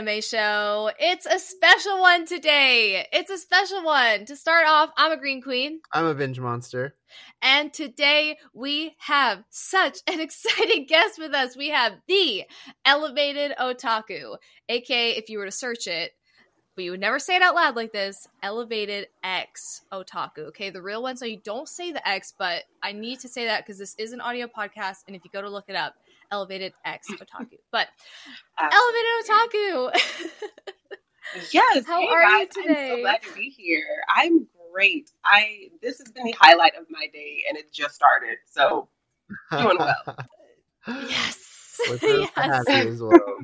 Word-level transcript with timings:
anime 0.00 0.22
show. 0.22 0.90
It's 0.98 1.26
a 1.26 1.38
special 1.38 2.00
one 2.00 2.24
today. 2.24 3.06
It's 3.12 3.30
a 3.30 3.36
special 3.36 3.84
one. 3.84 4.24
To 4.26 4.36
start 4.36 4.66
off, 4.66 4.90
I'm 4.96 5.12
a 5.12 5.18
Green 5.18 5.42
Queen. 5.42 5.80
I'm 5.92 6.06
a 6.06 6.14
binge 6.14 6.40
monster. 6.40 6.94
And 7.42 7.72
today 7.72 8.38
we 8.54 8.94
have 8.98 9.44
such 9.50 9.98
an 10.06 10.20
exciting 10.20 10.86
guest 10.86 11.18
with 11.18 11.34
us. 11.34 11.54
We 11.56 11.68
have 11.68 11.92
the 12.08 12.44
Elevated 12.86 13.52
Otaku, 13.60 14.36
aka, 14.70 15.10
if 15.10 15.28
you 15.28 15.38
were 15.38 15.44
to 15.44 15.50
search 15.50 15.86
it, 15.86 16.12
but 16.76 16.84
you 16.84 16.92
would 16.92 17.00
never 17.00 17.18
say 17.18 17.36
it 17.36 17.42
out 17.42 17.54
loud 17.54 17.76
like 17.76 17.92
this 17.92 18.26
elevated 18.42 19.08
x 19.22 19.82
otaku 19.92 20.46
okay 20.48 20.70
the 20.70 20.80
real 20.80 21.02
one 21.02 21.16
so 21.16 21.26
you 21.26 21.38
don't 21.44 21.68
say 21.68 21.92
the 21.92 22.08
x 22.08 22.32
but 22.38 22.62
i 22.82 22.92
need 22.92 23.20
to 23.20 23.28
say 23.28 23.44
that 23.44 23.66
because 23.66 23.76
this 23.76 23.94
is 23.98 24.12
an 24.12 24.20
audio 24.20 24.46
podcast 24.46 24.98
and 25.06 25.14
if 25.14 25.22
you 25.24 25.30
go 25.30 25.42
to 25.42 25.50
look 25.50 25.66
it 25.68 25.76
up 25.76 25.96
elevated 26.30 26.72
x 26.84 27.08
otaku 27.10 27.58
but 27.70 27.88
elevated 28.58 29.10
otaku. 29.28 30.00
Yes. 31.52 31.86
How 31.86 32.00
hey 32.00 32.08
are 32.08 32.22
guys, 32.22 32.48
you 32.56 32.62
today 32.62 32.90
i'm 32.90 32.96
so 32.96 33.02
glad 33.02 33.22
to 33.22 33.34
be 33.34 33.50
here. 33.50 34.02
I'm 34.08 34.46
great. 34.72 35.10
I 35.24 35.68
this 35.80 35.98
has 35.98 36.10
been 36.10 36.24
the 36.24 36.34
highlight 36.40 36.74
of 36.76 36.86
my 36.90 37.06
day 37.12 37.44
and 37.48 37.56
it 37.56 37.72
just 37.72 37.94
started 37.94 38.38
so 38.50 38.88
doing 39.52 39.78
well. 39.78 40.16
Yes. 40.88 41.78
We're 41.88 41.98
thrilled 41.98 42.28
to 42.28 42.32
yes. 42.36 42.68
have 42.68 42.86
you 42.86 42.92
as 42.92 43.02
well. 43.02 43.36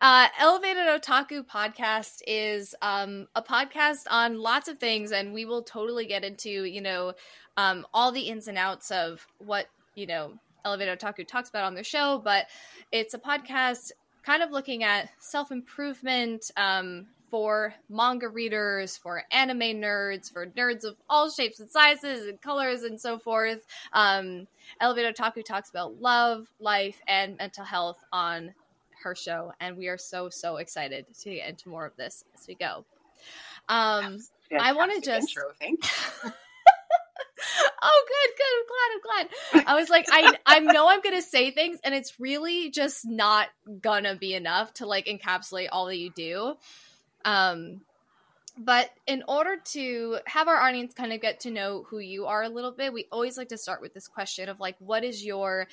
Uh, 0.00 0.28
Elevated 0.38 0.86
Otaku 0.86 1.44
podcast 1.44 2.22
is 2.26 2.74
um, 2.82 3.26
a 3.34 3.42
podcast 3.42 4.04
on 4.10 4.38
lots 4.38 4.68
of 4.68 4.78
things, 4.78 5.12
and 5.12 5.32
we 5.32 5.44
will 5.44 5.62
totally 5.62 6.06
get 6.06 6.24
into 6.24 6.64
you 6.64 6.80
know 6.80 7.14
um, 7.56 7.86
all 7.92 8.12
the 8.12 8.22
ins 8.22 8.48
and 8.48 8.56
outs 8.56 8.90
of 8.90 9.26
what 9.38 9.66
you 9.94 10.06
know 10.06 10.34
Elevated 10.64 10.98
Otaku 10.98 11.26
talks 11.26 11.48
about 11.48 11.64
on 11.64 11.74
their 11.74 11.84
show. 11.84 12.20
But 12.22 12.46
it's 12.92 13.14
a 13.14 13.18
podcast 13.18 13.92
kind 14.22 14.42
of 14.42 14.50
looking 14.50 14.84
at 14.84 15.08
self 15.18 15.50
improvement 15.52 16.50
um, 16.56 17.06
for 17.30 17.74
manga 17.90 18.28
readers, 18.28 18.96
for 18.96 19.22
anime 19.30 19.60
nerds, 19.80 20.32
for 20.32 20.46
nerds 20.46 20.84
of 20.84 20.96
all 21.10 21.30
shapes 21.30 21.60
and 21.60 21.70
sizes 21.70 22.26
and 22.26 22.40
colors 22.40 22.82
and 22.82 23.00
so 23.00 23.18
forth. 23.18 23.64
Um, 23.92 24.46
Elevated 24.80 25.16
Otaku 25.16 25.44
talks 25.44 25.70
about 25.70 26.00
love, 26.00 26.46
life, 26.60 27.00
and 27.06 27.36
mental 27.36 27.64
health 27.64 27.98
on 28.12 28.54
her 29.02 29.14
show, 29.14 29.52
and 29.60 29.76
we 29.76 29.86
are 29.88 29.98
so 29.98 30.28
so 30.28 30.56
excited 30.56 31.06
to 31.20 31.30
get 31.34 31.48
into 31.48 31.68
more 31.68 31.86
of 31.86 31.94
this 31.96 32.24
as 32.34 32.46
we 32.48 32.54
go. 32.54 32.84
Um, 33.68 34.18
I 34.58 34.72
wanna 34.72 34.94
Fantastic 34.94 35.04
just- 35.04 35.28
intro, 35.28 35.52
thank. 35.60 36.34
oh, 37.82 38.04
good, 38.08 38.36
good. 38.36 38.46
I'm 38.54 38.66
glad. 38.68 38.92
I'm 38.92 39.64
glad. 39.64 39.66
I 39.68 39.80
was 39.80 39.88
like, 39.88 40.06
I 40.10 40.36
I 40.46 40.58
know 40.60 40.88
I'm 40.88 41.00
gonna 41.00 41.22
say 41.22 41.50
things, 41.50 41.78
and 41.84 41.94
it's 41.94 42.18
really 42.20 42.70
just 42.70 43.06
not 43.06 43.48
gonna 43.80 44.16
be 44.16 44.34
enough 44.34 44.74
to 44.74 44.86
like 44.86 45.06
encapsulate 45.06 45.68
all 45.72 45.86
that 45.86 45.98
you 45.98 46.10
do. 46.10 46.54
Um, 47.24 47.80
but 48.56 48.90
in 49.06 49.22
order 49.28 49.56
to 49.72 50.18
have 50.26 50.48
our 50.48 50.56
audience 50.56 50.92
kind 50.92 51.12
of 51.12 51.20
get 51.20 51.40
to 51.40 51.50
know 51.50 51.84
who 51.88 52.00
you 52.00 52.26
are 52.26 52.42
a 52.42 52.48
little 52.48 52.72
bit, 52.72 52.92
we 52.92 53.06
always 53.12 53.38
like 53.38 53.50
to 53.50 53.58
start 53.58 53.80
with 53.80 53.94
this 53.94 54.08
question 54.08 54.48
of 54.48 54.58
like, 54.58 54.74
what 54.80 55.04
is 55.04 55.24
your 55.24 55.68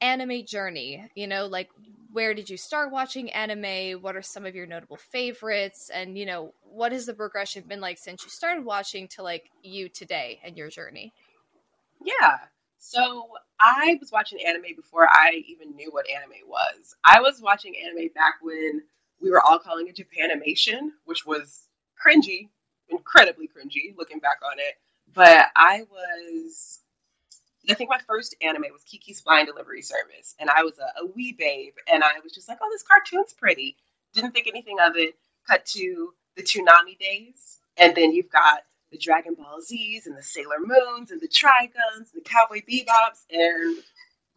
anime 0.00 0.44
journey? 0.44 1.08
You 1.14 1.26
know, 1.26 1.46
like 1.46 1.70
where 2.12 2.34
did 2.34 2.48
you 2.48 2.56
start 2.56 2.90
watching 2.90 3.30
anime? 3.30 4.00
What 4.02 4.16
are 4.16 4.22
some 4.22 4.46
of 4.46 4.54
your 4.54 4.66
notable 4.66 4.96
favorites? 4.96 5.90
And 5.92 6.16
you 6.16 6.26
know, 6.26 6.54
what 6.62 6.92
has 6.92 7.06
the 7.06 7.14
progression 7.14 7.64
been 7.66 7.80
like 7.80 7.98
since 7.98 8.24
you 8.24 8.30
started 8.30 8.64
watching 8.64 9.08
to 9.08 9.22
like 9.22 9.50
you 9.62 9.88
today 9.88 10.40
and 10.44 10.56
your 10.56 10.68
journey? 10.68 11.12
Yeah. 12.02 12.38
So 12.78 13.28
I 13.60 13.98
was 14.00 14.12
watching 14.12 14.38
anime 14.44 14.76
before 14.76 15.08
I 15.10 15.42
even 15.46 15.74
knew 15.74 15.90
what 15.90 16.08
anime 16.08 16.46
was. 16.46 16.94
I 17.04 17.20
was 17.20 17.40
watching 17.40 17.74
anime 17.76 18.08
back 18.14 18.34
when 18.40 18.82
we 19.20 19.30
were 19.30 19.42
all 19.42 19.58
calling 19.58 19.88
it 19.88 19.96
Japanimation, 19.96 20.90
which 21.04 21.26
was 21.26 21.66
cringy, 22.04 22.48
incredibly 22.88 23.48
cringy 23.48 23.96
looking 23.96 24.20
back 24.20 24.38
on 24.44 24.58
it. 24.58 24.74
But 25.12 25.46
I 25.56 25.82
was, 25.90 26.80
I 27.68 27.74
think 27.74 27.90
my 27.90 28.00
first 28.06 28.34
anime 28.40 28.64
was 28.72 28.82
Kiki's 28.84 29.20
Flying 29.20 29.46
Delivery 29.46 29.82
Service, 29.82 30.34
and 30.38 30.48
I 30.48 30.62
was 30.62 30.78
a, 30.78 31.02
a 31.02 31.06
wee 31.06 31.32
babe, 31.32 31.74
and 31.92 32.02
I 32.02 32.20
was 32.22 32.32
just 32.32 32.48
like, 32.48 32.58
oh, 32.62 32.68
this 32.70 32.82
cartoon's 32.82 33.32
pretty. 33.32 33.76
Didn't 34.14 34.32
think 34.32 34.46
anything 34.46 34.76
of 34.80 34.96
it. 34.96 35.16
Cut 35.46 35.66
to 35.66 36.14
the 36.36 36.42
Toonami 36.42 36.98
days, 36.98 37.58
and 37.76 37.94
then 37.94 38.12
you've 38.12 38.30
got 38.30 38.64
the 38.90 38.98
Dragon 38.98 39.34
Ball 39.34 39.60
Z's 39.60 40.06
and 40.06 40.16
the 40.16 40.22
Sailor 40.22 40.60
Moons 40.60 41.10
and 41.10 41.20
the 41.20 41.28
Triguns 41.28 42.10
and 42.12 42.24
the 42.24 42.28
Cowboy 42.28 42.62
Bebops, 42.68 43.24
and 43.30 43.76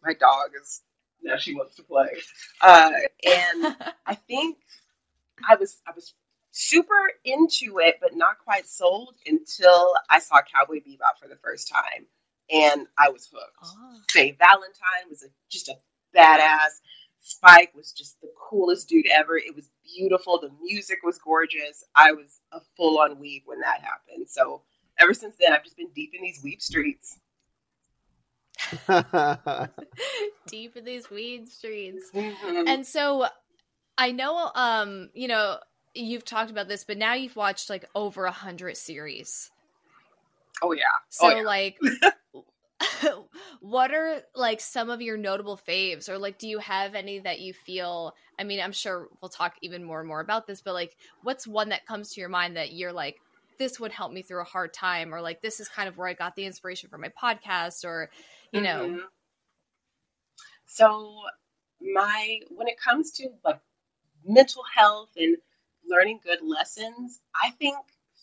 my 0.02 0.14
dog 0.14 0.50
is 0.60 0.82
now 1.22 1.36
she 1.36 1.54
wants 1.54 1.76
to 1.76 1.82
play. 1.82 2.08
Uh, 2.60 2.90
and 3.24 3.76
I 4.06 4.14
think 4.14 4.58
I 5.48 5.56
was 5.56 5.76
I 5.86 5.92
was 5.94 6.12
super 6.50 7.10
into 7.24 7.78
it, 7.78 7.96
but 8.00 8.14
not 8.14 8.38
quite 8.44 8.66
sold 8.66 9.14
until 9.26 9.94
I 10.10 10.18
saw 10.18 10.40
Cowboy 10.42 10.80
Bebop 10.80 11.18
for 11.20 11.28
the 11.28 11.36
first 11.36 11.68
time, 11.68 12.06
and 12.52 12.86
I 12.98 13.10
was 13.10 13.28
hooked. 13.32 13.56
Oh. 13.64 13.98
Faye 14.10 14.36
Valentine 14.38 15.08
was 15.08 15.22
a, 15.22 15.28
just 15.50 15.68
a 15.68 15.74
badass. 16.16 16.80
Spike 17.20 17.72
was 17.74 17.92
just 17.92 18.20
the 18.20 18.28
coolest 18.36 18.88
dude 18.88 19.06
ever. 19.10 19.36
It 19.36 19.54
was 19.54 19.70
beautiful. 19.96 20.40
The 20.40 20.50
music 20.62 20.98
was 21.04 21.18
gorgeous. 21.18 21.84
I 21.94 22.12
was 22.12 22.40
a 22.52 22.60
full 22.76 22.98
on 22.98 23.16
weeb 23.16 23.42
when 23.46 23.60
that 23.60 23.80
happened. 23.80 24.28
So 24.28 24.62
ever 24.98 25.14
since 25.14 25.36
then, 25.40 25.52
I've 25.52 25.64
just 25.64 25.76
been 25.76 25.90
deep 25.94 26.10
in 26.14 26.22
these 26.22 26.42
weeb 26.42 26.60
streets. 26.60 27.18
Deep 30.46 30.76
in 30.76 30.84
these 30.84 31.10
weed 31.10 31.48
streets. 31.48 32.10
Mhm. 32.14 32.68
And 32.68 32.86
so 32.86 33.26
I 33.98 34.12
know 34.12 34.50
um, 34.54 35.10
you 35.14 35.28
know, 35.28 35.58
you've 35.94 36.24
talked 36.24 36.50
about 36.50 36.68
this, 36.68 36.84
but 36.84 36.96
now 36.96 37.14
you've 37.14 37.36
watched 37.36 37.68
like 37.68 37.88
over 37.94 38.24
a 38.24 38.30
hundred 38.30 38.76
series. 38.76 39.50
oh 40.62 40.72
yeah. 40.72 40.84
So 41.08 41.26
oh 41.26 41.36
yeah. 41.36 41.42
like 41.42 41.78
what 43.60 43.92
are 43.94 44.22
like 44.34 44.60
some 44.60 44.90
of 44.90 45.00
your 45.02 45.16
notable 45.16 45.58
faves 45.68 46.08
or 46.08 46.18
like 46.18 46.38
do 46.38 46.48
you 46.48 46.58
have 46.58 46.94
any 46.94 47.18
that 47.20 47.40
you 47.40 47.52
feel 47.52 48.14
I 48.38 48.44
mean, 48.44 48.60
I'm 48.60 48.72
sure 48.72 49.08
we'll 49.20 49.28
talk 49.28 49.54
even 49.62 49.84
more 49.84 50.00
and 50.00 50.08
more 50.08 50.20
about 50.20 50.46
this, 50.46 50.60
but 50.62 50.74
like 50.74 50.96
what's 51.22 51.46
one 51.46 51.68
that 51.68 51.86
comes 51.86 52.12
to 52.12 52.20
your 52.20 52.30
mind 52.30 52.56
that 52.56 52.72
you're 52.72 52.92
like 52.92 53.18
this 53.58 53.78
would 53.78 53.92
help 53.92 54.12
me 54.12 54.22
through 54.22 54.40
a 54.40 54.44
hard 54.44 54.72
time 54.72 55.14
or 55.14 55.20
like 55.20 55.42
this 55.42 55.60
is 55.60 55.68
kind 55.68 55.88
of 55.88 55.96
where 55.96 56.08
I 56.08 56.14
got 56.14 56.34
the 56.34 56.44
inspiration 56.46 56.88
for 56.88 56.98
my 56.98 57.10
podcast 57.22 57.84
or 57.84 58.10
you 58.52 58.60
know. 58.60 58.86
Mhm. 58.86 59.00
So 60.66 61.22
my 61.80 62.40
when 62.50 62.68
it 62.68 62.80
comes 62.80 63.12
to 63.12 63.28
like 63.44 63.60
mental 64.24 64.62
health 64.74 65.10
and 65.16 65.36
learning 65.84 66.20
good 66.24 66.40
lessons, 66.42 67.20
I 67.34 67.50
think 67.50 67.76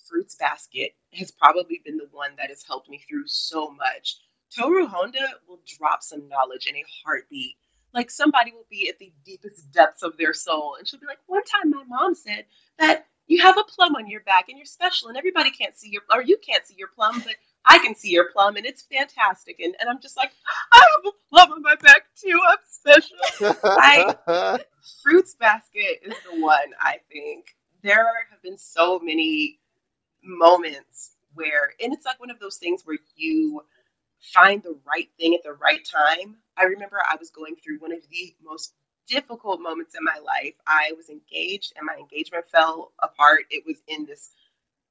Fruits 0.08 0.36
Basket 0.36 0.94
has 1.14 1.32
probably 1.32 1.82
been 1.86 1.98
the 1.98 2.10
one 2.12 2.36
that 2.38 2.50
has 2.50 2.64
helped 2.64 2.90
me 2.90 2.98
through 3.00 3.28
so 3.28 3.70
much. 3.70 4.18
Toru 4.56 4.88
Honda 4.88 5.28
will 5.48 5.60
drop 5.66 6.04
some 6.04 6.28
knowledge 6.30 6.68
in 6.68 6.76
a 6.76 6.84
heartbeat. 7.04 7.56
Like 7.94 8.12
somebody 8.12 8.52
will 8.52 8.68
be 8.70 8.90
at 8.90 9.00
the 9.00 9.12
deepest 9.26 9.72
depths 9.72 10.04
of 10.04 10.18
their 10.18 10.34
soul, 10.34 10.76
and 10.78 10.88
she'll 10.88 11.00
be 11.00 11.08
like, 11.08 11.20
"One 11.28 11.44
time, 11.44 11.72
my 11.72 11.84
mom 11.88 12.16
said 12.16 12.46
that 12.78 13.08
you 13.28 13.42
have 13.42 13.58
a 13.58 13.64
plum 13.64 13.96
on 13.96 14.08
your 14.08 14.22
back 14.22 14.50
and 14.50 14.58
you're 14.58 14.66
special, 14.66 15.10
and 15.10 15.18
everybody 15.18 15.52
can't 15.52 15.78
see 15.78 15.90
your, 15.90 16.04
or 16.14 16.22
you 16.22 16.38
can't 16.38 16.66
see 16.66 16.76
your 16.78 16.90
plum, 16.90 17.20
but 17.26 17.36
I 17.66 17.80
can 17.80 17.96
see 17.96 18.12
your 18.12 18.32
plum, 18.32 18.58
and 18.58 18.66
it's 18.66 18.84
fantastic." 18.84 19.60
And, 19.60 19.76
and 19.80 19.90
I'm 19.90 20.00
just 20.02 20.18
like, 20.18 20.32
"I 20.72 20.78
have 20.78 21.14
a 21.14 21.18
plum 21.30 21.52
on 21.54 21.62
my 21.64 21.76
back 21.76 22.04
too. 22.16 22.40
I'm 22.48 22.58
special." 22.70 23.18
I- 23.64 24.60
Fruits 25.04 25.36
Basket 25.36 26.00
is 26.04 26.16
the 26.32 26.42
one 26.42 26.74
I 26.80 26.98
think. 27.12 27.56
There 27.82 28.06
have 28.32 28.42
been 28.44 28.58
so 28.58 29.00
many 29.00 29.60
moments 30.24 31.16
where, 31.34 31.74
and 31.82 31.94
it's 31.94 32.06
like 32.06 32.20
one 32.20 32.30
of 32.32 32.40
those 32.40 32.58
things 32.58 32.84
where 32.86 32.98
you 33.16 33.64
find 34.22 34.64
the 34.64 34.78
right 34.86 35.10
thing 35.20 35.36
at 35.36 35.44
the 35.44 35.54
right 35.54 35.86
time. 35.86 36.38
I 36.58 36.66
remember 36.66 36.98
I 37.00 37.16
was 37.20 37.30
going 37.32 37.56
through 37.56 37.80
one 37.80 37.94
of 37.94 38.02
the 38.12 38.36
most 38.44 38.74
difficult 39.08 39.62
moments 39.62 39.96
in 39.98 40.04
my 40.04 40.20
life. 40.24 40.56
I 40.68 40.94
was 40.98 41.10
engaged 41.10 41.74
and 41.78 41.86
my 41.86 41.96
engagement 41.96 42.46
fell 42.52 42.92
apart. 43.02 43.42
It 43.50 43.64
was 43.66 43.78
in 43.88 44.06
this 44.06 44.32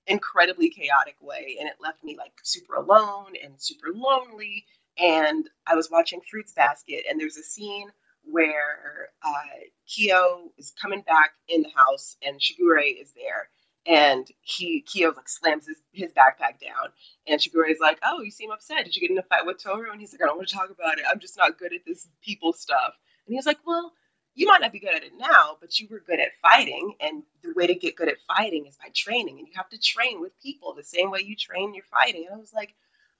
incredibly 0.07 0.71
chaotic 0.71 1.17
way 1.21 1.57
and 1.61 1.69
it 1.69 1.77
left 1.81 2.03
me 2.05 2.17
like 2.17 2.33
super 2.43 2.77
alone 2.77 3.35
and 3.43 3.55
super 3.59 3.89
lonely. 3.95 4.67
And 4.99 5.49
I 5.67 5.77
was 5.77 5.91
watching 5.91 6.21
Fruits 6.21 6.53
Basket 6.53 7.05
and 7.09 7.21
there's 7.21 7.37
a 7.37 7.43
scene 7.43 7.89
where 8.25 9.11
uh, 9.25 9.61
Kyo 9.87 10.53
is 10.59 10.73
coming 10.81 11.03
back 11.03 11.33
in 11.49 11.63
the 11.63 11.71
house 11.75 12.17
and 12.23 12.41
Shigure 12.41 12.81
is 13.01 13.13
there. 13.13 13.49
And 13.89 14.29
he 14.43 14.83
Kyo 14.83 15.15
like 15.17 15.29
slams 15.29 15.67
his, 15.67 15.79
his 15.93 16.13
backpack 16.13 16.61
down 16.61 16.91
and 17.27 17.41
Shigure 17.41 17.71
is 17.71 17.81
like, 17.81 17.99
Oh, 18.05 18.23
you 18.23 18.31
seem 18.31 18.51
upset. 18.53 18.85
Did 18.85 18.95
you 18.95 19.01
get 19.01 19.11
in 19.11 19.19
a 19.19 19.23
fight 19.23 19.47
with 19.47 19.63
Toru? 19.63 19.91
And 19.91 20.01
he's 20.01 20.13
like, 20.13 20.23
I 20.23 20.27
don't 20.27 20.37
want 20.37 20.49
to 20.49 20.55
talk 20.55 20.71
about 20.71 20.99
it. 20.99 21.07
I'm 21.11 21.21
just 21.21 21.39
not 21.39 21.59
good 21.59 21.75
at 21.75 21.81
this 21.87 22.09
people 22.23 22.53
stuff. 22.53 22.95
And 23.27 23.35
he's 23.35 23.47
like, 23.47 23.59
Well, 23.67 23.93
you 24.35 24.47
might 24.47 24.61
not 24.61 24.73
be 24.73 24.81
good 24.81 24.95
at 24.95 25.05
it 25.05 25.13
now, 25.19 25.57
but 25.61 25.81
you 25.81 25.89
were 25.91 26.01
good 26.07 26.21
at 26.21 26.31
fighting. 26.43 26.95
And 27.01 27.25
the 27.43 27.55
way 27.57 27.67
to 27.67 27.75
get 27.75 27.97
good 27.97 28.09
at 28.09 28.21
fighting 28.29 28.67
is 28.67 28.77
by 28.77 28.91
training. 28.95 29.39
And 29.39 29.49
you 29.49 29.55
have 29.57 29.71
to 29.71 29.79
train 29.81 30.21
with 30.21 30.39
people 30.43 30.75
the 30.75 30.85
same 30.85 31.11
way 31.11 31.21
you 31.25 31.37
train 31.37 31.75
your 31.75 31.85
fighting. 31.85 32.27
And 32.27 32.37
I 32.37 32.39
was 32.39 32.53
like, 32.55 32.75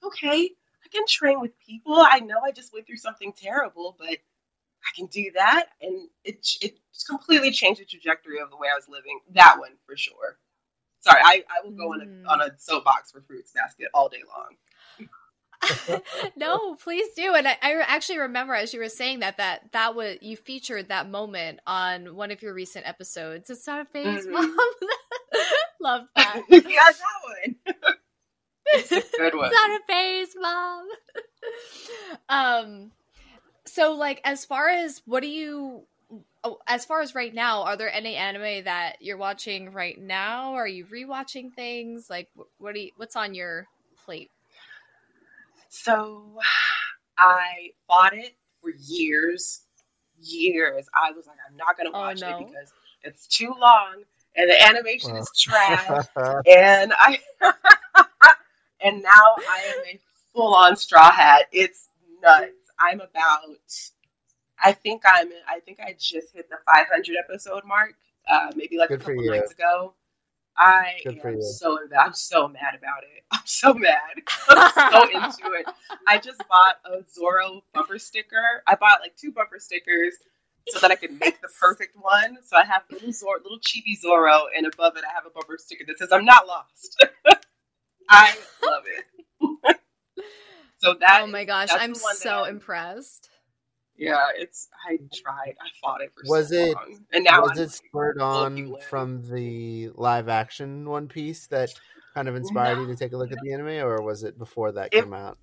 Okay, 0.05 0.51
I 0.85 0.89
can 0.89 1.05
train 1.07 1.41
with 1.41 1.59
people. 1.59 1.95
I 1.95 2.19
know 2.19 2.37
I 2.45 2.51
just 2.51 2.73
went 2.73 2.87
through 2.87 2.97
something 2.97 3.33
terrible, 3.33 3.95
but 3.99 4.17
I 4.85 4.91
can 4.95 5.07
do 5.07 5.31
that, 5.35 5.67
and 5.81 6.09
it 6.23 6.47
it 6.61 6.79
completely 7.07 7.51
changed 7.51 7.81
the 7.81 7.85
trajectory 7.85 8.39
of 8.39 8.49
the 8.49 8.57
way 8.57 8.69
I 8.71 8.75
was 8.75 8.87
living. 8.89 9.19
That 9.33 9.57
one 9.59 9.73
for 9.85 9.97
sure. 9.97 10.37
Sorry, 11.01 11.21
I, 11.23 11.43
I 11.49 11.63
will 11.65 11.71
go 11.71 11.93
on 11.93 12.01
a 12.01 12.05
Mm. 12.05 12.23
on 12.29 12.41
a 12.41 12.51
soapbox 12.57 13.11
for 13.11 13.21
Fruits 13.21 13.51
Basket 13.53 13.87
all 13.93 14.09
day 14.09 14.21
long. 14.27 14.55
no, 16.37 16.75
please 16.75 17.13
do. 17.15 17.33
And 17.35 17.47
I, 17.47 17.57
I 17.61 17.73
actually 17.85 18.19
remember 18.19 18.53
as 18.53 18.73
you 18.73 18.79
were 18.79 18.89
saying 18.89 19.19
that 19.21 19.37
that 19.37 19.71
that 19.71 19.95
was 19.95 20.17
you 20.21 20.35
featured 20.37 20.89
that 20.89 21.09
moment 21.09 21.59
on 21.67 22.15
one 22.15 22.31
of 22.31 22.41
your 22.41 22.53
recent 22.53 22.87
episodes. 22.87 23.49
It's 23.49 23.67
not 23.67 23.81
a 23.81 23.85
phase, 23.85 24.25
Mhm. 24.25 24.31
mom. 24.31 24.55
Love 25.81 26.07
that. 26.15 26.43
yeah, 26.49 26.59
that 26.63 26.95
one. 27.23 27.55
it's 28.73 28.91
a 28.91 29.01
good 29.17 29.35
one. 29.35 29.51
It's 29.51 29.55
not 29.55 29.69
a 29.71 29.83
phase, 29.87 30.35
mom. 30.39 30.87
um, 32.29 32.91
so 33.65 33.93
like 33.93 34.21
as 34.23 34.45
far 34.45 34.69
as 34.69 35.01
what 35.05 35.21
do 35.23 35.29
you? 35.29 35.83
Oh, 36.43 36.59
as 36.67 36.85
far 36.85 37.01
as 37.01 37.15
right 37.15 37.33
now, 37.33 37.63
are 37.63 37.75
there 37.77 37.91
any 37.93 38.15
anime 38.15 38.63
that 38.65 38.97
you're 39.01 39.17
watching 39.17 39.73
right 39.73 39.99
now? 39.99 40.53
Are 40.53 40.67
you 40.67 40.85
rewatching 40.85 41.53
things? 41.53 42.09
Like, 42.09 42.29
what 42.59 42.75
do 42.75 42.81
you? 42.81 42.91
What's 42.97 43.15
on 43.15 43.33
your 43.33 43.67
plate? 44.05 44.31
So 45.69 46.39
I 47.17 47.71
bought 47.87 48.13
it 48.15 48.35
for 48.61 48.71
years, 48.71 49.61
years. 50.21 50.87
I 50.93 51.11
was 51.11 51.27
like, 51.27 51.37
I'm 51.49 51.57
not 51.57 51.77
gonna 51.77 51.91
Oh, 51.93 51.97
watch 51.97 52.21
no. 52.21 52.27
it 52.27 52.37
because 52.37 52.73
it's 53.03 53.27
too 53.27 53.53
long 53.59 54.03
and 54.35 54.49
the 54.49 54.61
animation 54.67 55.15
Wow. 55.15 55.21
is 55.21 55.31
trash. 55.37 56.09
and 56.45 56.93
I 56.97 57.19
and 58.81 59.01
now 59.03 59.37
I 59.47 59.61
am 59.73 59.79
a 59.85 59.99
full 60.33 60.53
on 60.55 60.75
straw 60.75 61.11
hat. 61.11 61.47
It's 61.51 61.89
nuts. 62.21 62.53
I'm 62.79 63.01
about 63.01 63.41
I 64.63 64.71
think 64.73 65.03
I'm 65.05 65.29
I 65.47 65.59
think 65.61 65.79
I 65.79 65.95
just 65.99 66.33
hit 66.33 66.49
the 66.49 66.57
500 66.65 67.15
episode 67.17 67.63
mark, 67.65 67.93
uh, 68.29 68.51
maybe 68.55 68.77
like 68.77 68.89
Good 68.89 69.01
a 69.01 69.05
couple 69.05 69.23
you. 69.23 69.31
nights 69.31 69.51
ago. 69.51 69.93
I 70.57 70.99
Good 71.05 71.19
am 71.23 71.41
so 71.41 71.79
I'm 71.97 72.13
so 72.13 72.47
mad 72.47 72.75
about 72.77 73.03
it. 73.03 73.23
I'm 73.31 73.39
so 73.45 73.73
mad. 73.73 73.99
I'm 74.49 74.91
so 74.91 75.03
into 75.03 75.53
it. 75.59 75.65
I 76.07 76.17
just 76.17 76.41
bought 76.49 76.75
a 76.85 77.03
Zoro 77.09 77.61
bumper 77.73 77.97
sticker. 77.99 78.61
I 78.67 78.75
bought 78.75 78.99
like 79.01 79.15
two 79.15 79.31
bumper 79.31 79.59
stickers 79.59 80.15
so 80.67 80.79
that 80.79 80.91
I 80.91 80.95
could 80.95 81.11
make 81.19 81.41
the 81.41 81.47
perfect 81.59 81.95
one. 81.99 82.37
So 82.45 82.57
I 82.57 82.65
have 82.65 82.83
little 82.91 83.11
Zor- 83.13 83.39
little 83.41 83.59
chibi 83.59 83.97
Zoro, 83.99 84.47
and 84.55 84.65
above 84.65 84.97
it 84.97 85.03
I 85.09 85.13
have 85.13 85.25
a 85.25 85.29
bumper 85.29 85.57
sticker 85.57 85.85
that 85.87 85.97
says 85.97 86.11
"I'm 86.11 86.25
not 86.25 86.45
lost." 86.47 87.05
I 88.09 88.35
love 88.65 88.83
it. 88.85 89.77
so 90.79 90.95
that 90.99 91.21
oh 91.23 91.27
my 91.27 91.45
gosh, 91.45 91.69
I'm 91.71 91.93
the 91.93 91.99
one 91.99 92.15
that 92.15 92.21
so 92.21 92.29
I'm- 92.43 92.55
impressed. 92.55 93.28
Yeah, 93.99 94.27
it's 94.35 94.67
I 94.89 94.97
tried. 95.13 95.55
I 95.61 95.67
fought 95.81 96.01
it 96.01 96.11
for 96.15 96.23
Was 96.27 96.49
so 96.49 96.55
it- 96.55 96.73
long, 96.75 97.05
and 97.11 97.23
now 97.25 97.41
was 97.41 97.51
I'm 97.59 97.63
it 97.65 97.71
spurred 97.71 98.15
full 98.17 98.25
on 98.25 98.75
from 98.89 99.29
the 99.29 99.89
live 99.93 100.29
action 100.29 100.89
One 100.89 101.07
Piece 101.07 101.47
that 101.47 101.69
kind 102.15 102.27
of 102.27 102.35
inspired 102.35 102.79
you 102.79 102.87
to 102.87 102.95
take 102.95 103.13
a 103.13 103.17
look 103.17 103.31
at 103.31 103.37
the 103.43 103.53
anime, 103.53 103.85
or 103.85 104.01
was 104.01 104.23
it 104.23 104.37
before 104.39 104.71
that 104.71 104.89
It- 104.93 105.03
came 105.03 105.13
out? 105.13 105.37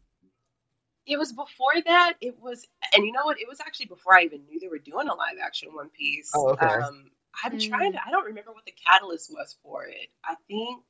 it 1.07 1.17
was 1.19 1.33
before 1.33 1.81
that. 1.85 2.15
It 2.21 2.37
was, 2.41 2.67
and 2.93 3.05
you 3.07 3.13
know 3.13 3.25
what? 3.25 3.41
It 3.41 3.47
was 3.47 3.61
actually 3.61 3.87
before 3.87 4.17
I 4.19 4.23
even 4.23 4.45
knew 4.47 4.59
they 4.59 4.67
were 4.67 4.79
doing 4.81 5.07
a 5.07 5.15
live 5.15 5.37
action 5.41 5.73
One 5.73 5.89
Piece. 5.91 6.33
Oh, 6.35 6.49
okay. 6.51 6.67
Um, 6.67 7.11
I'm 7.45 7.53
Mm. 7.53 7.69
trying 7.69 7.93
to. 7.93 8.05
I 8.05 8.11
don't 8.11 8.25
remember 8.25 8.51
what 8.53 8.65
the 8.65 8.73
catalyst 8.73 9.31
was 9.33 9.57
for 9.63 9.85
it. 9.87 10.09
I 10.25 10.35
think 10.49 10.83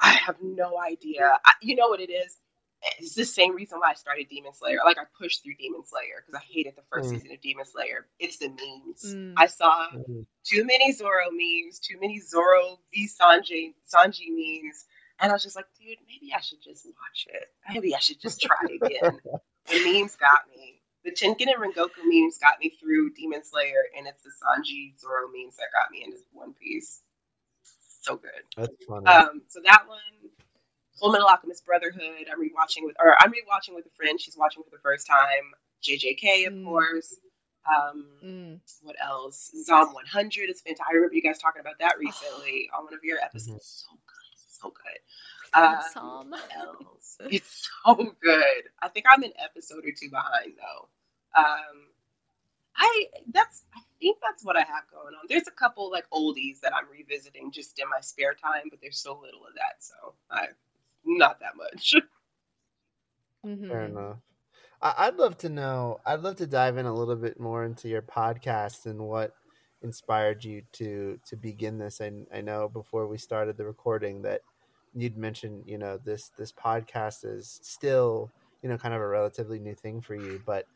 I 0.00 0.12
have 0.12 0.36
no 0.42 0.80
idea. 0.80 1.38
I, 1.44 1.52
you 1.60 1.76
know 1.76 1.88
what 1.88 2.00
it 2.00 2.10
is? 2.10 2.38
It's 2.98 3.14
the 3.14 3.24
same 3.24 3.54
reason 3.54 3.78
why 3.80 3.90
I 3.90 3.94
started 3.94 4.28
Demon 4.28 4.52
Slayer. 4.54 4.78
Like 4.84 4.98
I 4.98 5.04
pushed 5.18 5.42
through 5.42 5.54
Demon 5.54 5.84
Slayer 5.84 6.22
because 6.24 6.40
I 6.40 6.44
hated 6.44 6.74
the 6.76 6.82
first 6.90 7.08
Mm. 7.08 7.12
season 7.12 7.32
of 7.32 7.40
Demon 7.40 7.64
Slayer. 7.64 8.06
It's 8.18 8.36
the 8.38 8.48
memes. 8.48 9.02
Mm. 9.14 9.34
I 9.36 9.46
saw 9.46 9.90
Mhm. 9.92 10.26
too 10.44 10.64
many 10.64 10.92
Zoro 10.92 11.30
memes, 11.30 11.78
too 11.80 11.98
many 12.00 12.20
Zoro 12.20 12.78
v 12.92 13.06
Sanji 13.08 13.74
Sanji 13.92 14.28
memes, 14.28 14.84
and 15.18 15.30
I 15.30 15.34
was 15.34 15.42
just 15.42 15.56
like, 15.56 15.66
dude, 15.80 15.98
maybe 16.06 16.32
I 16.34 16.40
should 16.40 16.60
just 16.62 16.84
watch 16.86 17.26
it. 17.28 17.48
Maybe 17.72 17.94
I 17.94 17.98
should 17.98 18.20
just 18.20 18.40
try 18.42 18.56
again. 18.82 19.20
the 19.66 19.92
memes 19.92 20.16
got 20.16 20.48
me. 20.54 20.82
The 21.04 21.12
Tengen 21.12 21.48
and 21.52 21.56
Rengoku 21.62 22.02
memes 22.04 22.38
got 22.38 22.58
me 22.60 22.70
through 22.80 23.10
Demon 23.14 23.44
Slayer, 23.44 23.84
and 23.96 24.06
it's 24.06 24.22
the 24.22 24.30
Sanji 24.30 24.98
Zoro 24.98 25.28
memes 25.28 25.56
that 25.56 25.68
got 25.72 25.90
me 25.90 26.02
into 26.04 26.18
One 26.32 26.54
Piece. 26.54 27.02
So 28.02 28.16
good. 28.16 28.30
That's 28.56 28.84
funny. 28.86 29.06
Um, 29.06 29.42
so 29.48 29.60
that 29.64 29.84
one, 29.88 29.98
Full 31.04 31.12
Metal 31.12 31.28
Alchemist 31.28 31.66
Brotherhood. 31.66 32.28
I'm 32.32 32.40
rewatching 32.40 32.84
with, 32.84 32.96
or 32.98 33.14
I'm 33.22 33.30
rewatching 33.30 33.74
with 33.74 33.84
a 33.84 33.90
friend. 33.90 34.18
She's 34.18 34.38
watching 34.38 34.62
for 34.62 34.70
the 34.70 34.78
first 34.82 35.06
time. 35.06 35.52
JJK, 35.82 36.46
of 36.46 36.54
Mm. 36.54 36.64
course. 36.64 37.14
Um, 37.66 38.08
Mm. 38.22 38.60
what 38.80 38.96
else? 38.98 39.50
Zom 39.64 39.92
100 39.92 40.48
is 40.48 40.62
fantastic. 40.62 40.86
I 40.88 40.94
remember 40.94 41.14
you 41.14 41.20
guys 41.20 41.38
talking 41.38 41.60
about 41.60 41.78
that 41.80 41.98
recently 41.98 42.70
on 42.74 42.84
one 42.84 42.94
of 42.94 43.04
your 43.04 43.18
episodes. 43.20 43.84
So 43.86 43.98
good, 44.06 44.38
so 44.48 44.70
good. 44.70 45.60
Um, 45.62 45.82
Psalm. 45.92 46.30
what 46.30 46.56
else? 46.56 47.18
It's 47.30 47.68
so 47.84 47.94
good. 48.22 48.62
I 48.80 48.88
think 48.88 49.04
I'm 49.06 49.22
an 49.24 49.34
episode 49.38 49.84
or 49.84 49.92
two 49.92 50.08
behind 50.08 50.54
though. 50.56 50.88
Um, 51.38 51.88
I 52.76 53.08
that's 53.30 53.62
I 53.76 53.80
think 54.00 54.18
that's 54.22 54.42
what 54.42 54.56
I 54.56 54.62
have 54.62 54.88
going 54.90 55.14
on. 55.14 55.26
There's 55.28 55.48
a 55.48 55.52
couple 55.52 55.90
like 55.90 56.08
oldies 56.10 56.60
that 56.60 56.74
I'm 56.74 56.88
revisiting 56.90 57.52
just 57.52 57.78
in 57.78 57.90
my 57.90 58.00
spare 58.00 58.32
time, 58.34 58.68
but 58.70 58.80
there's 58.80 58.98
so 58.98 59.18
little 59.20 59.46
of 59.46 59.52
that, 59.56 59.76
so 59.84 60.14
I 60.30 60.48
not 61.06 61.40
that 61.40 61.56
much. 61.56 61.94
Mhm. 63.46 63.68
Fair 63.68 63.84
enough. 63.84 64.18
I- 64.80 64.94
I'd 65.06 65.16
love 65.16 65.36
to 65.38 65.48
know. 65.48 66.00
I'd 66.06 66.20
love 66.20 66.36
to 66.36 66.46
dive 66.46 66.78
in 66.78 66.86
a 66.86 66.94
little 66.94 67.16
bit 67.16 67.38
more 67.38 67.64
into 67.64 67.88
your 67.88 68.02
podcast 68.02 68.86
and 68.86 69.00
what 69.06 69.34
inspired 69.82 70.44
you 70.44 70.62
to 70.72 71.18
to 71.26 71.36
begin 71.36 71.78
this. 71.78 72.00
I, 72.00 72.12
I 72.32 72.40
know 72.40 72.68
before 72.68 73.06
we 73.06 73.18
started 73.18 73.56
the 73.56 73.66
recording 73.66 74.22
that 74.22 74.40
you'd 74.94 75.18
mentioned, 75.18 75.64
you 75.66 75.78
know, 75.78 75.98
this 75.98 76.30
this 76.38 76.52
podcast 76.52 77.24
is 77.24 77.60
still, 77.62 78.30
you 78.62 78.68
know, 78.68 78.78
kind 78.78 78.94
of 78.94 79.00
a 79.02 79.08
relatively 79.08 79.58
new 79.58 79.74
thing 79.74 80.00
for 80.00 80.14
you, 80.14 80.42
but 80.46 80.66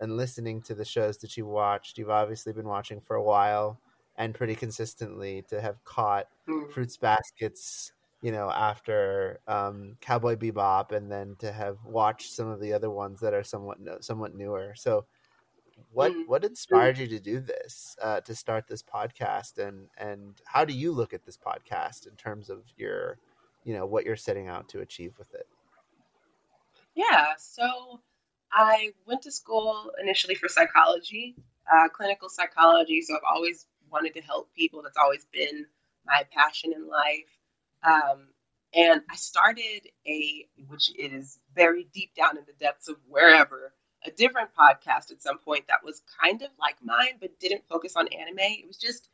and 0.00 0.16
listening 0.16 0.60
to 0.62 0.74
the 0.74 0.84
shows 0.84 1.18
that 1.18 1.36
you 1.36 1.46
watched, 1.46 1.98
you've 1.98 2.10
obviously 2.10 2.52
been 2.52 2.68
watching 2.68 3.00
for 3.00 3.16
a 3.16 3.22
while 3.22 3.80
and 4.16 4.34
pretty 4.34 4.54
consistently 4.56 5.42
to 5.48 5.60
have 5.60 5.82
caught 5.84 6.26
Mm. 6.48 6.72
fruits 6.72 6.96
baskets 6.96 7.92
you 8.22 8.32
know 8.32 8.50
after 8.50 9.40
um, 9.46 9.96
cowboy 10.00 10.36
bebop 10.36 10.92
and 10.92 11.10
then 11.10 11.36
to 11.38 11.52
have 11.52 11.78
watched 11.84 12.32
some 12.32 12.48
of 12.48 12.60
the 12.60 12.72
other 12.72 12.90
ones 12.90 13.20
that 13.20 13.34
are 13.34 13.44
somewhat 13.44 13.78
somewhat 14.04 14.34
newer 14.34 14.74
so 14.76 15.06
what 15.90 16.16
Mm. 16.16 16.24
what 16.26 16.44
inspired 16.44 16.98
you 16.98 17.06
to 17.08 17.20
do 17.20 17.40
this 17.40 17.96
uh, 18.02 18.20
to 18.20 18.34
start 18.34 18.66
this 18.68 18.82
podcast 18.82 19.58
and 19.58 19.88
and 19.96 20.40
how 20.46 20.64
do 20.64 20.74
you 20.74 20.92
look 20.92 21.14
at 21.14 21.24
this 21.24 21.38
podcast 21.38 22.06
in 22.06 22.16
terms 22.16 22.50
of 22.50 22.64
your 22.76 23.18
you 23.64 23.74
know 23.74 23.86
what 23.86 24.04
you're 24.04 24.16
setting 24.16 24.48
out 24.48 24.68
to 24.68 24.80
achieve 24.80 25.14
with 25.18 25.32
it 25.34 25.46
Yeah, 26.94 27.34
so 27.38 28.02
I 28.52 28.92
went 29.06 29.22
to 29.22 29.30
school 29.32 29.92
initially 30.00 30.34
for 30.34 30.48
psychology, 30.48 31.36
uh, 31.72 31.88
clinical 31.88 32.28
psychology. 32.28 33.00
So 33.02 33.14
I've 33.16 33.22
always 33.28 33.66
wanted 33.90 34.14
to 34.14 34.20
help 34.22 34.52
people. 34.54 34.82
That's 34.82 34.96
always 34.96 35.26
been 35.26 35.66
my 36.06 36.24
passion 36.32 36.72
in 36.74 36.88
life. 36.88 37.37
Um, 37.86 38.28
and 38.74 39.02
I 39.10 39.16
started 39.16 39.88
a, 40.06 40.46
which 40.68 40.90
is 40.98 41.38
very 41.54 41.88
deep 41.92 42.14
down 42.14 42.36
in 42.36 42.44
the 42.46 42.52
depths 42.58 42.88
of 42.88 42.96
wherever, 43.08 43.72
a 44.04 44.10
different 44.10 44.50
podcast 44.58 45.10
at 45.10 45.22
some 45.22 45.38
point 45.38 45.66
that 45.68 45.84
was 45.84 46.02
kind 46.22 46.42
of 46.42 46.48
like 46.60 46.76
mine, 46.82 47.18
but 47.20 47.40
didn't 47.40 47.68
focus 47.68 47.96
on 47.96 48.08
anime. 48.08 48.38
It 48.38 48.66
was 48.66 48.76
just 48.76 49.08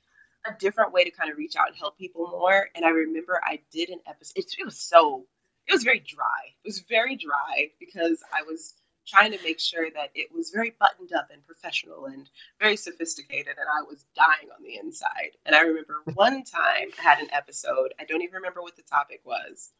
a 0.47 0.53
different 0.59 0.93
way 0.93 1.05
to 1.05 1.11
kind 1.11 1.31
of 1.31 1.39
reach 1.39 1.57
out 1.57 1.69
and 1.69 1.77
help 1.77 1.97
people 1.97 2.27
more. 2.27 2.69
And 2.75 2.85
I 2.85 2.91
remember 2.91 3.41
I 3.43 3.61
did 3.73 3.91
an 3.91 4.01
episode. 4.07 4.35
It, 4.37 4.55
it 4.59 4.65
was 4.65 4.79
so 4.79 5.25
it 5.67 5.73
was 5.73 5.85
very 5.85 6.01
dry. 6.01 6.53
It 6.63 6.69
was 6.69 6.81
very 6.81 7.17
dry 7.17 7.71
because 7.81 8.23
I 8.33 8.43
was 8.43 8.75
trying 9.07 9.33
to 9.33 9.43
make 9.43 9.61
sure 9.61 9.89
that 9.91 10.11
it 10.15 10.33
was 10.33 10.51
very 10.51 10.75
buttoned 10.79 11.13
up 11.13 11.29
and 11.33 11.47
professional 11.47 12.07
and 12.07 12.29
very 12.61 12.77
sophisticated, 12.77 13.57
and 13.59 13.69
I 13.69 13.83
was 13.83 14.05
dying 14.17 14.49
on 14.57 14.63
the 14.63 14.77
inside. 14.77 15.33
And 15.45 15.55
I 15.55 15.61
remember 15.61 16.03
one 16.15 16.45
time 16.45 16.89
I 16.99 17.03
had 17.03 17.19
an 17.21 17.29
episode. 17.33 17.95
I 18.01 18.05
don't 18.05 18.23
even 18.23 18.37
remember 18.37 18.63
what 18.63 18.77
the 18.77 18.83
topic 18.83 19.21
was. 19.25 19.71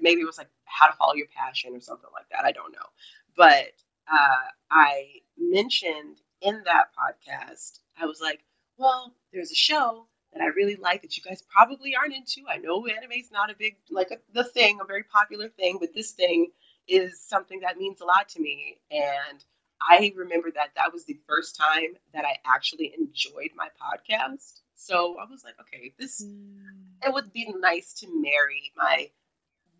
Maybe 0.00 0.20
it 0.20 0.26
was 0.26 0.38
like 0.38 0.50
how 0.64 0.88
to 0.88 0.96
follow 0.96 1.14
your 1.14 1.28
passion 1.36 1.74
or 1.74 1.80
something 1.80 2.10
like 2.12 2.28
that. 2.30 2.44
I 2.44 2.52
don't 2.52 2.72
know. 2.72 2.88
But 3.36 3.72
uh, 4.12 4.48
I 4.70 5.20
mentioned 5.38 6.18
in 6.40 6.62
that 6.64 6.88
podcast, 6.98 7.78
I 8.00 8.06
was 8.06 8.20
like, 8.20 8.40
well, 8.76 9.14
there's 9.32 9.52
a 9.52 9.56
show 9.56 10.06
that 10.32 10.42
I 10.42 10.46
really 10.46 10.76
like 10.76 11.02
that 11.02 11.16
you 11.16 11.22
guys 11.22 11.42
probably 11.48 11.94
aren't 11.94 12.14
into. 12.14 12.42
I 12.48 12.56
know 12.56 12.86
anime's 12.86 13.30
not 13.32 13.50
a 13.50 13.56
big 13.56 13.76
like 13.90 14.10
a, 14.10 14.16
the 14.32 14.44
thing, 14.44 14.78
a 14.82 14.84
very 14.84 15.04
popular 15.04 15.48
thing, 15.48 15.78
but 15.80 15.94
this 15.94 16.10
thing 16.10 16.50
is 16.88 17.20
something 17.20 17.60
that 17.60 17.78
means 17.78 18.00
a 18.00 18.04
lot 18.04 18.28
to 18.30 18.40
me. 18.40 18.78
And 18.90 19.44
I 19.80 20.12
remember 20.16 20.50
that 20.54 20.70
that 20.76 20.92
was 20.92 21.04
the 21.04 21.18
first 21.28 21.56
time 21.56 21.96
that 22.12 22.24
I 22.24 22.38
actually 22.46 22.94
enjoyed 22.96 23.50
my 23.56 23.68
podcast. 23.80 24.60
So 24.74 25.16
I 25.18 25.30
was 25.30 25.44
like, 25.44 25.54
okay, 25.60 25.92
this 25.98 26.20
it 26.20 27.12
would 27.12 27.32
be 27.32 27.52
nice 27.58 27.94
to 28.00 28.22
marry 28.22 28.72
my 28.76 29.10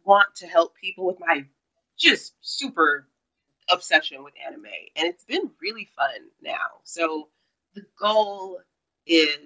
want 0.04 0.34
to 0.36 0.46
help 0.46 0.76
people 0.76 1.06
with 1.06 1.18
my 1.20 1.44
just 1.96 2.34
super 2.40 3.08
obsession 3.70 4.24
with 4.24 4.34
anime, 4.46 4.66
and 4.96 5.06
it's 5.06 5.24
been 5.24 5.50
really 5.60 5.88
fun 5.96 6.28
now. 6.42 6.80
So 6.84 7.28
the 7.74 7.84
goal 7.98 8.60
is 9.06 9.38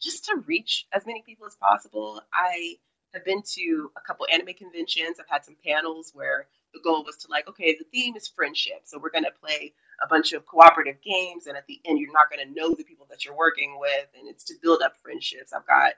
just 0.00 0.26
to 0.26 0.36
reach 0.46 0.86
as 0.92 1.06
many 1.06 1.22
people 1.24 1.46
as 1.46 1.56
possible. 1.56 2.20
I 2.32 2.74
have 3.14 3.24
been 3.24 3.42
to 3.54 3.90
a 3.96 4.00
couple 4.06 4.26
anime 4.30 4.54
conventions. 4.54 5.18
I've 5.18 5.28
had 5.28 5.44
some 5.44 5.56
panels 5.64 6.10
where 6.14 6.48
the 6.76 6.82
goal 6.82 7.04
was 7.04 7.16
to 7.16 7.30
like, 7.30 7.48
okay, 7.48 7.76
the 7.78 7.86
theme 7.92 8.16
is 8.16 8.28
friendship, 8.28 8.82
so 8.84 8.98
we're 8.98 9.10
gonna 9.10 9.30
play 9.40 9.72
a 10.02 10.06
bunch 10.06 10.32
of 10.32 10.46
cooperative 10.46 11.00
games, 11.02 11.46
and 11.46 11.56
at 11.56 11.66
the 11.66 11.80
end, 11.86 11.98
you're 11.98 12.12
not 12.12 12.30
gonna 12.30 12.50
know 12.54 12.74
the 12.74 12.84
people 12.84 13.06
that 13.10 13.24
you're 13.24 13.36
working 13.36 13.78
with, 13.80 14.08
and 14.18 14.28
it's 14.28 14.44
to 14.44 14.54
build 14.62 14.82
up 14.82 14.96
friendships. 15.02 15.52
I've 15.52 15.66
got 15.66 15.94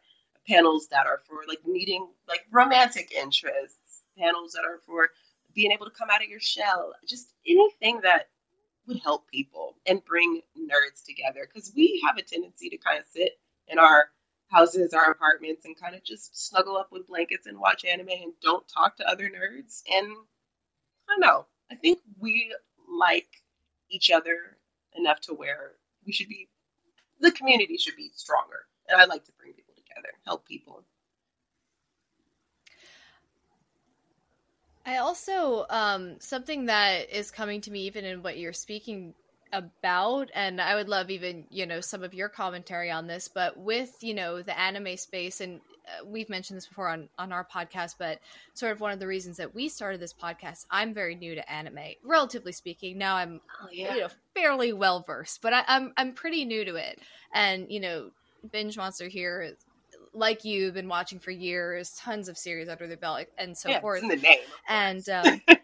panels 0.49 0.89
that 0.89 1.07
are 1.07 1.21
for 1.29 1.41
like 1.49 1.67
meeting 1.67 2.09
like 2.29 2.47
romantic 2.51 3.13
interests, 3.13 4.03
panels 4.17 4.53
that 4.53 4.65
are 4.65 4.79
for 4.87 5.11
being 5.55 5.73
able 5.73 5.87
to 5.87 5.93
come 5.93 6.09
out 6.11 6.23
of 6.23 6.29
your 6.29 6.41
shell, 6.41 6.93
just 7.07 7.33
anything 7.47 8.01
that 8.03 8.29
would 8.87 8.99
help 8.99 9.29
people 9.31 9.77
and 9.87 10.05
bring 10.05 10.41
nerds 10.59 11.05
together 11.05 11.47
because 11.47 11.73
we 11.77 12.03
have 12.07 12.17
a 12.17 12.23
tendency 12.23 12.71
to 12.71 12.79
kind 12.79 12.99
of 12.99 13.05
sit 13.07 13.39
in 13.69 13.79
our 13.79 14.09
houses, 14.49 14.95
our 14.95 15.11
apartments, 15.11 15.67
and 15.67 15.79
kind 15.79 15.95
of 15.95 16.03
just 16.03 16.49
snuggle 16.49 16.77
up 16.77 16.91
with 16.91 17.07
blankets 17.07 17.47
and 17.47 17.59
watch 17.59 17.85
anime 17.85 18.09
and 18.09 18.33
don't 18.43 18.67
talk 18.67 18.97
to 18.97 19.09
other 19.09 19.29
nerds. 19.29 19.83
And 19.93 20.11
don't 21.09 21.21
know. 21.21 21.47
I 21.71 21.75
think 21.75 22.01
we 22.19 22.55
like 22.89 23.29
each 23.91 24.11
other 24.11 24.57
enough 24.95 25.21
to 25.23 25.35
where 25.35 25.73
we 26.07 26.13
should 26.13 26.29
be, 26.29 26.49
the 27.21 27.33
community 27.33 27.77
should 27.77 27.97
be 27.97 28.11
stronger. 28.15 28.67
And 28.89 29.01
I 29.01 29.05
like 29.05 29.25
to 29.25 29.33
bring 29.39 29.53
people 29.53 29.75
together, 29.77 30.09
help 30.25 30.47
people. 30.47 30.85
I 34.87 34.99
also 34.99 35.67
um, 35.69 36.17
something 36.19 36.67
that 36.67 37.11
is 37.11 37.31
coming 37.31 37.61
to 37.63 37.71
me 37.71 37.81
even 37.81 38.07
in 38.07 38.23
what 38.23 38.39
you're 38.39 38.55
speaking 38.55 39.15
about 39.53 40.31
and 40.35 40.61
i 40.61 40.75
would 40.75 40.89
love 40.89 41.11
even 41.11 41.47
you 41.51 41.65
know 41.65 41.81
some 41.81 42.03
of 42.03 42.13
your 42.13 42.29
commentary 42.29 42.91
on 42.91 43.07
this 43.07 43.29
but 43.29 43.57
with 43.57 43.97
you 44.03 44.13
know 44.13 44.43
the 44.43 44.59
anime 44.59 44.97
space 44.97 45.41
and 45.41 45.61
we've 46.05 46.29
mentioned 46.29 46.57
this 46.57 46.67
before 46.67 46.89
on 46.89 47.09
on 47.19 47.33
our 47.33 47.45
podcast 47.45 47.97
but 47.99 48.21
sort 48.55 48.73
of 48.73 48.81
one 48.81 48.93
of 48.93 48.99
the 48.99 49.07
reasons 49.07 49.37
that 49.37 49.55
we 49.55 49.69
started 49.69 50.01
this 50.01 50.15
podcast 50.15 50.67
i'm 50.71 50.95
very 50.95 51.15
new 51.15 51.35
to 51.35 51.53
anime 51.53 51.79
relatively 52.05 52.53
speaking 52.53 52.99
now 52.99 53.17
i'm 53.17 53.41
oh, 53.63 53.69
yeah. 53.73 53.95
you 53.95 54.01
know 54.03 54.09
fairly 54.35 54.73
well 54.73 55.03
versed 55.07 55.41
but 55.43 55.53
I, 55.53 55.65
i'm 55.67 55.93
i'm 55.97 56.13
pretty 56.13 56.45
new 56.45 56.65
to 56.65 56.77
it 56.77 57.01
and 57.33 57.71
you 57.71 57.81
know 57.81 58.11
binge 58.53 58.77
monster 58.77 59.09
here 59.09 59.55
like 60.15 60.45
you've 60.45 60.75
been 60.75 60.89
watching 60.89 61.19
for 61.19 61.31
years 61.31 61.93
tons 61.99 62.29
of 62.29 62.39
series 62.39 62.69
under 62.69 62.87
the 62.87 62.97
belt 62.97 63.27
and 63.37 63.57
so 63.57 63.69
yeah, 63.69 63.81
forth 63.81 64.03
in 64.03 64.09
the 64.09 64.17
name 64.17 64.39
and 64.69 65.09
um, 65.09 65.41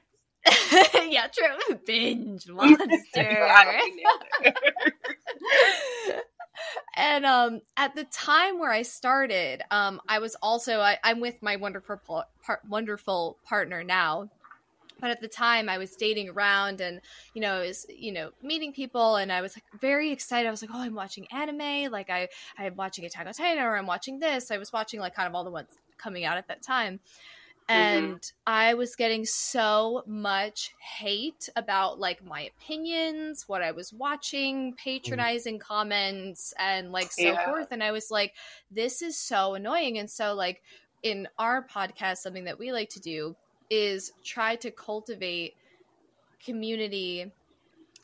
yeah, 1.09 1.27
true. 1.29 1.79
Binge 1.87 2.49
monster. 2.49 3.49
And 6.97 7.25
um, 7.27 7.61
at 7.77 7.95
the 7.95 8.05
time 8.05 8.59
where 8.59 8.71
I 8.71 8.83
started, 8.83 9.63
um, 9.71 10.01
I 10.09 10.19
was 10.19 10.37
also 10.43 10.81
I, 10.81 10.99
am 11.05 11.21
with 11.21 11.43
my 11.43 11.57
wonderful 11.57 12.25
par- 12.45 12.61
wonderful 12.69 13.39
partner 13.45 13.83
now. 13.83 14.31
But 15.01 15.11
at 15.11 15.21
the 15.21 15.29
time, 15.29 15.69
I 15.69 15.77
was 15.77 15.97
dating 15.97 16.31
around, 16.31 16.81
and 16.81 17.01
you 17.35 17.43
know, 17.43 17.57
I 17.57 17.67
was 17.67 17.85
you 17.89 18.13
know 18.13 18.31
meeting 18.43 18.73
people, 18.73 19.17
and 19.17 19.33
I 19.33 19.41
was 19.41 19.57
like 19.57 19.65
very 19.81 20.13
excited. 20.13 20.47
I 20.47 20.51
was 20.51 20.63
like, 20.63 20.71
"Oh, 20.73 20.81
I'm 20.81 20.95
watching 20.95 21.27
anime! 21.33 21.91
Like 21.91 22.11
I 22.11 22.29
I'm 22.57 22.77
watching 22.77 23.05
Attack 23.05 23.27
on 23.27 23.33
Titan, 23.35 23.63
or 23.63 23.77
I'm 23.77 23.87
watching 23.87 24.21
this." 24.21 24.51
I 24.51 24.57
was 24.57 24.73
watching 24.73 25.01
like 25.01 25.15
kind 25.15 25.29
of 25.29 25.35
all 25.35 25.45
the 25.45 25.51
ones 25.51 25.71
coming 25.99 26.25
out 26.25 26.39
at 26.39 26.49
that 26.49 26.63
time. 26.63 27.01
And 27.69 28.17
mm-hmm. 28.17 28.35
i 28.47 28.75
was 28.75 28.95
getting 28.95 29.25
so 29.25 30.03
much 30.07 30.75
hate 30.79 31.49
about 31.57 31.99
like 31.99 32.25
my 32.25 32.43
opinions 32.43 33.45
what 33.47 33.63
i 33.63 33.73
was 33.73 33.93
watching 33.93 34.73
mm. 34.73 34.77
patronizing 34.77 35.59
mm. 35.59 35.63
comments 35.63 36.53
and 36.59 36.93
like 36.93 37.11
so 37.11 37.23
yeah. 37.23 37.45
forth 37.45 37.69
and 37.71 37.83
i 37.83 37.91
was 37.91 38.11
like 38.11 38.35
this 38.71 39.01
is 39.01 39.17
so 39.17 39.55
annoying 39.55 39.99
and 39.99 40.11
so 40.11 40.35
like 40.35 40.63
in 41.03 41.27
our 41.39 41.67
podcast 41.67 42.19
something 42.19 42.45
that 42.45 42.59
we 42.59 42.71
like 42.71 42.91
to 42.91 43.01
do 43.01 43.35
is 43.71 44.13
try 44.23 44.57
to 44.57 44.71
cultivate 44.71 45.55
community 46.45 47.31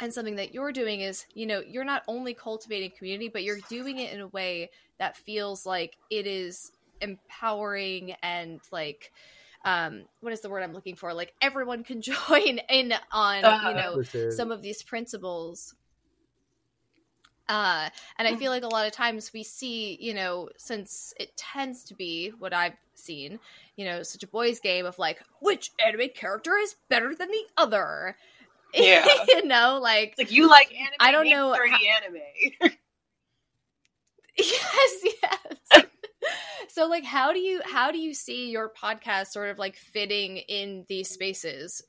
and 0.00 0.12
something 0.12 0.36
that 0.36 0.54
you're 0.54 0.72
doing 0.72 1.02
is 1.02 1.26
you 1.34 1.44
know 1.44 1.60
you're 1.60 1.84
not 1.84 2.02
only 2.08 2.32
cultivating 2.32 2.90
community 2.96 3.28
but 3.28 3.42
you're 3.42 3.60
doing 3.68 3.98
it 3.98 4.12
in 4.12 4.20
a 4.20 4.28
way 4.28 4.70
that 4.98 5.16
feels 5.16 5.66
like 5.66 5.96
it 6.08 6.26
is 6.26 6.72
empowering 7.00 8.14
and 8.22 8.60
like 8.72 9.12
um 9.64 10.04
what 10.20 10.32
is 10.32 10.40
the 10.40 10.48
word 10.48 10.62
i'm 10.62 10.72
looking 10.72 10.96
for 10.96 11.12
like 11.12 11.34
everyone 11.42 11.84
can 11.84 12.00
join 12.02 12.58
in 12.68 12.94
on 13.12 13.44
uh, 13.44 13.60
you 13.68 13.74
know 13.74 14.02
sure. 14.02 14.30
some 14.30 14.50
of 14.50 14.62
these 14.62 14.82
principles 14.82 15.74
uh, 17.50 17.90
and 18.16 18.28
I 18.28 18.36
feel 18.36 18.52
like 18.52 18.62
a 18.62 18.68
lot 18.68 18.86
of 18.86 18.92
times 18.92 19.32
we 19.32 19.42
see, 19.42 19.98
you 20.00 20.14
know, 20.14 20.48
since 20.56 21.12
it 21.18 21.36
tends 21.36 21.82
to 21.86 21.96
be 21.96 22.32
what 22.38 22.54
I've 22.54 22.76
seen, 22.94 23.40
you 23.74 23.84
know, 23.84 24.04
such 24.04 24.22
a 24.22 24.28
boys' 24.28 24.60
game 24.60 24.86
of 24.86 25.00
like, 25.00 25.18
which 25.40 25.72
anime 25.84 26.10
character 26.14 26.54
is 26.54 26.76
better 26.88 27.12
than 27.12 27.28
the 27.28 27.44
other? 27.56 28.16
Yeah. 28.72 29.04
you 29.26 29.46
know, 29.46 29.80
like, 29.82 30.10
it's 30.10 30.18
like 30.18 30.30
you 30.30 30.48
like 30.48 30.72
anime. 30.72 30.94
I 31.00 31.10
don't 31.10 31.28
know. 31.28 31.52
How- 31.52 31.76
anime. 31.76 32.70
yes, 34.38 35.04
yes 35.74 35.84
so 36.70 36.86
like 36.86 37.04
how 37.04 37.32
do 37.32 37.40
you 37.40 37.60
how 37.64 37.90
do 37.90 37.98
you 37.98 38.14
see 38.14 38.50
your 38.50 38.70
podcast 38.70 39.28
sort 39.28 39.50
of 39.50 39.58
like 39.58 39.76
fitting 39.76 40.38
in 40.38 40.84
these 40.88 41.08
spaces? 41.10 41.82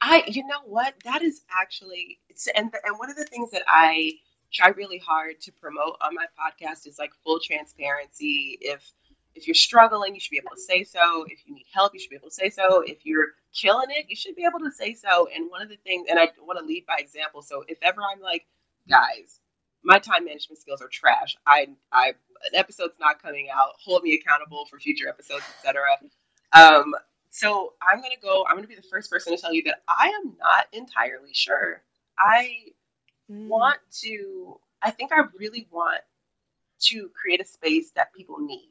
I 0.00 0.22
you 0.28 0.46
know 0.46 0.60
what? 0.64 0.94
That 1.04 1.22
is 1.22 1.42
actually 1.50 2.20
and 2.54 2.72
and 2.84 2.98
one 2.98 3.10
of 3.10 3.16
the 3.16 3.24
things 3.24 3.50
that 3.50 3.62
i 3.66 4.12
try 4.52 4.68
really 4.68 4.98
hard 4.98 5.40
to 5.40 5.52
promote 5.52 5.96
on 6.00 6.14
my 6.14 6.24
podcast 6.38 6.86
is 6.86 6.98
like 6.98 7.12
full 7.24 7.40
transparency. 7.40 8.58
If 8.60 8.92
if 9.34 9.46
you're 9.46 9.54
struggling 9.54 10.14
you 10.14 10.20
should 10.20 10.30
be 10.30 10.38
able 10.38 10.54
to 10.54 10.60
say 10.60 10.84
so. 10.84 11.24
If 11.28 11.40
you 11.46 11.54
need 11.54 11.66
help 11.72 11.94
you 11.94 12.00
should 12.00 12.10
be 12.10 12.16
able 12.16 12.28
to 12.28 12.34
say 12.34 12.48
so. 12.48 12.82
If 12.82 13.04
you're 13.04 13.34
killing 13.52 13.88
it 13.90 14.06
you 14.08 14.14
should 14.14 14.36
be 14.36 14.44
able 14.44 14.60
to 14.60 14.70
say 14.70 14.94
so. 14.94 15.28
And 15.34 15.50
one 15.50 15.62
of 15.62 15.68
the 15.68 15.78
things 15.84 16.06
and 16.08 16.18
i 16.18 16.30
want 16.46 16.60
to 16.60 16.64
lead 16.64 16.86
by 16.86 16.96
example. 16.98 17.42
So 17.42 17.64
if 17.66 17.78
ever 17.82 18.00
i'm 18.02 18.20
like 18.20 18.46
guys 18.88 19.40
my 19.82 19.98
time 19.98 20.24
management 20.24 20.58
skills 20.58 20.82
are 20.82 20.88
trash. 20.88 21.36
I, 21.46 21.68
I, 21.92 22.12
an 22.46 22.58
episode's 22.58 22.98
not 23.00 23.22
coming 23.22 23.48
out. 23.52 23.72
Hold 23.84 24.02
me 24.02 24.14
accountable 24.14 24.66
for 24.66 24.78
future 24.78 25.08
episodes, 25.08 25.44
etc. 25.58 25.86
Um, 26.52 26.94
so 27.30 27.74
I'm 27.82 28.00
gonna 28.00 28.14
go. 28.22 28.44
I'm 28.48 28.56
gonna 28.56 28.68
be 28.68 28.74
the 28.74 28.82
first 28.82 29.10
person 29.10 29.34
to 29.34 29.40
tell 29.40 29.52
you 29.52 29.62
that 29.64 29.82
I 29.88 30.08
am 30.08 30.36
not 30.38 30.66
entirely 30.72 31.32
sure. 31.32 31.82
I 32.18 32.72
mm. 33.30 33.48
want 33.48 33.78
to. 34.02 34.58
I 34.82 34.90
think 34.90 35.12
I 35.12 35.22
really 35.38 35.68
want 35.70 36.00
to 36.80 37.10
create 37.10 37.40
a 37.40 37.44
space 37.44 37.90
that 37.92 38.14
people 38.14 38.38
need. 38.38 38.70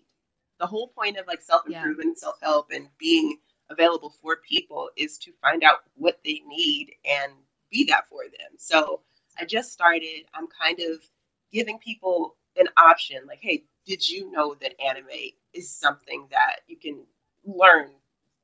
The 0.60 0.66
whole 0.66 0.88
point 0.88 1.18
of 1.18 1.28
like 1.28 1.42
self 1.42 1.68
improvement, 1.68 2.18
yeah. 2.18 2.22
self 2.22 2.36
help, 2.42 2.72
and 2.72 2.88
being 2.98 3.38
available 3.70 4.14
for 4.22 4.38
people 4.38 4.90
is 4.96 5.18
to 5.20 5.32
find 5.42 5.64
out 5.64 5.80
what 5.96 6.20
they 6.24 6.42
need 6.48 6.94
and 7.06 7.34
be 7.70 7.86
that 7.86 8.08
for 8.08 8.24
them. 8.24 8.58
So 8.58 9.02
I 9.40 9.46
just 9.46 9.72
started. 9.72 10.26
I'm 10.34 10.48
kind 10.48 10.80
of 10.80 11.00
giving 11.52 11.78
people 11.80 12.37
an 12.60 12.68
option 12.78 13.20
like, 13.28 13.40
hey, 13.42 13.64
did 13.86 14.08
you 14.08 14.32
know 14.32 14.56
that 14.62 14.74
anime 14.84 15.08
is 15.54 15.70
something 15.70 16.28
that 16.32 16.58
you 16.68 16.78
can 16.78 17.04
learn 17.46 17.90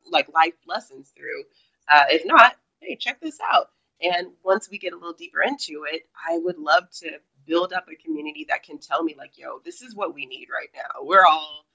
like 0.09 0.27
life 0.33 0.53
lessons 0.67 1.11
through? 1.15 1.43
Uh, 1.91 2.05
if 2.09 2.25
not, 2.25 2.55
hey, 2.79 2.95
check 2.95 3.19
this 3.21 3.39
out. 3.53 3.69
And 4.01 4.27
once 4.43 4.69
we 4.69 4.77
get 4.77 4.93
a 4.93 4.97
little 4.97 5.13
deeper 5.13 5.41
into 5.41 5.85
it, 5.91 6.03
I 6.29 6.37
would 6.37 6.57
love 6.57 6.89
to 7.01 7.11
build 7.45 7.73
up 7.73 7.87
a 7.91 7.95
community 7.95 8.45
that 8.49 8.63
can 8.63 8.79
tell 8.79 9.03
me, 9.03 9.15
like, 9.17 9.37
yo, 9.37 9.59
this 9.63 9.81
is 9.81 9.95
what 9.95 10.13
we 10.13 10.25
need 10.25 10.47
right 10.51 10.69
now. 10.75 11.03
We're 11.03 11.25
all 11.25 11.65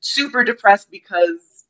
super 0.00 0.44
depressed 0.44 0.90
because 0.90 1.64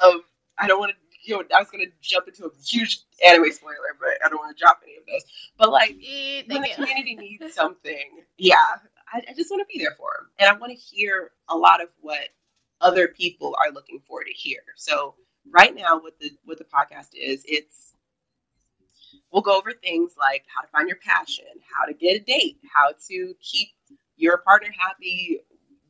of, 0.00 0.22
I 0.58 0.66
don't 0.68 0.78
want 0.80 0.92
to 0.92 0.96
you 1.22 1.36
know, 1.36 1.44
I 1.54 1.60
was 1.60 1.70
gonna 1.70 1.84
jump 2.00 2.28
into 2.28 2.46
a 2.46 2.50
huge 2.66 3.00
anime 3.26 3.52
spoiler, 3.52 3.96
but 3.98 4.10
I 4.24 4.28
don't 4.28 4.38
want 4.38 4.56
to 4.56 4.60
drop 4.60 4.80
any 4.84 4.96
of 4.96 5.04
those. 5.06 5.22
But 5.58 5.70
like, 5.70 5.96
when 6.46 6.62
the 6.62 6.70
community 6.74 7.16
needs 7.16 7.54
something, 7.54 8.24
yeah, 8.38 8.56
I, 9.12 9.22
I 9.28 9.34
just 9.34 9.50
want 9.50 9.60
to 9.60 9.72
be 9.72 9.82
there 9.82 9.94
for 9.96 10.10
them, 10.18 10.30
and 10.38 10.48
I 10.48 10.58
want 10.58 10.72
to 10.72 10.78
hear 10.78 11.32
a 11.48 11.56
lot 11.56 11.82
of 11.82 11.88
what 12.00 12.28
other 12.80 13.08
people 13.08 13.56
are 13.64 13.72
looking 13.72 14.00
for 14.06 14.24
to 14.24 14.30
hear. 14.30 14.60
So 14.76 15.14
right 15.50 15.74
now, 15.74 16.00
what 16.00 16.18
the 16.20 16.30
what 16.44 16.58
the 16.58 16.64
podcast 16.64 17.08
is, 17.14 17.44
it's 17.46 17.94
we'll 19.32 19.42
go 19.42 19.56
over 19.56 19.72
things 19.72 20.12
like 20.18 20.44
how 20.54 20.62
to 20.62 20.68
find 20.68 20.88
your 20.88 20.98
passion, 20.98 21.44
how 21.76 21.86
to 21.86 21.94
get 21.94 22.20
a 22.20 22.24
date, 22.24 22.58
how 22.72 22.92
to 23.08 23.34
keep 23.40 23.68
your 24.16 24.38
partner 24.38 24.68
happy 24.78 25.40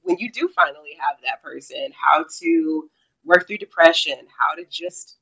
when 0.03 0.19
you 0.19 0.31
do 0.31 0.49
finally 0.49 0.97
have 0.99 1.17
that 1.25 1.43
person, 1.43 1.91
how 1.95 2.25
to 2.41 2.91
work 3.25 3.47
through 3.47 3.59
depression, 3.59 4.17
how 4.39 4.55
to 4.55 4.65
just 4.71 5.17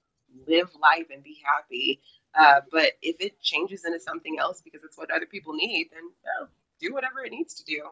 live 0.47 0.71
life 0.81 1.07
and 1.13 1.23
be 1.23 1.41
happy. 1.45 2.01
Uh, 2.39 2.61
but 2.71 2.93
if 3.03 3.17
it 3.21 3.41
changes 3.41 3.85
into 3.85 3.99
something 3.99 4.39
else 4.39 4.61
because 4.63 4.85
it's 4.85 4.97
what 4.97 5.11
other 5.11 5.27
people 5.27 5.55
need, 5.55 5.89
then 5.93 6.03
know, 6.03 6.49
do 6.81 6.93
whatever 6.93 7.25
it 7.25 7.31
needs 7.31 7.55
to 7.55 7.65
do. 7.65 7.83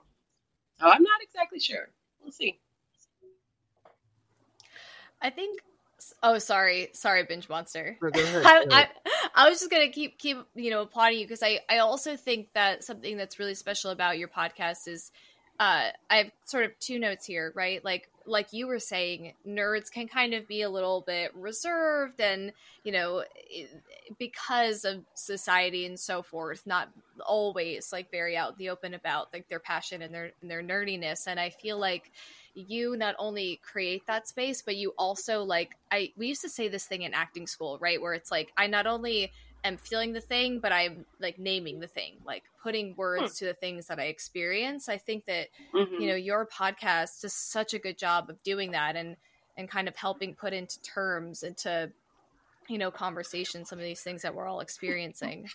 So 0.80 0.86
I'm 0.86 1.02
not 1.02 1.22
exactly 1.22 1.60
sure. 1.60 1.88
We'll 2.22 2.32
see. 2.32 2.58
I 5.20 5.30
think 5.30 5.60
Oh, 6.22 6.38
sorry, 6.38 6.90
sorry, 6.92 7.24
binge 7.24 7.48
monster. 7.48 7.96
No, 8.00 8.10
I, 8.14 8.64
I. 8.70 8.88
I 9.34 9.48
was 9.48 9.58
just 9.58 9.70
gonna 9.70 9.88
keep 9.88 10.18
keep 10.18 10.38
you 10.54 10.70
know 10.70 10.82
applauding 10.82 11.18
you 11.18 11.24
because 11.24 11.42
I 11.42 11.60
I 11.68 11.78
also 11.78 12.16
think 12.16 12.52
that 12.54 12.84
something 12.84 13.16
that's 13.16 13.38
really 13.38 13.54
special 13.54 13.90
about 13.90 14.18
your 14.18 14.28
podcast 14.28 14.88
is 14.88 15.10
uh 15.58 15.90
I 16.10 16.16
have 16.16 16.30
sort 16.44 16.64
of 16.64 16.78
two 16.78 16.98
notes 16.98 17.26
here, 17.26 17.52
right? 17.54 17.84
Like 17.84 18.08
like 18.28 18.52
you 18.52 18.66
were 18.66 18.80
saying, 18.80 19.34
nerds 19.46 19.90
can 19.90 20.08
kind 20.08 20.34
of 20.34 20.48
be 20.48 20.62
a 20.62 20.70
little 20.70 21.02
bit 21.06 21.32
reserved 21.34 22.20
and 22.20 22.52
you 22.84 22.92
know 22.92 23.25
because 24.18 24.84
of 24.84 25.04
society 25.14 25.86
and 25.86 25.98
so 25.98 26.22
forth, 26.22 26.66
not 26.66 26.90
always 27.25 27.92
like 27.92 28.10
very 28.10 28.36
out 28.36 28.52
in 28.52 28.58
the 28.58 28.70
open 28.70 28.94
about 28.94 29.32
like 29.32 29.48
their 29.48 29.60
passion 29.60 30.02
and 30.02 30.14
their 30.14 30.32
and 30.42 30.50
their 30.50 30.62
nerdiness. 30.62 31.26
And 31.26 31.38
I 31.40 31.50
feel 31.50 31.78
like 31.78 32.10
you 32.54 32.96
not 32.96 33.14
only 33.18 33.60
create 33.62 34.06
that 34.06 34.26
space 34.26 34.62
but 34.62 34.76
you 34.76 34.94
also 34.96 35.42
like 35.42 35.76
i 35.92 36.10
we 36.16 36.26
used 36.26 36.40
to 36.40 36.48
say 36.48 36.68
this 36.68 36.86
thing 36.86 37.02
in 37.02 37.12
acting 37.12 37.46
school 37.46 37.76
right 37.82 38.00
where 38.00 38.14
it's 38.14 38.30
like 38.30 38.50
i 38.56 38.66
not 38.66 38.86
only 38.86 39.30
am 39.66 39.76
feeling 39.78 40.12
the 40.12 40.20
thing 40.20 40.58
but 40.61 40.73
i'm 40.73 41.04
like 41.20 41.38
naming 41.38 41.80
the 41.80 41.87
thing 41.87 42.14
like 42.25 42.42
putting 42.62 42.94
words 42.96 43.38
to 43.38 43.44
the 43.44 43.54
things 43.54 43.87
that 43.87 43.99
i 43.99 44.04
experience 44.04 44.88
i 44.88 44.96
think 44.99 45.25
that 45.26 45.49
Mhm. 45.75 46.00
you 46.00 46.06
know 46.08 46.14
your 46.14 46.46
podcast 46.46 47.20
does 47.23 47.32
such 47.35 47.75
a 47.75 47.78
good 47.78 47.99
job 47.99 48.30
of 48.30 48.42
doing 48.42 48.73
that 48.73 48.96
and 48.96 49.16
and 49.56 49.68
kind 49.70 49.88
of 49.88 49.96
helping 49.96 50.35
put 50.35 50.52
into 50.52 50.80
terms 50.82 51.42
into 51.42 51.90
you 52.68 52.78
know 52.78 52.90
conversation 52.90 53.64
some 53.64 53.78
of 53.78 53.85
these 53.85 54.02
things 54.02 54.23
that 54.23 54.35
we're 54.35 54.46
all 54.46 54.61
experiencing 54.61 55.49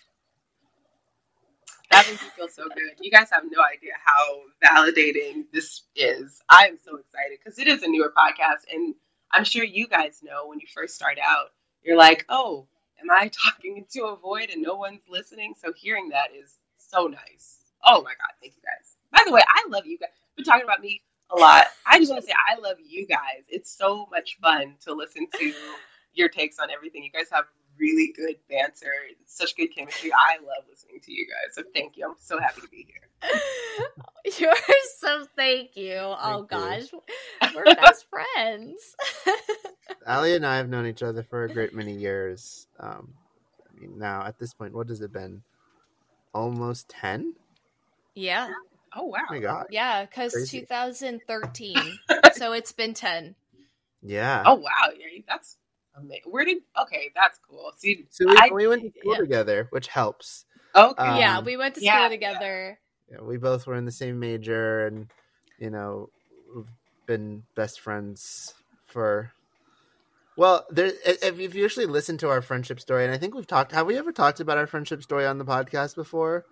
That 1.90 2.06
makes 2.08 2.22
me 2.22 2.28
feel 2.34 2.48
so 2.48 2.64
good. 2.68 2.94
You 3.00 3.10
guys 3.10 3.28
have 3.30 3.44
no 3.44 3.62
idea 3.62 3.92
how 4.02 4.40
validating 4.64 5.44
this 5.52 5.82
is. 5.94 6.42
I 6.48 6.66
am 6.68 6.78
so 6.82 6.96
excited 6.96 7.38
because 7.38 7.58
it 7.58 7.66
is 7.68 7.82
a 7.82 7.86
newer 7.88 8.12
podcast, 8.16 8.62
and 8.72 8.94
I'm 9.30 9.44
sure 9.44 9.62
you 9.62 9.86
guys 9.86 10.20
know 10.22 10.46
when 10.46 10.58
you 10.58 10.66
first 10.72 10.94
start 10.94 11.18
out, 11.22 11.48
you're 11.82 11.98
like, 11.98 12.24
"Oh, 12.30 12.66
am 13.02 13.10
I 13.10 13.28
talking 13.28 13.76
into 13.78 14.06
a 14.06 14.16
void 14.16 14.50
and 14.50 14.62
no 14.62 14.76
one's 14.76 15.02
listening?" 15.08 15.54
So 15.60 15.72
hearing 15.72 16.10
that 16.10 16.28
is 16.34 16.58
so 16.78 17.06
nice. 17.06 17.58
Oh 17.84 18.02
my 18.02 18.10
god, 18.12 18.34
thank 18.40 18.54
you 18.56 18.62
guys. 18.62 18.96
By 19.12 19.22
the 19.26 19.32
way, 19.32 19.42
I 19.48 19.66
love 19.68 19.86
you 19.86 19.98
guys. 19.98 20.10
Been 20.36 20.44
talking 20.44 20.64
about 20.64 20.80
me 20.80 21.02
a 21.30 21.38
lot. 21.38 21.66
I 21.86 21.98
just 21.98 22.10
want 22.10 22.22
to 22.22 22.26
say 22.26 22.34
I 22.50 22.58
love 22.60 22.76
you 22.84 23.06
guys. 23.06 23.44
It's 23.48 23.70
so 23.76 24.06
much 24.10 24.38
fun 24.40 24.74
to 24.84 24.94
listen 24.94 25.26
to 25.38 25.52
your 26.14 26.28
takes 26.28 26.58
on 26.58 26.70
everything. 26.70 27.02
You 27.02 27.10
guys 27.10 27.28
have 27.32 27.44
really 27.78 28.12
good 28.16 28.36
banter, 28.48 28.92
such 29.26 29.56
good 29.56 29.68
chemistry. 29.68 30.10
I 30.12 30.36
love 30.38 30.64
listening 30.68 31.00
to 31.02 31.12
you 31.12 31.26
guys. 31.26 31.54
So 31.54 31.62
thank 31.74 31.96
you. 31.96 32.06
I'm 32.06 32.16
so 32.18 32.38
happy 32.38 32.60
to 32.62 32.68
be 32.68 32.86
here. 32.88 33.30
you're 34.38 34.54
so 34.98 35.26
thank 35.36 35.76
you 35.76 35.94
oh 35.96 36.46
Thank 36.50 36.90
you. 36.92 36.98
gosh 36.98 37.54
we're 37.54 37.64
best 37.64 38.06
friends 38.10 38.96
Ali 40.06 40.34
and 40.34 40.44
I 40.44 40.56
have 40.56 40.68
known 40.68 40.86
each 40.86 41.02
other 41.02 41.22
for 41.22 41.44
a 41.44 41.48
great 41.48 41.72
many 41.74 41.94
years. 41.94 42.66
Um, 42.80 43.14
I 43.68 43.80
mean, 43.80 43.98
now 43.98 44.24
at 44.24 44.38
this 44.38 44.52
point, 44.52 44.74
what 44.74 44.88
has 44.88 45.00
it 45.00 45.12
been? 45.12 45.42
Almost 46.34 46.88
ten. 46.88 47.34
yeah 48.14 48.48
Oh 48.94 49.04
wow. 49.04 49.20
Oh 49.30 49.34
my 49.34 49.40
god. 49.40 49.66
Yeah, 49.70 50.04
because 50.04 50.50
2013. 50.50 51.98
so 52.34 52.52
it's 52.52 52.72
been 52.72 52.94
10. 52.94 53.34
Yeah. 54.02 54.42
Oh 54.44 54.56
wow. 54.56 54.90
Yeah, 54.96 55.22
that's 55.26 55.56
amazing. 55.96 56.30
Where 56.30 56.44
did? 56.44 56.58
Okay, 56.80 57.10
that's 57.14 57.38
cool. 57.48 57.72
See, 57.76 58.06
So 58.10 58.26
we, 58.26 58.36
I- 58.36 58.50
we 58.52 58.66
went 58.66 58.82
to 58.82 58.90
school 59.00 59.14
yeah. 59.14 59.20
together, 59.20 59.66
which 59.70 59.88
helps. 59.88 60.44
okay. 60.74 61.02
Um, 61.02 61.18
yeah, 61.18 61.40
we 61.40 61.56
went 61.56 61.74
to 61.74 61.80
school 61.80 61.86
yeah, 61.88 62.08
together. 62.08 62.78
Yeah, 63.10 63.20
we 63.22 63.36
both 63.36 63.66
were 63.66 63.74
in 63.76 63.84
the 63.84 63.92
same 63.92 64.18
major, 64.18 64.86
and 64.86 65.08
you 65.58 65.70
know, 65.70 66.08
we've 66.54 66.66
been 67.06 67.42
best 67.54 67.80
friends 67.80 68.54
for. 68.86 69.32
Well, 70.36 70.64
there. 70.70 70.92
If 71.04 71.22
if 71.22 71.38
you've 71.38 71.54
usually 71.54 71.84
listened 71.86 72.20
to 72.20 72.28
our 72.30 72.40
friendship 72.40 72.80
story, 72.80 73.04
and 73.04 73.12
I 73.12 73.18
think 73.18 73.34
we've 73.34 73.46
talked. 73.46 73.72
Have 73.72 73.86
we 73.86 73.98
ever 73.98 74.12
talked 74.12 74.40
about 74.40 74.56
our 74.56 74.66
friendship 74.66 75.02
story 75.02 75.26
on 75.26 75.36
the 75.38 75.44
podcast 75.44 75.94
before? 75.94 76.46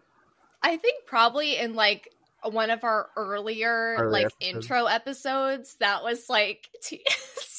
I 0.62 0.76
think 0.76 1.06
probably 1.06 1.56
in 1.56 1.72
like 1.74 2.10
one 2.42 2.68
of 2.70 2.84
our 2.84 3.08
earlier 3.16 3.96
Early 3.98 4.12
like 4.12 4.26
episodes. 4.26 4.64
intro 4.66 4.84
episodes 4.84 5.76
that 5.80 6.02
was 6.04 6.28
like 6.28 6.68
t- 6.82 7.02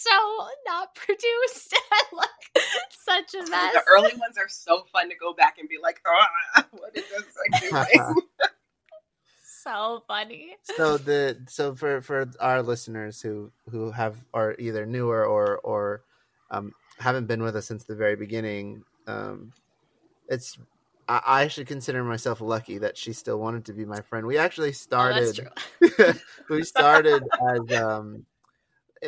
so 0.03 0.47
not 0.65 0.93
produced 0.95 1.73
and 2.11 2.17
like 2.19 2.65
such 2.91 3.33
a 3.35 3.37
mess. 3.49 3.73
The 3.73 3.83
early 3.89 4.11
ones 4.17 4.37
are 4.37 4.47
so 4.49 4.85
fun 4.91 5.09
to 5.09 5.15
go 5.15 5.33
back 5.33 5.57
and 5.59 5.67
be 5.69 5.77
like, 5.81 6.01
ah, 6.07 6.65
what 6.71 6.95
is 6.95 7.03
this 7.09 7.35
like 7.51 7.61
doing? 7.61 8.15
so 9.43 10.03
funny. 10.07 10.55
so 10.75 10.97
the 10.97 11.37
so 11.47 11.75
for 11.75 12.01
for 12.01 12.29
our 12.39 12.63
listeners 12.63 13.21
who 13.21 13.51
who 13.69 13.91
have 13.91 14.17
are 14.33 14.55
either 14.57 14.85
newer 14.85 15.25
or 15.25 15.57
or 15.59 16.03
um, 16.49 16.73
haven't 16.99 17.27
been 17.27 17.43
with 17.43 17.55
us 17.55 17.65
since 17.67 17.83
the 17.83 17.95
very 17.95 18.15
beginning, 18.15 18.83
um, 19.07 19.51
it's 20.27 20.57
I, 21.07 21.21
I 21.25 21.47
should 21.47 21.67
consider 21.67 22.03
myself 22.03 22.41
lucky 22.41 22.77
that 22.79 22.97
she 22.97 23.13
still 23.13 23.39
wanted 23.39 23.65
to 23.65 23.73
be 23.73 23.85
my 23.85 24.01
friend. 24.01 24.25
We 24.25 24.37
actually 24.37 24.69
Oh, 24.69 24.73
started. 24.73 25.39
that's 25.79 25.95
true. 25.95 26.13
we 26.49 26.63
started 26.63 27.23
as 27.49 27.71
um, 27.71 28.25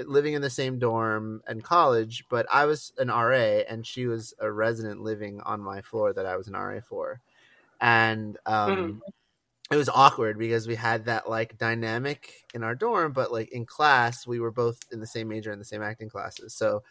living 0.05 0.33
in 0.33 0.41
the 0.41 0.49
same 0.49 0.79
dorm 0.79 1.41
and 1.47 1.63
college, 1.63 2.25
but 2.29 2.45
I 2.51 2.65
was 2.65 2.93
an 2.97 3.09
RA 3.09 3.61
and 3.69 3.85
she 3.85 4.07
was 4.07 4.33
a 4.39 4.51
resident 4.51 5.01
living 5.01 5.41
on 5.41 5.59
my 5.61 5.81
floor 5.81 6.13
that 6.13 6.25
I 6.25 6.35
was 6.37 6.47
an 6.47 6.53
RA 6.53 6.79
for, 6.81 7.19
and 7.81 8.37
um, 8.45 9.01
it 9.71 9.75
was 9.75 9.89
awkward 9.89 10.37
because 10.37 10.67
we 10.67 10.75
had 10.75 11.05
that 11.05 11.29
like 11.29 11.57
dynamic 11.57 12.45
in 12.53 12.63
our 12.63 12.75
dorm, 12.75 13.13
but 13.13 13.31
like 13.31 13.51
in 13.51 13.65
class 13.65 14.25
we 14.27 14.39
were 14.39 14.51
both 14.51 14.79
in 14.91 14.99
the 14.99 15.07
same 15.07 15.27
major 15.27 15.51
and 15.51 15.61
the 15.61 15.65
same 15.65 15.83
acting 15.83 16.09
classes, 16.09 16.53
so 16.53 16.83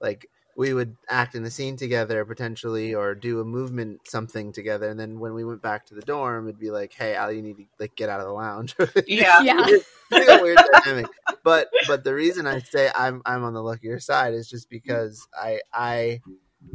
like 0.00 0.28
we 0.56 0.74
would 0.74 0.96
act 1.08 1.34
in 1.34 1.44
a 1.44 1.50
scene 1.50 1.76
together 1.76 2.24
potentially 2.24 2.94
or 2.94 3.14
do 3.14 3.40
a 3.40 3.44
movement 3.44 4.00
something 4.08 4.52
together 4.52 4.88
and 4.88 4.98
then 4.98 5.18
when 5.18 5.34
we 5.34 5.44
went 5.44 5.62
back 5.62 5.86
to 5.86 5.94
the 5.94 6.02
dorm 6.02 6.46
it'd 6.46 6.58
be 6.58 6.70
like 6.70 6.92
hey 6.92 7.16
ali 7.16 7.36
you 7.36 7.42
need 7.42 7.56
to 7.56 7.64
like 7.78 7.94
get 7.96 8.08
out 8.08 8.20
of 8.20 8.26
the 8.26 8.32
lounge 8.32 8.74
Yeah. 9.06 9.40
Yeah. 9.42 9.66
It's 10.12 10.42
weird 10.42 10.58
dynamic. 10.72 11.06
But 11.42 11.68
but 11.86 12.04
the 12.04 12.14
reason 12.14 12.46
I 12.46 12.58
say 12.60 12.90
I'm 12.94 13.22
I'm 13.24 13.44
on 13.44 13.54
the 13.54 13.62
luckier 13.62 14.00
side 14.00 14.34
is 14.34 14.48
just 14.48 14.68
because 14.68 15.26
I 15.34 15.60
I 15.72 16.20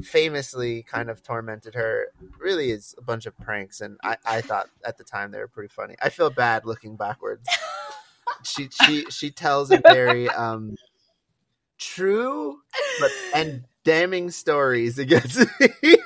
famously 0.02 0.84
kind 0.84 1.10
of 1.10 1.22
tormented 1.24 1.76
her. 1.76 2.08
Really 2.40 2.72
is 2.72 2.96
a 2.98 3.02
bunch 3.02 3.26
of 3.26 3.38
pranks, 3.38 3.82
and 3.82 3.98
I 4.04 4.18
I 4.26 4.42
thought 4.42 4.70
at 4.86 4.98
the 4.98 5.04
time 5.04 5.32
they 5.32 5.40
were 5.40 5.48
pretty 5.48 5.70
funny. 5.70 5.96
I 6.02 6.10
feel 6.10 6.30
bad 6.30 6.66
looking 6.66 6.96
backwards. 6.96 7.48
she 8.44 8.70
she 8.70 9.06
she 9.10 9.32
tells 9.32 9.72
a 9.72 9.78
very 9.78 10.30
um 10.30 10.76
true 11.78 12.58
but 13.00 13.12
and 13.36 13.64
damning 13.84 14.32
stories 14.32 14.98
against 14.98 15.38
me. 15.40 15.46
You 15.84 15.98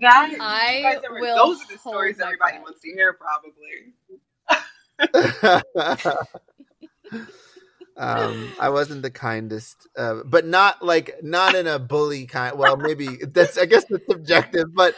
guys, 0.00 0.32
I 0.40 0.76
you 0.78 0.82
guys 0.82 1.00
are- 1.08 1.20
will 1.20 1.36
those 1.36 1.60
are 1.62 1.72
the 1.72 1.78
stories 1.78 2.18
everybody 2.20 2.58
wants 2.58 2.80
to 2.80 2.88
hear, 2.90 3.12
probably. 3.14 3.92
um 7.96 8.52
i 8.58 8.68
wasn't 8.70 9.02
the 9.02 9.10
kindest 9.10 9.86
uh, 9.96 10.16
but 10.24 10.44
not 10.46 10.84
like 10.84 11.14
not 11.22 11.54
in 11.54 11.66
a 11.68 11.78
bully 11.78 12.26
kind 12.26 12.58
well 12.58 12.76
maybe 12.76 13.06
that's 13.28 13.56
i 13.56 13.66
guess 13.66 13.84
that's 13.88 14.04
subjective 14.08 14.74
but 14.74 14.94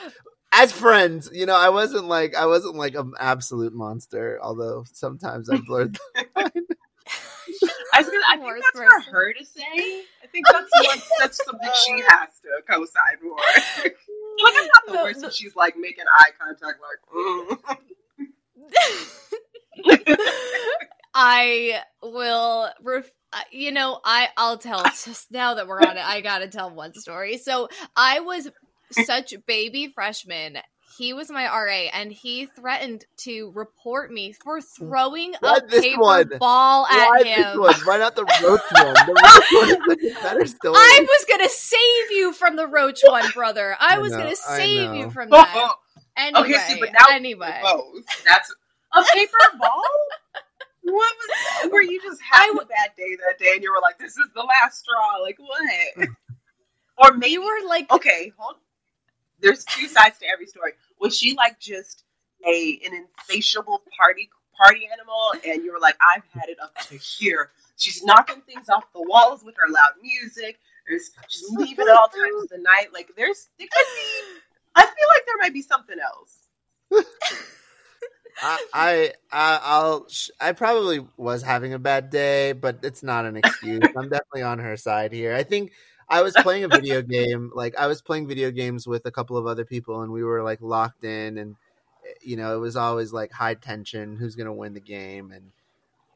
as 0.53 0.73
friends 0.73 1.29
you 1.33 1.45
know 1.45 1.55
i 1.57 1.69
wasn't 1.69 2.07
like 2.07 2.35
i 2.35 2.47
wasn't 2.47 2.75
like 2.75 2.95
an 2.95 3.13
absolute 3.21 3.75
monster 3.75 4.39
although 4.43 4.85
sometimes 4.93 5.51
i 5.51 5.59
blurred 5.67 5.99
I, 7.95 8.01
was 8.01 8.07
gonna, 8.07 8.21
I 8.29 8.37
think 8.37 8.63
that's 8.63 8.71
person. 8.79 9.03
for 9.13 9.17
her 9.17 9.33
to 9.33 9.45
say. 9.45 9.63
I 10.23 10.27
think 10.33 10.47
that's 10.51 10.71
what, 10.73 11.03
that's 11.21 11.45
something 11.45 11.71
she 11.87 11.93
has 12.09 12.29
to 12.43 12.63
co-sign 12.69 13.19
for. 13.23 13.37
like 13.85 13.97
I'm 14.45 14.67
not 14.67 14.87
the 14.87 14.93
The- 14.93 14.99
worst. 15.05 15.21
the- 15.21 15.31
she's 15.31 15.55
like 15.57 15.77
making 15.77 16.05
eye 16.19 16.31
contact, 16.39 16.81
like. 16.81 17.01
Mm. 17.15 17.79
I 21.15 21.81
will 22.03 22.71
ref- 22.83 23.11
uh, 23.33 23.41
you 23.51 23.73
know, 23.73 24.01
I 24.05 24.29
I'll 24.37 24.59
tell 24.59 24.83
just 24.85 25.31
now 25.31 25.55
that 25.55 25.67
we're 25.67 25.81
on 25.81 25.97
it, 25.97 26.05
I 26.05 26.21
got 26.21 26.39
to 26.41 26.49
tell 26.49 26.71
one 26.71 26.95
story. 26.95 27.39
So, 27.39 27.69
I 27.97 28.21
was 28.21 28.49
such 28.93 29.35
baby 29.47 29.93
freshman. 29.95 30.59
He 30.99 31.13
was 31.13 31.31
my 31.31 31.45
RA 31.47 31.91
and 31.93 32.11
he 32.11 32.47
threatened 32.47 33.05
to 33.19 33.53
report 33.55 34.11
me 34.11 34.33
for 34.33 34.61
throwing 34.63 35.35
Why 35.41 35.59
a 35.59 35.67
this 35.69 35.83
paper 35.83 36.01
one? 36.01 36.31
ball 36.39 36.87
at 36.87 37.09
why 37.09 37.23
him. 37.25 37.45
this 37.45 37.57
one 37.57 37.75
why 37.85 37.99
not 37.99 38.17
the 38.17 38.25
roach 38.43 38.61
one 38.83 38.95
the 39.07 39.15
roach 39.15 39.53
one 39.53 39.71
is 39.71 39.87
like 39.87 39.99
a 40.03 40.23
better 40.23 40.47
story 40.47 40.75
I 40.75 41.07
was 41.09 41.25
going 41.29 41.43
to 41.43 41.49
save 41.51 42.11
you 42.11 42.33
from 42.33 42.57
the 42.57 42.67
roach 42.67 43.01
one, 43.05 43.31
brother. 43.35 43.77
I 43.79 43.97
I 43.97 43.99
was 43.99 44.13
know, 44.13 44.19
going 44.19 44.31
to 44.31 44.37
save 44.37 44.95
you 44.95 45.11
from 45.11 45.31
that. 45.31 45.53
Oh, 45.55 45.75
anyway, 46.17 46.49
Okay, 46.49 46.59
see, 46.75 46.81
but 46.81 46.93
now 46.93 47.07
anyway. 47.11 47.61
both. 47.63 48.05
That's 48.25 48.55
a 48.95 49.03
paper 49.13 49.33
ball. 49.59 49.83
What 50.83 50.93
was 50.95 51.29
that? 51.63 51.73
Were 51.73 51.83
you 51.83 52.01
just 52.01 52.21
having 52.23 52.59
I 52.59 52.63
a 52.63 52.67
bad 52.67 52.91
day 52.97 53.17
that 53.17 53.39
day, 53.39 53.53
and 53.55 53.63
you 53.63 53.73
were 53.73 53.81
like, 53.83 53.99
"This 53.99 54.17
is 54.17 54.27
the 54.35 54.43
last 54.43 54.81
straw"? 54.81 55.19
Like 55.21 55.37
what? 55.39 56.09
or 56.99 57.13
maybe 57.17 57.33
You 57.33 57.45
were 57.45 57.69
like 57.69 57.91
okay. 57.91 58.33
Hold. 58.39 58.57
There's 59.41 59.65
two 59.65 59.87
sides 59.89 60.19
to 60.21 60.27
every 60.27 60.47
story. 60.47 60.73
Was 61.01 61.17
she 61.17 61.35
like 61.37 61.59
just 61.61 62.05
a 62.47 62.81
an 62.85 62.93
insatiable 63.29 63.83
party 63.99 64.29
party 64.57 64.89
animal, 64.93 65.33
and 65.47 65.63
you 65.65 65.73
were 65.73 65.81
like, 65.81 65.97
"I've 66.01 66.25
had 66.33 66.49
it 66.49 66.59
up 66.63 66.75
to 66.89 66.97
here. 66.97 67.51
she's 67.77 68.03
knocking 68.05 68.41
things 68.43 68.69
off 68.69 68.85
the 68.95 69.03
walls 69.03 69.45
with 69.45 69.55
her 69.57 69.71
loud 69.73 69.93
music. 70.03 70.59
There's 70.89 71.11
she's 71.29 71.45
leaving 71.51 71.87
at 71.89 71.95
all 71.95 72.09
times 72.09 72.43
of 72.45 72.49
the 72.49 72.59
night. 72.59 72.89
Like 72.95 73.11
there's 73.17 73.49
it 73.59 73.71
could 73.71 73.85
be. 73.95 74.41
I 74.75 74.83
feel 74.83 75.09
like 75.15 75.27
there 75.27 75.37
might 75.41 75.53
be 75.53 75.63
something 75.63 75.97
else. 75.99 77.05
I 78.75 79.13
I- 79.33 79.61
I'll 79.63 80.07
I 80.41 80.53
probably 80.53 81.07
was 81.17 81.43
having 81.43 81.73
a 81.73 81.79
bad 81.79 82.11
day, 82.11 82.53
but 82.53 82.81
it's 82.83 83.03
not 83.03 83.25
an 83.25 83.37
excuse. 83.37 83.89
I'm 83.97 84.09
definitely 84.09 84.43
on 84.43 84.59
her 84.59 84.77
side 84.77 85.13
here. 85.13 85.35
I 85.35 85.43
think 85.43 85.73
I 86.09 86.23
was 86.23 86.35
playing 86.35 86.65
a 86.65 86.69
video 86.69 87.03
game, 87.03 87.51
like 87.55 87.77
I 87.77 87.87
was 87.87 88.03
playing 88.03 88.29
video 88.29 88.51
games 88.51 88.87
with 88.87 89.07
a 89.07 89.11
couple 89.11 89.37
of 89.37 89.47
other 89.47 89.65
people, 89.65 90.03
and 90.03 90.13
we 90.13 90.23
were 90.25 90.43
like 90.43 90.61
locked 90.61 91.05
in, 91.05 91.39
and 91.39 91.57
you 92.23 92.37
know 92.37 92.55
it 92.57 92.61
was 92.61 92.77
always 92.77 93.13
like 93.13 93.33
high 93.33 93.55
tension, 93.55 94.17
who's 94.17 94.37
gonna 94.37 94.53
win 94.53 94.75
the 94.75 94.81
game, 94.81 95.33
and 95.33 95.51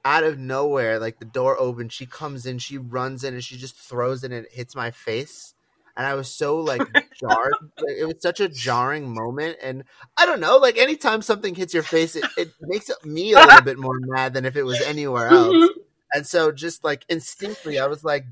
out 0.05 0.25
of 0.25 0.39
nowhere, 0.39 0.99
like 0.99 1.19
the 1.19 1.25
door 1.25 1.59
opens, 1.59 1.93
she 1.93 2.07
comes 2.07 2.47
in, 2.47 2.59
she 2.59 2.79
runs 2.79 3.25
in, 3.25 3.35
and 3.35 3.45
she 3.45 3.57
just 3.57 3.77
throws 3.77 4.25
it, 4.25 4.33
and 4.33 4.47
it 4.47 4.53
hits 4.53 4.75
my 4.75 4.91
face. 4.91 5.55
And 5.97 6.07
I 6.07 6.15
was 6.15 6.31
so 6.31 6.59
like 6.59 6.83
jarred. 7.21 7.55
It 7.99 8.07
was 8.07 8.17
such 8.21 8.41
a 8.41 8.49
jarring 8.49 9.13
moment, 9.13 9.59
and 9.63 9.85
I 10.17 10.25
don't 10.25 10.41
know. 10.41 10.57
Like 10.57 10.79
anytime 10.79 11.21
something 11.23 11.55
hits 11.55 11.75
your 11.75 11.83
face, 11.83 12.17
it, 12.17 12.25
it 12.37 12.51
makes 12.61 12.91
me 13.05 13.33
a 13.33 13.39
little 13.41 13.61
bit 13.65 13.79
more 13.79 13.99
mad 14.01 14.35
than 14.35 14.45
if 14.45 14.57
it 14.57 14.63
was 14.63 14.81
anywhere 14.81 15.29
else. 15.29 15.55
Mhm. 15.55 15.69
And 16.13 16.27
so, 16.27 16.51
just 16.53 16.83
like 16.85 17.05
instinctively, 17.09 17.79
I 17.79 17.87
was 17.87 18.03
like, 18.03 18.25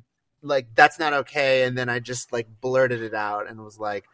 like 0.43 0.67
that's 0.75 0.99
not 0.99 1.13
okay. 1.13 1.65
And 1.65 1.77
then 1.77 1.89
I 1.89 1.99
just 1.99 2.33
like 2.33 2.47
blurted 2.61 3.03
it 3.03 3.15
out 3.15 3.49
and 3.49 3.63
was 3.63 3.79
like, 3.79 4.05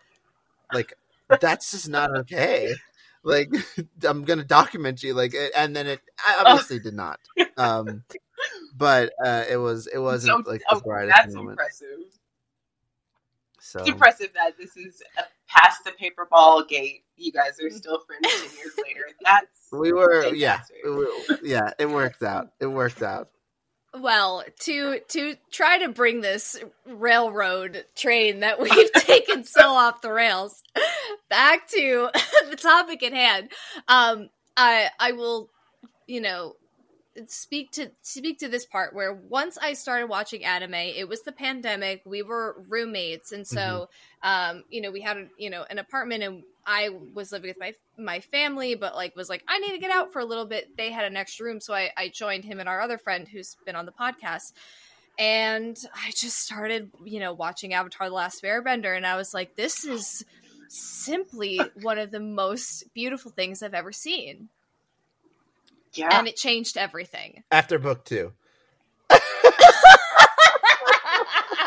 like 0.72 0.94
that's 1.40 1.70
just 1.70 1.88
not 1.88 2.16
okay. 2.18 2.74
Like 3.22 3.50
I'm 4.04 4.24
gonna 4.24 4.44
document 4.44 5.02
you. 5.02 5.14
Like, 5.14 5.34
and 5.56 5.74
then 5.74 5.86
it 5.86 6.00
I 6.26 6.42
obviously 6.44 6.78
did 6.78 6.94
not. 6.94 7.20
Um, 7.56 8.04
but 8.76 9.12
uh, 9.24 9.44
it 9.48 9.56
was 9.56 9.86
it 9.86 9.98
wasn't 9.98 10.44
So- 10.44 10.50
like 10.50 10.62
oh, 10.70 10.76
the 10.78 10.82
brightest 10.82 11.16
that's 11.16 11.34
moment. 11.34 11.52
impressive. 11.52 11.98
So 13.60 13.80
It's 13.80 13.88
impressive 13.88 14.28
that 14.34 14.58
this 14.58 14.76
is 14.76 15.02
past 15.48 15.84
the 15.84 15.92
paper 15.92 16.28
ball 16.30 16.64
gate. 16.64 17.02
You 17.16 17.32
guys 17.32 17.58
are 17.62 17.70
still 17.70 17.98
friends 18.00 18.20
ten 18.30 18.56
years 18.58 18.72
later. 18.84 19.06
That's 19.24 19.46
we 19.72 19.92
were, 19.92 20.34
yeah, 20.34 20.60
we- 20.84 21.08
yeah. 21.44 21.70
It 21.78 21.88
worked 21.88 22.22
out. 22.22 22.50
It 22.60 22.66
worked 22.66 23.02
out. 23.02 23.30
Well, 23.96 24.42
to 24.60 24.98
to 25.08 25.36
try 25.52 25.78
to 25.78 25.88
bring 25.88 26.20
this 26.20 26.56
railroad 26.84 27.84
train 27.94 28.40
that 28.40 28.60
we've 28.60 28.92
taken 28.96 29.44
so 29.44 29.70
off 29.70 30.00
the 30.00 30.12
rails 30.12 30.62
back 31.30 31.68
to 31.68 32.10
the 32.50 32.56
topic 32.56 33.04
at 33.04 33.12
hand, 33.12 33.50
um, 33.86 34.30
I 34.56 34.90
I 34.98 35.12
will, 35.12 35.48
you 36.08 36.20
know, 36.20 36.54
speak 37.26 37.70
to 37.72 37.92
speak 38.02 38.40
to 38.40 38.48
this 38.48 38.66
part 38.66 38.94
where 38.94 39.14
once 39.14 39.58
I 39.58 39.74
started 39.74 40.08
watching 40.08 40.44
anime, 40.44 40.74
it 40.74 41.08
was 41.08 41.22
the 41.22 41.32
pandemic. 41.32 42.02
We 42.04 42.22
were 42.22 42.56
roommates, 42.68 43.30
and 43.30 43.46
so 43.46 43.88
um, 44.24 44.64
you 44.70 44.80
know, 44.80 44.90
we 44.90 45.02
had 45.02 45.28
you 45.38 45.50
know 45.50 45.64
an 45.70 45.78
apartment, 45.78 46.24
and 46.24 46.42
I 46.66 46.90
was 47.14 47.30
living 47.30 47.48
with 47.48 47.60
my 47.60 47.74
my 47.98 48.20
family, 48.20 48.74
but 48.74 48.94
like 48.94 49.16
was 49.16 49.28
like 49.28 49.44
I 49.48 49.58
need 49.58 49.72
to 49.72 49.78
get 49.78 49.90
out 49.90 50.12
for 50.12 50.20
a 50.20 50.24
little 50.24 50.46
bit. 50.46 50.76
They 50.76 50.90
had 50.90 51.04
an 51.04 51.16
extra 51.16 51.46
room, 51.46 51.60
so 51.60 51.74
I, 51.74 51.90
I 51.96 52.08
joined 52.08 52.44
him 52.44 52.60
and 52.60 52.68
our 52.68 52.80
other 52.80 52.98
friend 52.98 53.28
who's 53.28 53.56
been 53.64 53.76
on 53.76 53.86
the 53.86 53.92
podcast. 53.92 54.52
And 55.16 55.76
I 55.94 56.10
just 56.16 56.38
started, 56.40 56.90
you 57.04 57.20
know, 57.20 57.32
watching 57.32 57.72
Avatar: 57.72 58.08
The 58.08 58.14
Last 58.14 58.42
Airbender, 58.42 58.96
and 58.96 59.06
I 59.06 59.16
was 59.16 59.32
like, 59.32 59.56
"This 59.56 59.84
is 59.84 60.24
simply 60.68 61.60
one 61.82 61.98
of 61.98 62.10
the 62.10 62.20
most 62.20 62.84
beautiful 62.94 63.30
things 63.30 63.62
I've 63.62 63.74
ever 63.74 63.92
seen." 63.92 64.48
yeah. 65.96 66.18
and 66.18 66.28
it 66.28 66.36
changed 66.36 66.76
everything. 66.76 67.44
After 67.50 67.78
book 67.78 68.04
two, 68.04 68.32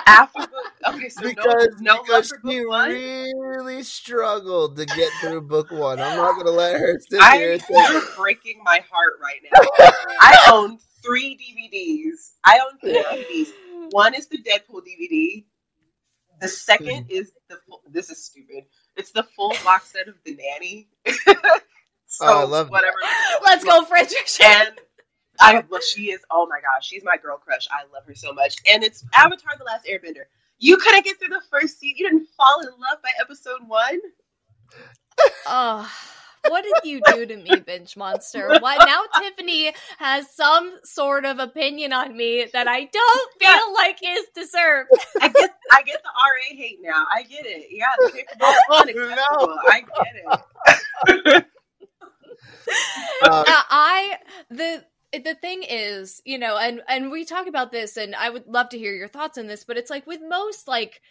After 0.08 0.39
book, 0.39 0.96
okay, 0.96 1.10
so 1.10 1.22
because 1.22 1.67
no, 1.80 1.96
no 1.96 2.04
because 2.04 2.28
she 2.28 2.60
book 2.62 2.70
one. 2.70 2.89
really 2.89 3.84
struggled 3.84 4.78
to 4.78 4.86
get 4.86 5.12
through 5.20 5.41
book 5.41 5.70
one. 5.70 6.00
I'm 6.00 6.15
not 6.15 6.38
gonna 6.38 6.52
let 6.52 6.80
her 6.80 6.98
sit 7.10 7.22
I, 7.22 7.38
here. 7.38 7.54
And 7.54 7.62
say, 7.62 7.76
you're 7.91 8.02
breaking 8.15 8.62
my 8.63 8.82
heart 8.89 9.13
right 9.22 9.39
now. 9.43 9.86
I 10.22 10.50
own 10.52 10.80
three 11.04 11.36
DVDs. 11.36 12.32
I 12.43 12.60
own 12.60 12.80
three 12.80 13.04
DVDs. 13.04 13.91
One 13.91 14.13
is 14.13 14.28
the 14.28 14.38
Deadpool 14.38 14.82
DVD. 14.82 15.46
The 16.39 16.48
second 16.48 17.06
hmm. 17.06 17.12
is 17.12 17.32
the 17.50 17.58
full, 17.67 17.82
this 17.89 18.10
is 18.10 18.24
stupid. 18.24 18.65
It's 18.96 19.12
the 19.12 19.24
full 19.24 19.54
box 19.63 19.91
set 19.91 20.08
of 20.08 20.15
the 20.24 20.36
nanny. 20.36 20.88
so 21.06 21.34
Oh, 22.22 22.41
I 22.41 22.43
love 22.43 22.67
that. 22.67 22.72
whatever. 22.72 22.98
Let's 23.43 23.63
go, 23.63 23.84
Fran 23.86 24.06
Drescher. 24.06 24.43
And 24.43 24.80
I 25.39 25.63
well, 25.69 25.82
she 25.82 26.12
is. 26.12 26.21
Oh 26.32 26.47
my 26.47 26.60
gosh, 26.62 26.88
she's 26.88 27.04
my 27.04 27.17
girl 27.17 27.38
crush. 27.38 27.67
I 27.71 27.84
love 27.93 28.04
her 28.06 28.15
so 28.15 28.34
much. 28.34 28.56
And 28.69 28.84
it's 28.84 29.04
Avatar: 29.13 29.54
The 29.58 29.63
Last 29.65 29.86
Airbender. 29.86 30.26
You 30.60 30.78
couldn't 30.78 31.06
get 31.06 31.19
through 31.19 31.30
the 31.30 31.41
first 31.52 31.80
season. 31.80 31.97
You 31.97 32.10
didn't 32.10 32.28
fall 32.36 32.60
in 32.62 32.67
love 32.69 33.02
by 33.04 33.10
episode 33.19 33.62
one. 33.67 34.00
Oh, 35.45 35.91
what 36.47 36.63
did 36.63 36.76
you 36.84 37.02
do 37.02 37.26
to 37.26 37.36
me, 37.38 37.60
Binge 37.60 37.95
Monster? 37.97 38.58
What 38.60 38.86
now? 38.86 39.04
Tiffany 39.19 39.73
has 40.00 40.30
some 40.32 40.78
sort 40.84 41.26
of 41.26 41.39
opinion 41.39 41.93
on 41.93 42.15
me 42.15 42.45
that 42.54 42.67
I 42.67 42.86
don't 42.86 43.34
feel 43.39 43.50
Yeah. 43.50 43.73
like 43.73 44.00
is 44.04 44.26
deserved. 44.36 44.89
I 45.21 45.30
get, 45.30 45.52
I 45.71 45.82
get 45.84 46.02
the 46.04 46.10
RA 46.10 46.56
hate 46.58 46.80
now. 46.82 47.06
I 47.13 47.23
get 47.23 47.45
it. 47.45 47.67
Yeah, 47.71 47.88
the 48.00 48.12
paperback 48.12 48.56
Oh, 48.69 48.82
unacceptable. 48.82 49.60
I 49.67 49.82
get 49.82 51.36
it. 51.36 51.45
uh, 53.23 53.43
Uh, 53.47 53.63
I 53.69 54.17
the 54.50 54.84
the 55.13 55.36
thing 55.36 55.63
is, 55.67 56.22
you 56.26 56.38
know, 56.38 56.58
and 56.58 56.82
and 56.88 57.12
we 57.12 57.26
talk 57.26 57.48
about 57.48 57.72
this, 57.72 57.98
and 57.98 58.15
I 58.15 58.30
would 58.30 58.48
love 58.48 58.70
to 58.70 58.78
hear 58.78 58.93
your 58.93 59.08
thoughts 59.08 59.38
on 59.38 59.48
this. 59.48 59.63
But 59.63 59.78
it's 59.78 59.89
like 59.89 60.06
with 60.08 60.22
most 60.28 60.67
like 60.67 61.02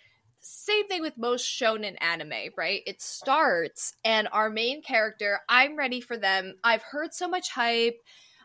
same 0.41 0.87
thing 0.87 1.03
with 1.03 1.19
most 1.19 1.45
shonen 1.45 1.97
anime, 2.01 2.51
right? 2.57 2.83
It 2.87 3.03
starts 3.03 3.95
and 4.05 4.29
our 4.33 4.49
main 4.49 4.81
character, 4.83 5.41
I'm 5.49 5.77
ready 5.77 6.01
for 6.01 6.17
them. 6.17 6.55
I've 6.63 6.83
heard 6.83 7.13
so 7.15 7.27
much 7.29 7.51
hype. 7.51 8.01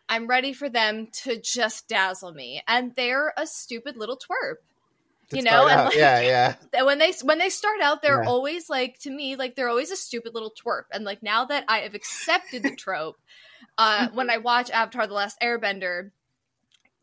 I'm 0.10 0.28
ready 0.28 0.52
for 0.52 0.68
them 0.68 1.08
to 1.24 1.40
just 1.40 1.88
dazzle 1.88 2.34
me, 2.34 2.62
and 2.68 2.94
they're 2.96 3.34
a 3.38 3.46
stupid 3.48 3.96
little 3.98 4.18
twerp. 4.18 4.56
to 5.30 5.38
you 5.38 5.44
know, 5.44 5.68
and 5.68 5.86
like- 5.86 5.96
yeah, 5.96 6.56
yeah. 6.74 6.84
when 6.86 6.98
they 6.98 7.14
when 7.24 7.38
they 7.40 7.50
start 7.50 7.80
out 7.82 8.02
they're 8.02 8.24
Yeah. 8.24 8.30
always 8.30 8.70
like 8.70 9.00
to 9.00 9.10
me 9.12 9.36
like 9.38 9.56
they're 9.56 9.70
always 9.70 9.92
a 9.92 9.96
stupid 9.96 10.34
little 10.34 10.52
twerp 10.52 10.84
and 10.92 11.06
like 11.06 11.22
now 11.24 11.46
that 11.46 11.64
i 11.70 11.80
have 11.80 11.94
accepted 11.94 12.64
the 12.64 12.76
trope 12.76 13.16
uh 13.78 14.08
when 14.14 14.30
i 14.30 14.38
watch 14.38 14.70
avatar 14.70 15.08
the 15.08 15.14
last 15.14 15.40
airbender 15.42 16.12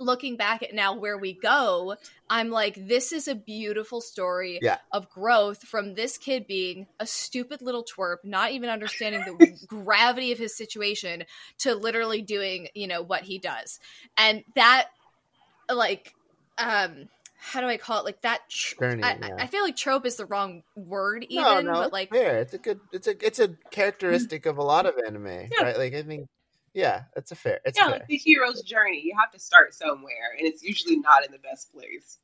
looking 0.00 0.36
back 0.36 0.62
at 0.62 0.72
now 0.72 0.94
where 0.96 1.18
we 1.18 1.32
go 1.32 1.96
i'm 2.30 2.50
like 2.50 2.76
this 2.86 3.12
is 3.12 3.26
a 3.26 3.34
beautiful 3.34 4.00
story 4.00 4.60
Yeah. 4.62 4.78
of 4.92 5.10
growth 5.10 5.62
from 5.62 5.94
this 5.94 6.16
kid 6.18 6.46
being 6.46 6.86
a 7.00 7.06
stupid 7.06 7.62
little 7.62 7.84
twerp 7.84 8.18
not 8.22 8.52
even 8.52 8.70
understanding 8.70 9.22
the 9.24 9.58
gravity 9.66 10.30
of 10.30 10.38
his 10.38 10.56
situation 10.56 11.24
to 11.58 11.74
literally 11.74 12.22
doing 12.22 12.68
you 12.74 12.86
know 12.86 13.02
what 13.02 13.22
he 13.22 13.38
does 13.38 13.80
and 14.16 14.44
that 14.54 14.88
like 15.72 16.14
um 16.58 17.08
how 17.40 17.60
do 17.60 17.66
i 17.66 17.76
call 17.76 17.98
it 17.98 18.04
like 18.04 18.20
that 18.22 18.40
tr- 18.48 18.80
Journey, 18.80 19.02
I, 19.02 19.18
yeah. 19.20 19.36
I 19.38 19.46
feel 19.48 19.62
like 19.62 19.76
trope 19.76 20.06
is 20.06 20.16
the 20.16 20.26
wrong 20.26 20.62
word 20.76 21.26
even 21.28 21.42
no, 21.44 21.60
no, 21.60 21.72
but 21.72 21.82
it's 21.84 21.92
like 21.92 22.10
fair. 22.10 22.38
It's 22.40 22.54
a 22.54 22.58
good. 22.58 22.80
It's 22.92 23.06
a. 23.06 23.24
It's 23.24 23.38
a 23.38 23.48
characteristic 23.70 24.46
of 24.46 24.58
a 24.58 24.62
lot 24.62 24.86
of 24.86 24.94
anime, 25.06 25.26
Yeah. 25.26 25.62
right? 25.62 25.78
Like 25.78 25.94
I 25.94 26.02
mean, 26.02 26.26
yeah, 26.74 27.02
it's 27.16 27.32
a 27.32 27.34
fair. 27.34 27.60
It's 27.64 27.78
yeah, 27.78 27.84
fair. 27.84 27.92
like 27.98 28.06
the 28.06 28.16
hero's 28.16 28.62
journey. 28.62 29.02
You 29.04 29.14
have 29.18 29.30
to 29.32 29.38
start 29.38 29.74
somewhere, 29.74 30.34
and 30.38 30.46
it's 30.46 30.62
usually 30.62 30.98
not 30.98 31.24
in 31.24 31.32
the 31.32 31.38
best 31.38 31.72
place. 31.72 32.18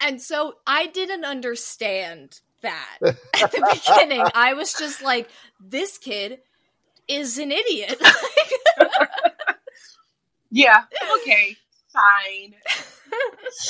And 0.00 0.20
so 0.20 0.56
I 0.66 0.86
didn't 0.86 1.24
understand 1.24 2.40
that 2.62 2.98
at 3.02 3.52
the 3.52 3.80
beginning. 3.86 4.24
I 4.34 4.54
was 4.54 4.72
just 4.72 5.02
like, 5.02 5.28
this 5.60 5.98
kid 5.98 6.40
is 7.08 7.38
an 7.38 7.52
idiot. 7.52 8.00
Yeah. 10.52 10.82
Okay. 11.20 11.56
Fine. 11.92 12.54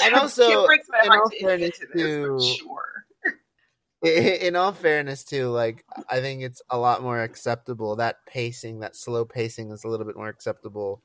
And 0.04 0.14
also, 0.14 0.62
it 0.62 0.66
breaks 0.66 0.86
my 0.88 1.00
in 1.04 1.10
all 1.10 1.28
fairness 1.40 1.76
to 1.80 1.86
this, 1.92 2.28
but 2.28 2.38
to- 2.38 2.56
sure. 2.62 3.04
In 4.40 4.56
all 4.56 4.72
fairness 4.72 5.22
too 5.24 5.48
like 5.48 5.84
i 6.10 6.20
think 6.20 6.42
it's 6.42 6.60
a 6.70 6.78
lot 6.78 7.02
more 7.02 7.22
acceptable 7.22 7.94
that 7.96 8.16
pacing 8.26 8.80
that 8.80 8.96
slow 8.96 9.24
pacing 9.24 9.70
is 9.70 9.84
a 9.84 9.88
little 9.88 10.06
bit 10.06 10.16
more 10.16 10.28
acceptable 10.28 11.00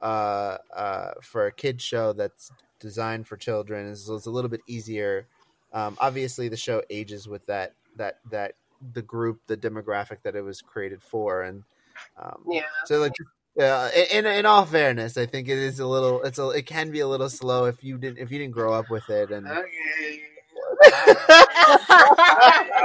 uh 0.00 0.56
uh 0.74 1.12
for 1.22 1.46
a 1.46 1.52
kid 1.52 1.82
show 1.82 2.12
that's 2.14 2.50
designed 2.78 3.26
for 3.26 3.36
children 3.36 3.86
is 3.86 4.08
it's 4.08 4.24
a 4.26 4.30
little 4.30 4.48
bit 4.48 4.62
easier 4.66 5.28
um 5.74 5.98
obviously 6.00 6.48
the 6.48 6.56
show 6.56 6.82
ages 6.88 7.28
with 7.28 7.44
that 7.46 7.74
that 7.96 8.20
that 8.30 8.54
the 8.94 9.02
group 9.02 9.40
the 9.46 9.56
demographic 9.56 10.22
that 10.22 10.34
it 10.34 10.42
was 10.42 10.62
created 10.62 11.02
for 11.02 11.42
and 11.42 11.62
um 12.16 12.42
Yeah. 12.48 12.62
so 12.86 12.98
like 13.00 13.12
uh, 13.60 13.90
in 14.12 14.26
in 14.26 14.46
all 14.46 14.64
fairness, 14.64 15.16
I 15.16 15.26
think 15.26 15.48
it 15.48 15.58
is 15.58 15.80
a 15.80 15.86
little. 15.86 16.22
It's 16.22 16.38
a. 16.38 16.48
It 16.50 16.66
can 16.66 16.92
be 16.92 17.00
a 17.00 17.08
little 17.08 17.28
slow 17.28 17.64
if 17.64 17.82
you 17.82 17.98
didn't 17.98 18.18
if 18.18 18.30
you 18.30 18.38
didn't 18.38 18.52
grow 18.52 18.72
up 18.72 18.88
with 18.88 19.10
it. 19.10 19.32
And 19.32 19.46
Okay. 19.46 20.29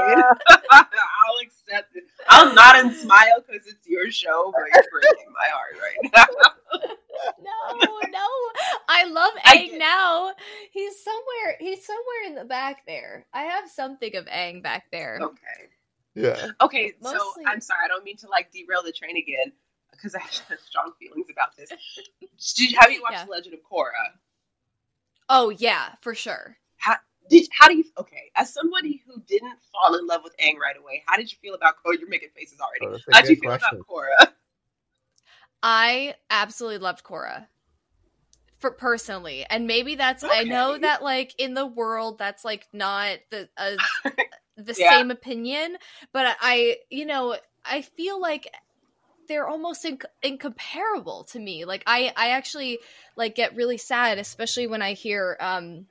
I'll 0.05 1.39
accept 1.43 1.95
it. 1.95 2.03
I'll 2.29 2.53
nod 2.53 2.75
and 2.85 2.93
smile 2.95 3.43
because 3.45 3.67
it's 3.67 3.87
your 3.87 4.11
show, 4.11 4.51
but 4.53 4.63
you're 4.73 4.83
breaking 4.91 5.33
my 5.33 5.47
heart 5.51 5.75
right 5.81 6.11
now. 6.13 6.25
no, 7.43 8.09
no. 8.09 8.27
I 8.87 9.05
love 9.05 9.25
love 9.25 9.33
Aang 9.45 9.77
now. 9.77 10.31
He's 10.71 11.03
somewhere. 11.03 11.55
He's 11.59 11.85
somewhere 11.85 12.27
in 12.27 12.35
the 12.35 12.45
back 12.45 12.85
there. 12.85 13.25
I 13.33 13.43
have 13.43 13.69
something 13.69 14.15
of 14.15 14.25
Aang 14.25 14.61
back 14.61 14.85
there. 14.91 15.19
Okay. 15.21 15.69
Yeah. 16.15 16.51
Okay. 16.61 16.93
Mostly- 17.01 17.43
So 17.43 17.49
I'm 17.49 17.61
sorry. 17.61 17.81
I 17.85 17.87
don't 17.87 18.03
mean 18.03 18.17
to 18.17 18.27
like 18.29 18.51
derail 18.51 18.83
the 18.83 18.91
train 18.91 19.17
again 19.17 19.51
because 19.91 20.15
I 20.15 20.19
have 20.19 20.59
strong 20.65 20.93
feelings 20.99 21.27
about 21.31 21.55
this. 21.57 21.69
Did 22.55 22.75
have 22.79 22.91
you 22.91 23.01
watched 23.01 23.13
Yeah. 23.13 23.25
The 23.25 23.31
Legend 23.31 23.53
of 23.55 23.59
Korra? 23.61 24.17
Oh 25.29 25.49
yeah, 25.49 25.93
for 26.01 26.13
sure. 26.13 26.57
Did 27.29 27.47
how 27.51 27.67
do 27.67 27.75
you? 27.77 27.83
Okay, 27.97 28.31
as 28.35 28.53
somebody 28.53 29.01
who 29.07 29.19
didn't 29.27 29.57
fall 29.71 29.97
in 29.97 30.05
love 30.07 30.21
with 30.23 30.35
Aang 30.37 30.57
right 30.57 30.77
away, 30.77 31.03
how 31.05 31.17
did 31.17 31.31
you 31.31 31.37
feel 31.41 31.55
about 31.55 31.75
Korra? 31.83 31.99
You're 31.99 32.09
making 32.09 32.29
faces 32.35 32.59
already. 32.59 32.85
Oh, 32.85 33.11
How'd 33.11 33.27
you 33.29 33.35
feel 33.35 33.49
question. 33.51 33.79
about 33.79 33.87
Korra? 33.87 34.31
I 35.63 36.15
absolutely 36.29 36.77
loved 36.79 37.03
Korra. 37.03 37.47
For 38.59 38.71
personally, 38.71 39.45
and 39.49 39.67
maybe 39.67 39.95
that's 39.95 40.23
I 40.23 40.43
know 40.43 40.77
that 40.77 41.03
like 41.03 41.35
in 41.37 41.53
the 41.53 41.65
world 41.67 42.17
that's 42.17 42.43
like 42.45 42.67
not 42.73 43.17
the 43.29 43.47
uh, 43.57 43.71
the 44.57 44.73
Yeah. 44.73 44.89
same 44.89 45.11
opinion, 45.11 45.77
but 46.13 46.35
I 46.41 46.77
you 46.89 47.05
know 47.05 47.37
I 47.63 47.81
feel 47.81 48.19
like 48.19 48.47
they're 49.27 49.47
almost 49.47 49.83
inc- 49.85 50.05
incomparable 50.23 51.25
to 51.25 51.39
me. 51.39 51.65
Like 51.65 51.83
I 51.85 52.11
I 52.15 52.29
actually 52.29 52.79
like 53.15 53.35
get 53.35 53.55
really 53.55 53.77
sad, 53.77 54.17
especially 54.19 54.67
when 54.67 54.81
I 54.81 54.93
hear 54.93 55.37
um 55.39 55.85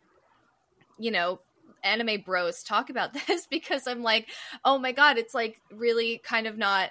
you 0.98 1.10
know 1.10 1.40
anime 1.82 2.22
bros 2.24 2.62
talk 2.62 2.90
about 2.90 3.12
this 3.26 3.46
because 3.46 3.86
I'm 3.86 4.02
like, 4.02 4.28
oh 4.64 4.78
my 4.78 4.92
god, 4.92 5.18
it's 5.18 5.34
like 5.34 5.60
really 5.70 6.20
kind 6.24 6.46
of 6.46 6.56
not 6.58 6.90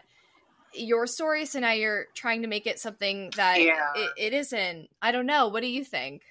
your 0.74 1.06
story. 1.08 1.46
So 1.46 1.60
now 1.60 1.72
you're 1.72 2.06
trying 2.16 2.42
to 2.42 2.48
make 2.48 2.68
it 2.68 2.80
something 2.80 3.32
that 3.36 3.58
Yeah. 3.60 3.94
it, 3.96 4.14
it 4.18 4.34
isn't. 4.34 4.90
I 5.02 5.12
don't 5.12 5.26
know. 5.26 5.48
What 5.48 5.62
do 5.62 5.68
you 5.68 5.84
think? 5.84 6.24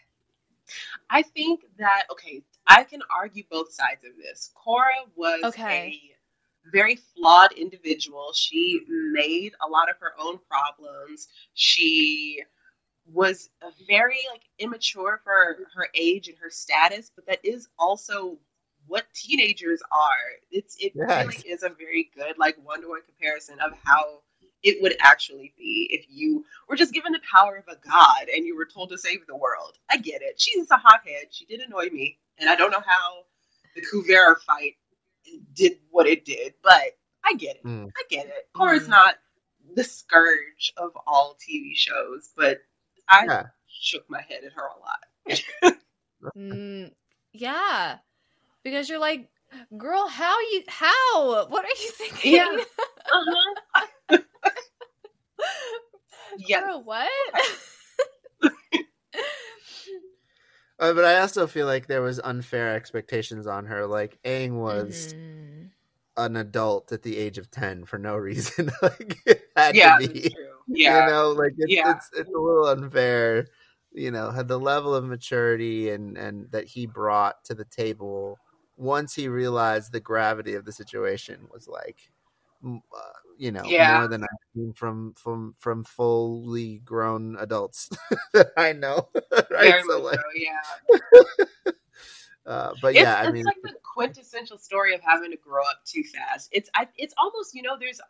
I 1.10 1.22
think 1.22 1.62
that 1.78 2.04
okay, 2.10 2.42
I 2.66 2.84
can 2.84 3.00
argue 3.14 3.44
both 3.50 3.72
sides 3.72 4.04
of 4.04 4.12
this. 4.16 4.50
Korra 4.56 5.08
was 5.16 5.40
Okay. 5.44 6.00
a 6.64 6.70
very 6.72 6.96
flawed 6.96 7.52
individual. 7.52 8.32
She 8.34 8.80
made 9.12 9.52
a 9.66 9.68
lot 9.68 9.90
of 9.90 9.96
her 9.98 10.12
own 10.18 10.38
problems. 10.48 11.28
She 11.54 12.42
was 13.06 13.50
a 13.62 13.70
very 13.86 14.20
like 14.30 14.42
immature 14.58 15.20
for 15.24 15.56
her 15.74 15.88
age 15.94 16.28
and 16.28 16.38
her 16.38 16.50
status, 16.50 17.10
but 17.14 17.26
that 17.26 17.40
is 17.44 17.68
also 17.78 18.38
what 18.86 19.04
teenagers 19.14 19.82
are. 19.92 20.38
It's 20.50 20.76
it 20.80 20.92
Yes. 20.94 21.24
really 21.26 21.38
is 21.48 21.62
a 21.62 21.68
very 21.68 22.10
good 22.14 22.38
like 22.38 22.56
one 22.64 22.82
to 22.82 22.88
one 22.88 23.02
comparison 23.02 23.58
of 23.60 23.72
how 23.84 24.20
it 24.62 24.80
would 24.80 24.96
actually 25.00 25.52
be 25.58 25.88
if 25.90 26.06
you 26.08 26.44
were 26.68 26.76
just 26.76 26.92
given 26.92 27.12
the 27.12 27.20
power 27.30 27.56
of 27.56 27.64
a 27.66 27.78
god 27.88 28.28
and 28.34 28.46
you 28.46 28.56
were 28.56 28.66
told 28.66 28.90
to 28.90 28.98
save 28.98 29.26
the 29.26 29.36
world. 29.36 29.76
I 29.90 29.96
get 29.96 30.22
it. 30.22 30.40
She's 30.40 30.70
a 30.70 30.76
hothead. 30.76 31.26
She 31.30 31.44
did 31.46 31.60
annoy 31.60 31.86
me, 31.90 32.18
and 32.38 32.48
I 32.48 32.54
don't 32.56 32.70
know 32.70 32.82
how 32.84 33.24
the 33.74 33.82
Kuvira 33.82 34.36
fight 34.46 34.74
did 35.54 35.78
what 35.90 36.06
it 36.06 36.24
did, 36.24 36.54
but 36.62 36.96
I 37.24 37.34
get 37.34 37.56
it. 37.56 37.64
Mm. 37.64 37.90
I 37.96 38.02
get 38.10 38.26
it. 38.26 38.48
Korra's 38.54 38.84
Mm. 38.86 38.90
not 38.90 39.18
the 39.74 39.84
scourge 39.84 40.72
of 40.76 40.90
all 41.06 41.36
TV 41.36 41.74
shows, 41.74 42.30
but 42.36 42.62
I 43.12 43.26
Yeah. 43.26 43.44
shook 43.68 44.04
my 44.10 44.22
head 44.22 44.44
at 44.44 44.52
her 44.54 44.66
a 44.66 44.78
lot. 44.80 45.00
Mm, 46.36 46.90
yeah, 47.34 47.98
because 48.64 48.88
you're 48.88 48.98
like, 48.98 49.28
girl, 49.76 50.08
how 50.08 50.40
you 50.40 50.62
how? 50.68 51.46
What 51.48 51.64
are 51.64 51.68
you 51.68 51.90
thinking? 51.90 52.34
Yeah. 52.34 52.56
Uh-huh. 53.12 53.54
Yes. 56.38 56.62
Girl, 56.64 56.82
what? 56.84 57.10
Uh, 60.78 60.92
but 60.94 61.04
I 61.04 61.20
also 61.20 61.46
feel 61.46 61.66
like 61.66 61.86
there 61.86 62.02
was 62.02 62.18
unfair 62.24 62.74
expectations 62.74 63.46
on 63.46 63.66
her. 63.66 63.86
Like 63.86 64.18
Aang 64.24 64.52
was 64.54 65.14
Mhm. 65.14 65.70
an 66.16 66.36
adult 66.36 66.90
at 66.92 67.02
the 67.02 67.18
age 67.18 67.38
of 67.38 67.50
ten 67.50 67.84
for 67.84 67.98
no 67.98 68.16
reason. 68.16 68.70
like 68.82 69.16
it 69.26 69.42
had 69.56 69.74
yeah, 69.76 69.98
to 69.98 69.98
be. 69.98 70.06
that's 70.06 70.34
true. 70.34 70.51
Yeah. 70.68 71.06
You 71.06 71.12
know, 71.12 71.30
like 71.32 71.54
it's, 71.58 71.72
Yeah. 71.72 71.92
it's 71.96 72.10
it's 72.16 72.30
a 72.30 72.38
little 72.38 72.66
unfair. 72.68 73.46
You 73.92 74.10
know, 74.10 74.30
had 74.30 74.48
the 74.48 74.58
level 74.58 74.94
of 74.94 75.04
maturity 75.04 75.90
and 75.90 76.16
and 76.16 76.50
that 76.52 76.64
he 76.64 76.86
brought 76.86 77.44
to 77.44 77.54
the 77.54 77.64
table 77.66 78.38
once 78.76 79.14
he 79.14 79.28
realized 79.28 79.92
the 79.92 80.00
gravity 80.00 80.54
of 80.54 80.64
the 80.64 80.72
situation 80.72 81.46
was 81.52 81.68
like, 81.68 82.10
uh, 82.64 82.68
you 83.38 83.52
know, 83.52 83.64
Yeah. 83.66 83.98
more 83.98 84.08
than 84.08 84.22
I've 84.24 84.28
seen 84.54 84.72
from 84.74 85.14
from 85.14 85.54
from 85.58 85.84
fully 85.84 86.78
grown 86.84 87.36
adults 87.38 87.90
that 88.32 88.52
I 88.56 88.72
know. 88.72 89.08
right? 89.32 89.50
Very 89.50 89.82
So 89.82 90.00
like, 90.02 90.16
so, 90.18 90.22
yeah. 90.34 91.72
uh, 92.46 92.74
but 92.80 92.94
it's, 92.94 92.96
yeah, 92.96 93.16
I 93.16 93.26
it's 93.26 93.32
mean, 93.32 93.44
like 93.44 93.56
the 93.62 93.74
quintessential 93.94 94.58
story 94.58 94.94
of 94.94 95.00
having 95.02 95.30
to 95.32 95.36
grow 95.36 95.62
up 95.62 95.80
too 95.84 96.02
fast. 96.04 96.48
It's 96.52 96.70
I, 96.74 96.88
it's 96.96 97.14
almost 97.18 97.54
you 97.54 97.62
know 97.62 97.76
there's 97.78 98.00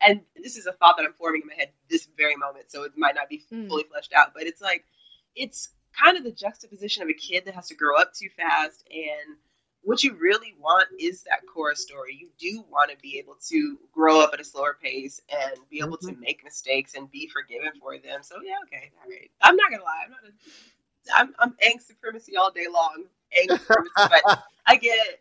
and 0.00 0.22
this 0.36 0.56
is 0.56 0.66
a 0.66 0.72
thought 0.72 0.96
that 0.98 1.06
I'm 1.06 1.14
forming 1.14 1.42
in 1.42 1.48
my 1.48 1.54
head 1.54 1.70
this 1.90 2.08
very 2.16 2.36
moment, 2.36 2.70
so 2.70 2.84
it 2.84 2.92
might 2.96 3.14
not 3.16 3.28
be 3.28 3.44
Mm. 3.52 3.68
fully 3.68 3.84
fleshed 3.84 4.12
out, 4.14 4.32
but 4.34 4.44
it's 4.44 4.60
like 4.62 4.84
it's 5.36 5.70
kind 6.02 6.16
of 6.18 6.24
the 6.24 6.32
juxtaposition 6.32 7.02
of 7.02 7.08
a 7.08 7.14
kid 7.14 7.44
that 7.46 7.54
has 7.54 7.68
to 7.68 7.74
grow 7.76 7.96
up 7.98 8.14
too 8.14 8.28
fast 8.36 8.84
and 8.90 9.36
what 9.82 10.02
you 10.04 10.14
really 10.20 10.54
want 10.60 10.88
is 10.98 11.22
that 11.24 11.46
core 11.52 11.74
story. 11.74 12.18
You 12.20 12.30
do 12.38 12.64
want 12.70 12.90
to 12.90 12.96
be 12.98 13.18
able 13.18 13.36
to 13.48 13.78
grow 13.92 14.20
up 14.20 14.30
at 14.34 14.40
a 14.40 14.44
slower 14.44 14.76
pace 14.82 15.20
and 15.30 15.54
be 15.70 15.80
able 15.80 15.98
to 15.98 16.12
make 16.20 16.44
mistakes 16.44 16.94
and 16.96 17.10
be 17.10 17.28
forgiven 17.28 17.72
for 17.80 17.98
them. 17.98 18.22
So 18.22 18.36
yeah, 18.44 18.56
okay, 18.66 18.92
all 19.02 19.10
right. 19.10 19.30
I'm 19.42 19.56
not 19.56 19.70
gonna 19.70 19.84
lie, 19.84 20.02
I'm 20.04 20.10
not. 20.10 20.20
A, 20.26 20.32
I'm 21.14 21.34
I'm 21.38 21.52
angst 21.64 21.86
supremacy 21.86 22.36
all 22.36 22.50
day 22.50 22.66
long. 22.72 23.04
Angst 23.36 23.60
supremacy, 23.60 23.94
but 24.08 24.22
I 24.66 24.76
get. 24.76 25.20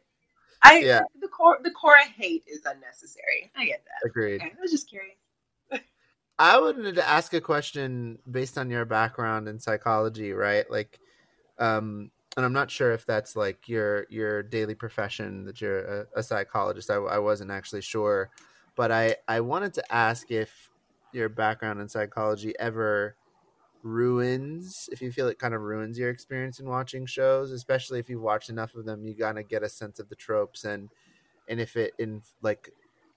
I 0.63 0.82
Yeah. 0.84 1.02
the 1.22 1.28
Korra 1.28 1.63
the 1.63 1.72
Korra 1.72 2.04
hate 2.18 2.44
is 2.48 2.62
unnecessary. 2.65 3.52
I 3.56 3.65
get 3.65 3.84
that. 3.86 4.10
agreed. 4.10 4.42
Okay, 4.42 4.54
I 4.58 4.62
was 4.62 4.72
just 4.72 4.89
curious. 4.89 5.18
I 6.39 6.60
wanted 6.60 6.96
to 6.96 7.08
ask 7.08 7.34
a 7.34 7.42
question 7.42 8.20
based 8.30 8.58
on 8.58 8.70
your 8.70 8.86
background 8.86 9.48
in 9.48 9.60
psychology, 9.60 10.34
right? 10.34 10.70
Like, 10.70 11.00
um, 11.60 12.12
and 12.38 12.46
I'm 12.46 12.54
not 12.54 12.72
sure 12.72 12.92
if 12.94 13.06
that's 13.06 13.36
like 13.36 13.68
your 13.70 14.06
your 14.10 14.44
daily 14.44 14.76
profession 14.76 15.46
that 15.46 15.62
you're 15.62 15.80
a, 15.80 16.08
a 16.18 16.24
psychologist. 16.24 16.89
I, 16.92 16.96
I 16.96 17.20
wasn't 17.20 17.52
actually 17.52 17.82
sure, 17.82 18.32
but 18.76 18.92
I 18.92 19.18
I 19.28 19.42
wanted 19.42 19.74
to 19.76 19.94
ask 19.94 20.32
if 20.32 20.70
your 21.13 21.30
background 21.30 21.82
in 21.82 21.89
psychology 21.89 22.54
ever 22.60 23.15
ruins 23.82 24.89
if 24.92 25.02
you 25.02 25.12
feel 25.12 25.28
it 25.28 25.39
kind 25.39 25.54
of 25.54 25.62
ruins 25.62 25.98
your 25.98 26.10
experience 26.10 26.60
in 26.60 26.68
watching 26.68 27.06
shows 27.06 27.52
especially 27.52 27.98
if 27.98 28.10
you've 28.10 28.22
watched 28.22 28.50
enough 28.50 28.76
of 28.76 28.86
them 28.86 29.06
you 29.06 29.13
gotta 29.13 29.42
get 29.42 29.63
a 29.63 29.70
sense 29.70 30.00
of 30.00 30.10
the 30.10 30.15
tropes 30.15 30.65
and 30.65 30.89
and 31.48 31.62
if 31.62 31.78
it 31.78 31.94
in 31.98 32.22
like 32.42 32.72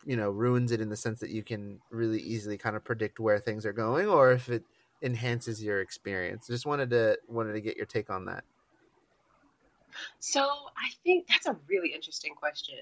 you 0.07 0.17
know 0.17 0.31
ruins 0.31 0.73
it 0.73 0.81
in 0.81 0.89
the 0.89 0.97
sense 0.97 1.21
that 1.21 1.31
you 1.31 1.43
can 1.43 1.81
really 1.91 2.21
easily 2.21 2.57
kind 2.57 2.77
of 2.77 2.85
predict 2.85 3.19
where 3.21 3.39
things 3.39 3.67
are 3.67 3.73
going 3.73 4.07
or 4.09 4.33
if 4.33 4.49
it 4.49 4.65
enhances 5.03 5.63
your 5.63 5.81
experience. 5.81 6.47
Just 6.47 6.67
wanted 6.67 6.91
to 6.91 7.19
wanted 7.29 7.53
to 7.53 7.61
get 7.61 7.77
your 7.77 7.87
take 7.87 8.09
on 8.11 8.25
that. 8.27 8.45
So 10.21 10.41
I 10.43 10.91
think 11.05 11.27
that's 11.27 11.47
a 11.47 11.57
really 11.69 11.93
interesting 11.93 12.35
question. 12.35 12.79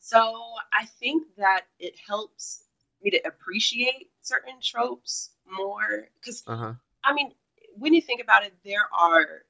So 0.00 0.34
I 0.72 0.86
think 0.86 1.24
that 1.38 1.62
it 1.78 1.94
helps 2.06 2.64
me 3.02 3.10
to 3.10 3.20
appreciate 3.26 4.10
certain 4.20 4.54
tropes 4.62 5.30
more 5.46 6.08
because 6.20 6.42
uh-huh 6.46 6.74
I 7.04 7.12
mean, 7.14 7.32
when 7.74 7.94
you 7.94 8.00
think 8.00 8.20
about 8.20 8.44
it, 8.44 8.52
there 8.64 8.88
are 8.92 9.42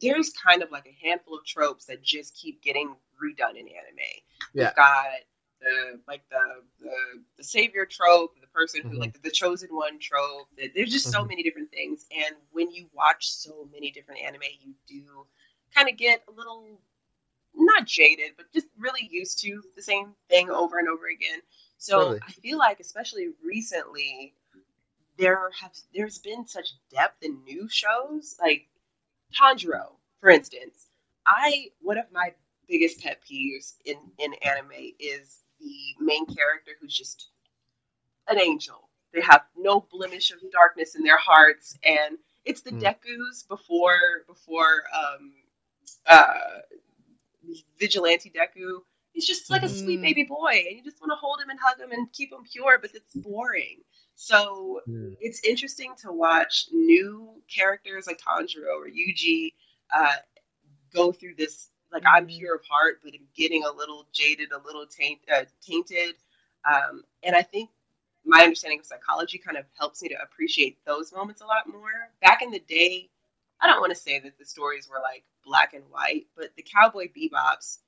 there's 0.00 0.30
kind 0.30 0.62
of 0.62 0.70
like 0.70 0.86
a 0.86 1.06
handful 1.06 1.38
of 1.38 1.44
tropes 1.44 1.86
that 1.86 2.02
just 2.02 2.34
keep 2.34 2.62
getting 2.62 2.94
redone 3.22 3.50
in 3.56 3.68
anime. 3.68 3.98
Yeah. 4.52 4.64
You've 4.66 4.74
got 4.76 5.06
the 5.60 6.00
like 6.06 6.22
the 6.30 6.62
the, 6.80 6.96
the 7.38 7.44
savior 7.44 7.86
trope, 7.86 8.40
the 8.40 8.46
person 8.48 8.82
who 8.82 8.96
Mhm. 8.96 9.00
like 9.00 9.22
the 9.22 9.30
chosen 9.30 9.74
one 9.74 9.98
trope. 9.98 10.48
There's 10.74 10.90
just 10.90 11.10
so 11.10 11.24
Mhm. 11.24 11.28
many 11.28 11.42
different 11.42 11.70
things, 11.70 12.06
and 12.10 12.36
when 12.52 12.70
you 12.72 12.88
watch 12.92 13.30
so 13.30 13.68
many 13.72 13.90
different 13.90 14.20
anime, 14.20 14.42
you 14.60 14.74
do 14.86 15.26
kind 15.74 15.88
of 15.88 15.96
get 15.96 16.22
a 16.28 16.32
little 16.32 16.80
not 17.54 17.86
jaded, 17.86 18.32
but 18.36 18.52
just 18.52 18.66
really 18.78 19.08
used 19.10 19.38
to 19.40 19.62
the 19.76 19.82
same 19.82 20.14
thing 20.28 20.50
over 20.50 20.78
and 20.78 20.88
over 20.88 21.06
again. 21.06 21.40
So 21.78 21.98
Totally. 21.98 22.20
I 22.26 22.32
feel 22.32 22.58
like, 22.58 22.80
especially 22.80 23.28
recently, 23.44 24.34
there 25.18 25.50
have 25.60 25.72
there's 25.94 26.18
been 26.18 26.46
such 26.46 26.70
depth 26.90 27.22
in 27.22 27.42
new 27.44 27.68
shows 27.68 28.36
like 28.40 28.66
Tanjiro, 29.40 29.92
for 30.20 30.30
instance. 30.30 30.88
I 31.26 31.70
one 31.80 31.98
of 31.98 32.06
my 32.12 32.34
biggest 32.68 33.02
pet 33.02 33.20
peeves 33.30 33.74
in 33.84 33.98
in 34.18 34.34
anime 34.34 34.92
is 34.98 35.42
the 35.60 35.76
main 36.04 36.26
character 36.26 36.72
who's 36.80 36.96
just 36.96 37.28
an 38.28 38.40
angel. 38.40 38.88
They 39.12 39.20
have 39.22 39.42
no 39.56 39.86
blemish 39.92 40.30
of 40.32 40.38
darkness 40.52 40.94
in 40.96 41.04
their 41.04 41.18
hearts, 41.18 41.78
and 41.84 42.18
it's 42.44 42.62
the 42.62 42.72
Mm. 42.72 42.80
Deku's 42.82 43.44
before 43.44 44.24
before 44.26 44.84
um 44.94 45.34
uh 46.06 46.60
vigilante 47.78 48.30
Deku. 48.30 48.80
He's 49.12 49.26
just 49.26 49.50
like 49.50 49.62
a 49.62 49.68
sweet 49.68 50.00
Mhm. 50.00 50.02
baby 50.02 50.24
boy, 50.24 50.64
and 50.66 50.76
you 50.76 50.82
just 50.82 51.00
want 51.00 51.12
to 51.12 51.16
hold 51.16 51.40
him 51.40 51.50
and 51.50 51.60
hug 51.60 51.78
him 51.78 51.92
and 51.92 52.12
keep 52.12 52.32
him 52.32 52.42
pure, 52.44 52.78
but 52.78 52.94
it's 52.94 53.14
boring. 53.14 53.84
So 54.14 54.80
Mm. 54.88 55.16
it's 55.20 55.40
interesting 55.44 55.94
to 56.02 56.12
watch 56.12 56.66
new 56.72 57.42
characters 57.54 58.06
like 58.06 58.20
Tanjiro 58.20 58.76
or 58.76 58.88
Yuji 58.88 59.54
uh, 59.94 60.16
go 60.94 61.12
through 61.12 61.34
this. 61.36 61.70
Like 61.92 62.04
I'm 62.06 62.26
Mhm. 62.26 62.28
pure 62.28 62.56
of 62.56 62.62
heart, 62.68 63.00
but 63.04 63.14
I'm 63.14 63.26
getting 63.36 63.64
a 63.64 63.70
little 63.72 64.06
jaded, 64.12 64.52
a 64.52 64.58
little 64.66 64.86
taint, 64.86 65.20
uh, 65.32 65.44
tainted. 65.60 66.16
Um, 66.70 67.04
and 67.22 67.36
I 67.36 67.42
think 67.42 67.70
my 68.24 68.40
understanding 68.42 68.80
of 68.80 68.86
psychology 68.86 69.38
kind 69.38 69.56
of 69.56 69.64
helps 69.78 70.02
me 70.02 70.08
to 70.08 70.16
appreciate 70.22 70.78
those 70.86 71.12
moments 71.12 71.42
a 71.42 71.46
lot 71.46 71.68
more. 71.68 71.90
Back 72.22 72.42
in 72.42 72.50
the 72.50 72.60
day, 72.60 73.10
I 73.60 73.68
don't 73.68 73.80
want 73.80 73.94
to 73.94 74.00
say 74.00 74.18
that 74.20 74.38
the 74.38 74.44
stories 74.44 74.88
were 74.88 75.00
like 75.02 75.24
black 75.44 75.74
and 75.74 75.84
white, 75.90 76.26
but 76.36 76.50
the 76.56 76.62
Cowboy 76.64 77.08
Bebops, 77.16 77.78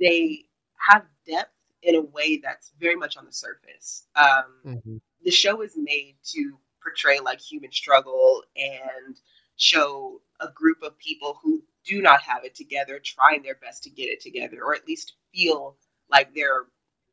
they 0.00 0.44
have 0.90 1.04
depth 1.26 1.52
in 1.82 1.96
a 1.96 2.00
way 2.00 2.38
that's 2.42 2.72
very 2.78 2.96
much 2.96 3.16
on 3.16 3.24
the 3.26 3.32
surface. 3.32 4.06
Um, 4.16 4.44
Mhm. 4.64 5.00
The 5.24 5.30
show 5.30 5.62
is 5.62 5.74
made 5.76 6.16
to 6.32 6.58
portray 6.82 7.20
like 7.20 7.40
human 7.40 7.72
struggle 7.72 8.42
and 8.56 9.16
show 9.56 10.20
a 10.40 10.48
group 10.50 10.82
of 10.82 10.98
people 10.98 11.38
who 11.42 11.62
do 11.86 12.02
not 12.02 12.20
have 12.22 12.44
it 12.44 12.54
together 12.54 13.00
trying 13.02 13.42
their 13.42 13.56
best 13.56 13.84
to 13.84 13.90
get 13.90 14.04
it 14.04 14.20
together 14.20 14.58
or 14.64 14.74
at 14.74 14.86
least 14.86 15.14
feel 15.34 15.76
like 16.10 16.34
they're 16.34 16.64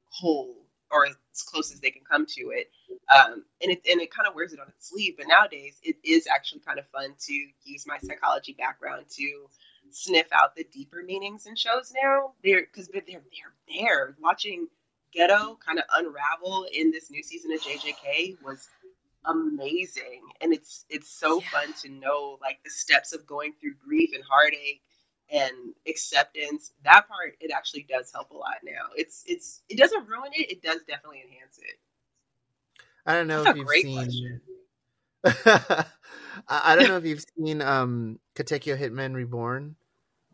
whole 0.10 0.56
or 0.92 1.06
as 1.06 1.16
close 1.44 1.72
as 1.74 1.80
they 1.80 1.92
can 1.92 2.04
come 2.10 2.26
to 2.26 2.52
it. 2.52 2.70
Um, 3.14 3.46
and 3.62 3.72
it, 3.72 3.82
and 3.90 4.02
it 4.02 4.14
kind 4.14 4.28
of 4.28 4.36
wears 4.36 4.54
it 4.54 4.60
on 4.60 4.68
its 4.68 4.90
sleeve 4.90 5.16
but 5.18 5.28
nowadays 5.28 5.78
it 5.84 5.98
is 6.04 6.28
actually 6.28 6.62
kind 6.62 6.80
of 6.80 6.88
fun 6.90 7.14
to 7.28 7.34
use 7.64 7.86
my 7.88 7.98
psychology 8.00 8.54
background 8.58 9.06
to 9.18 9.48
sniff 9.92 10.28
out 10.34 10.56
the 10.56 10.66
deeper 10.74 11.04
meanings 11.04 11.46
in 11.46 11.56
shows 11.56 11.94
now. 12.04 12.34
They're 12.44 12.62
because 12.62 12.88
they're, 12.88 13.04
they're 13.08 13.22
they're 13.22 13.82
there. 13.84 14.16
Watching 14.22 14.68
Geto 15.16 15.60
kind 15.60 15.80
of 15.80 15.86
unravel 15.96 16.68
in 16.74 16.92
this 16.92 17.12
new 17.12 17.24
season 17.24 17.54
of 17.54 17.62
jjk 17.62 18.42
was 18.44 18.70
amazing 19.28 20.22
and 20.42 20.54
it's 20.54 20.86
it's 20.90 21.10
so 21.10 21.40
Yeah. 21.40 21.48
fun 21.52 21.74
to 21.82 21.90
know 21.90 22.40
like 22.42 22.60
the 22.64 22.72
steps 22.72 23.14
of 23.14 23.28
going 23.28 23.54
through 23.60 23.76
grief 23.86 24.12
and 24.16 24.24
heartache 24.30 24.82
and 25.32 25.54
acceptance 25.88 26.74
that 26.84 27.08
part 27.08 27.36
it 27.40 27.52
actually 27.56 27.84
does 27.90 28.12
help 28.12 28.32
a 28.32 28.36
lot 28.36 28.56
now 28.64 28.88
it's 28.96 29.24
it's 29.28 29.62
it 29.70 29.78
doesn't 29.78 30.08
ruin 30.08 30.32
it 30.34 30.52
it 30.52 30.64
does 30.64 30.82
definitely 30.88 31.22
enhance 31.22 31.60
it 31.60 31.78
I 33.06 33.14
don't 33.16 33.28
know 33.28 33.44
That's 33.44 33.46
if 33.46 33.54
you've 33.54 33.70
great 33.70 33.72
seen. 33.72 34.42
question. 34.42 34.42
I 35.26 35.86
I 36.48 36.76
don't 36.76 36.88
know 36.88 36.98
if 36.98 37.06
you've 37.06 37.24
seen 37.38 37.62
um 37.62 38.20
Katekyo 38.36 38.78
Hitman 38.80 39.16
Reborn. 39.16 39.76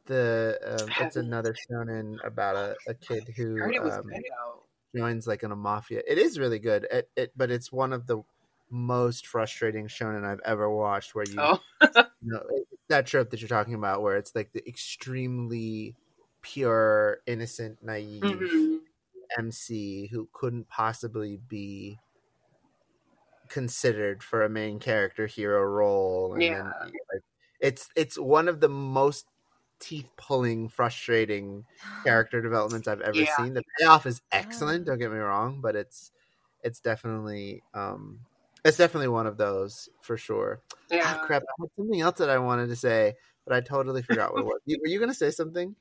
The 0.08 0.60
um, 0.66 0.96
it's 0.98 1.16
haven't. 1.16 1.18
another 1.18 1.56
shonen 1.56 2.18
about 2.26 2.58
a, 2.58 2.78
a 2.88 2.96
kid 2.96 3.34
who 3.38 3.64
I 3.64 3.66
heard 3.66 3.76
it 3.76 3.84
was 3.84 3.98
um, 4.00 4.14
good 4.14 4.24
though 4.30 4.64
joins 4.98 5.28
like 5.28 5.44
in 5.44 5.52
a 5.52 5.56
mafia. 5.56 6.02
It 6.08 6.18
is 6.18 6.40
really 6.40 6.60
good. 6.60 6.88
It, 6.92 7.12
it 7.16 7.34
but 7.36 7.52
it's 7.52 7.72
one 7.72 7.94
of 7.94 8.08
the 8.08 8.24
most 8.70 9.28
frustrating 9.28 9.88
shonen 9.88 10.26
I've 10.26 10.42
ever 10.46 10.70
watched. 10.70 11.16
Where 11.16 11.26
you, 11.26 11.50
oh 11.50 11.64
you 12.22 12.32
know, 12.32 12.44
that 12.90 13.08
trope 13.08 13.30
that 13.32 13.42
you're 13.42 13.50
talking 13.50 13.76
about, 13.76 14.02
where 14.04 14.18
it's 14.18 14.36
like 14.36 14.54
the 14.54 14.68
extremely 14.68 15.98
pure, 16.42 17.20
innocent, 17.28 17.80
naive 17.84 18.50
Mhm. 18.50 18.82
MC 19.40 20.08
who 20.10 20.30
couldn't 20.34 20.70
possibly 20.70 21.38
be 21.38 22.02
considered 23.50 24.24
for 24.24 24.44
a 24.44 24.50
main 24.50 24.80
character 24.80 25.28
hero 25.28 25.64
role. 25.64 26.36
And 26.36 26.50
Yeah. 26.50 26.72
then, 26.82 27.00
like, 27.14 27.22
it's 27.60 27.90
it's 27.96 28.18
one 28.20 28.48
of 28.48 28.60
the 28.62 28.70
most 28.70 29.28
teeth 29.80 30.10
pulling, 30.18 30.70
frustrating 30.70 31.66
character 32.06 32.42
developments 32.42 32.88
I've 32.88 33.02
ever 33.02 33.20
Yeah. 33.20 33.36
seen. 33.38 33.54
The 33.54 33.64
payoff 33.80 34.06
is 34.06 34.22
excellent. 34.32 34.86
Don't 34.86 35.00
get 35.00 35.12
me 35.12 35.18
wrong, 35.18 35.62
but 35.62 35.76
it's 35.76 36.12
it's 36.64 36.80
definitely 36.80 37.64
um 37.74 38.22
it's 38.66 38.78
definitely 38.78 39.08
one 39.10 39.28
of 39.28 39.38
those 39.38 39.90
for 40.02 40.18
sure. 40.18 40.62
Ah, 41.04 41.16
yeah 41.16 41.18
crap! 41.22 41.44
I 41.44 41.62
had 41.62 41.70
something 41.78 42.02
else 42.02 42.18
that 42.20 42.30
I 42.30 42.38
wanted 42.40 42.68
to 42.70 42.76
say, 42.76 43.16
but 43.46 43.54
I 43.56 43.62
totally 43.62 44.02
forgot 44.02 44.34
what 44.34 44.42
it 44.42 44.46
was. 44.46 44.62
Were 44.68 44.88
you 44.88 45.00
going 45.00 45.10
to 45.12 45.16
say 45.16 45.32
something? 45.32 45.76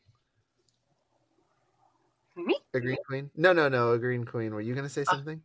me 2.36 2.56
A 2.74 2.80
green 2.80 2.96
queen? 3.06 3.30
No, 3.34 3.52
no, 3.52 3.68
no. 3.68 3.92
A 3.92 3.98
green 3.98 4.24
queen. 4.24 4.54
Were 4.54 4.60
you 4.60 4.74
going 4.74 4.86
to 4.86 4.92
say 4.92 5.04
Uh, 5.06 5.14
something? 5.14 5.42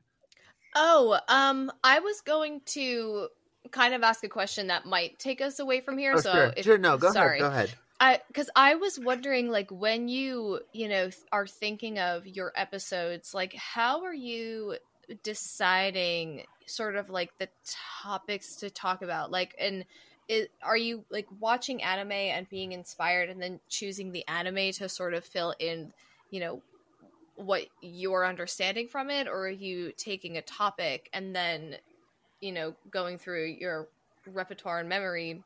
Oh, 0.76 1.20
um, 1.28 1.72
I 1.84 2.00
was 2.00 2.22
going 2.22 2.62
to 2.68 3.30
kind 3.72 3.94
of 3.94 4.04
ask 4.04 4.24
a 4.24 4.30
question 4.30 4.68
that 4.68 4.86
might 4.86 5.20
take 5.20 5.42
us 5.42 5.60
away 5.60 5.82
from 5.82 5.98
here. 5.98 6.16
oh, 6.16 6.22
so, 6.22 6.32
sure, 6.32 6.54
if, 6.58 6.66
sure. 6.66 6.78
No, 6.78 6.98
go 6.98 7.08
sorry. 7.12 7.40
ahead. 7.40 7.40
Go 7.40 7.48
ahead. 7.48 7.78
I 8.02 8.20
because 8.28 8.50
I 8.56 8.76
was 8.76 9.00
wondering, 9.00 9.50
like, 9.50 9.70
when 9.70 10.10
you 10.10 10.62
you 10.74 10.90
know 10.90 11.12
are 11.32 11.46
thinking 11.46 12.00
of 12.00 12.26
your 12.26 12.52
episodes, 12.56 13.34
like, 13.34 13.54
how 13.54 14.04
are 14.04 14.14
you 14.14 14.78
deciding 15.24 16.46
sort 16.66 16.96
of 16.96 17.10
like 17.10 17.38
the 17.38 17.48
topics 18.02 18.56
to 18.58 18.72
talk 18.72 19.04
about? 19.04 19.30
Like, 19.30 19.56
and 19.60 19.86
it, 20.28 20.50
are 20.64 20.78
you 20.78 21.06
like 21.12 21.28
watching 21.40 21.84
anime 21.84 22.12
and 22.12 22.50
being 22.50 22.72
inspired, 22.72 23.30
and 23.30 23.40
then 23.40 23.60
choosing 23.70 24.12
the 24.12 24.28
anime 24.28 24.72
to 24.74 24.90
sort 24.90 25.14
of 25.14 25.24
fill 25.24 25.54
in, 25.60 25.94
you 26.32 26.40
know, 26.40 26.62
what 27.36 27.68
you're 27.82 28.26
understanding 28.26 28.88
from 28.88 29.12
it, 29.12 29.28
or 29.28 29.46
are 29.46 29.50
you 29.50 29.92
taking 29.96 30.38
a 30.38 30.42
topic 30.42 31.08
and 31.14 31.36
then, 31.36 31.76
you 32.40 32.52
know, 32.52 32.74
going 32.90 33.20
through 33.20 33.46
your 33.46 33.88
repertoire 34.26 34.80
and 34.80 34.90
memory 34.90 35.44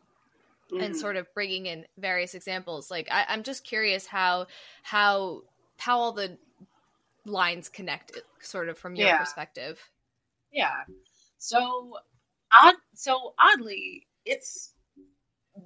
and 0.80 0.95
Mhm. 0.95 0.99
sort 0.99 1.15
of 1.15 1.34
bringing 1.34 1.65
in 1.67 1.86
various 1.97 2.34
examples 2.36 2.91
like 2.91 3.08
I, 3.12 3.25
i'm 3.30 3.43
just 3.43 3.63
curious 3.63 4.06
how 4.08 4.47
how 4.84 5.41
how 5.78 5.99
all 5.99 6.12
the 6.12 6.38
lines 7.25 7.69
connect 7.69 8.19
sort 8.41 8.69
of 8.69 8.78
from 8.78 8.95
your 8.95 9.08
Yeah. 9.08 9.17
perspective 9.17 9.80
Yeah. 10.51 10.84
So 11.38 11.97
odd 12.54 12.75
so 12.93 13.34
oddly, 13.39 14.08
it's 14.25 14.73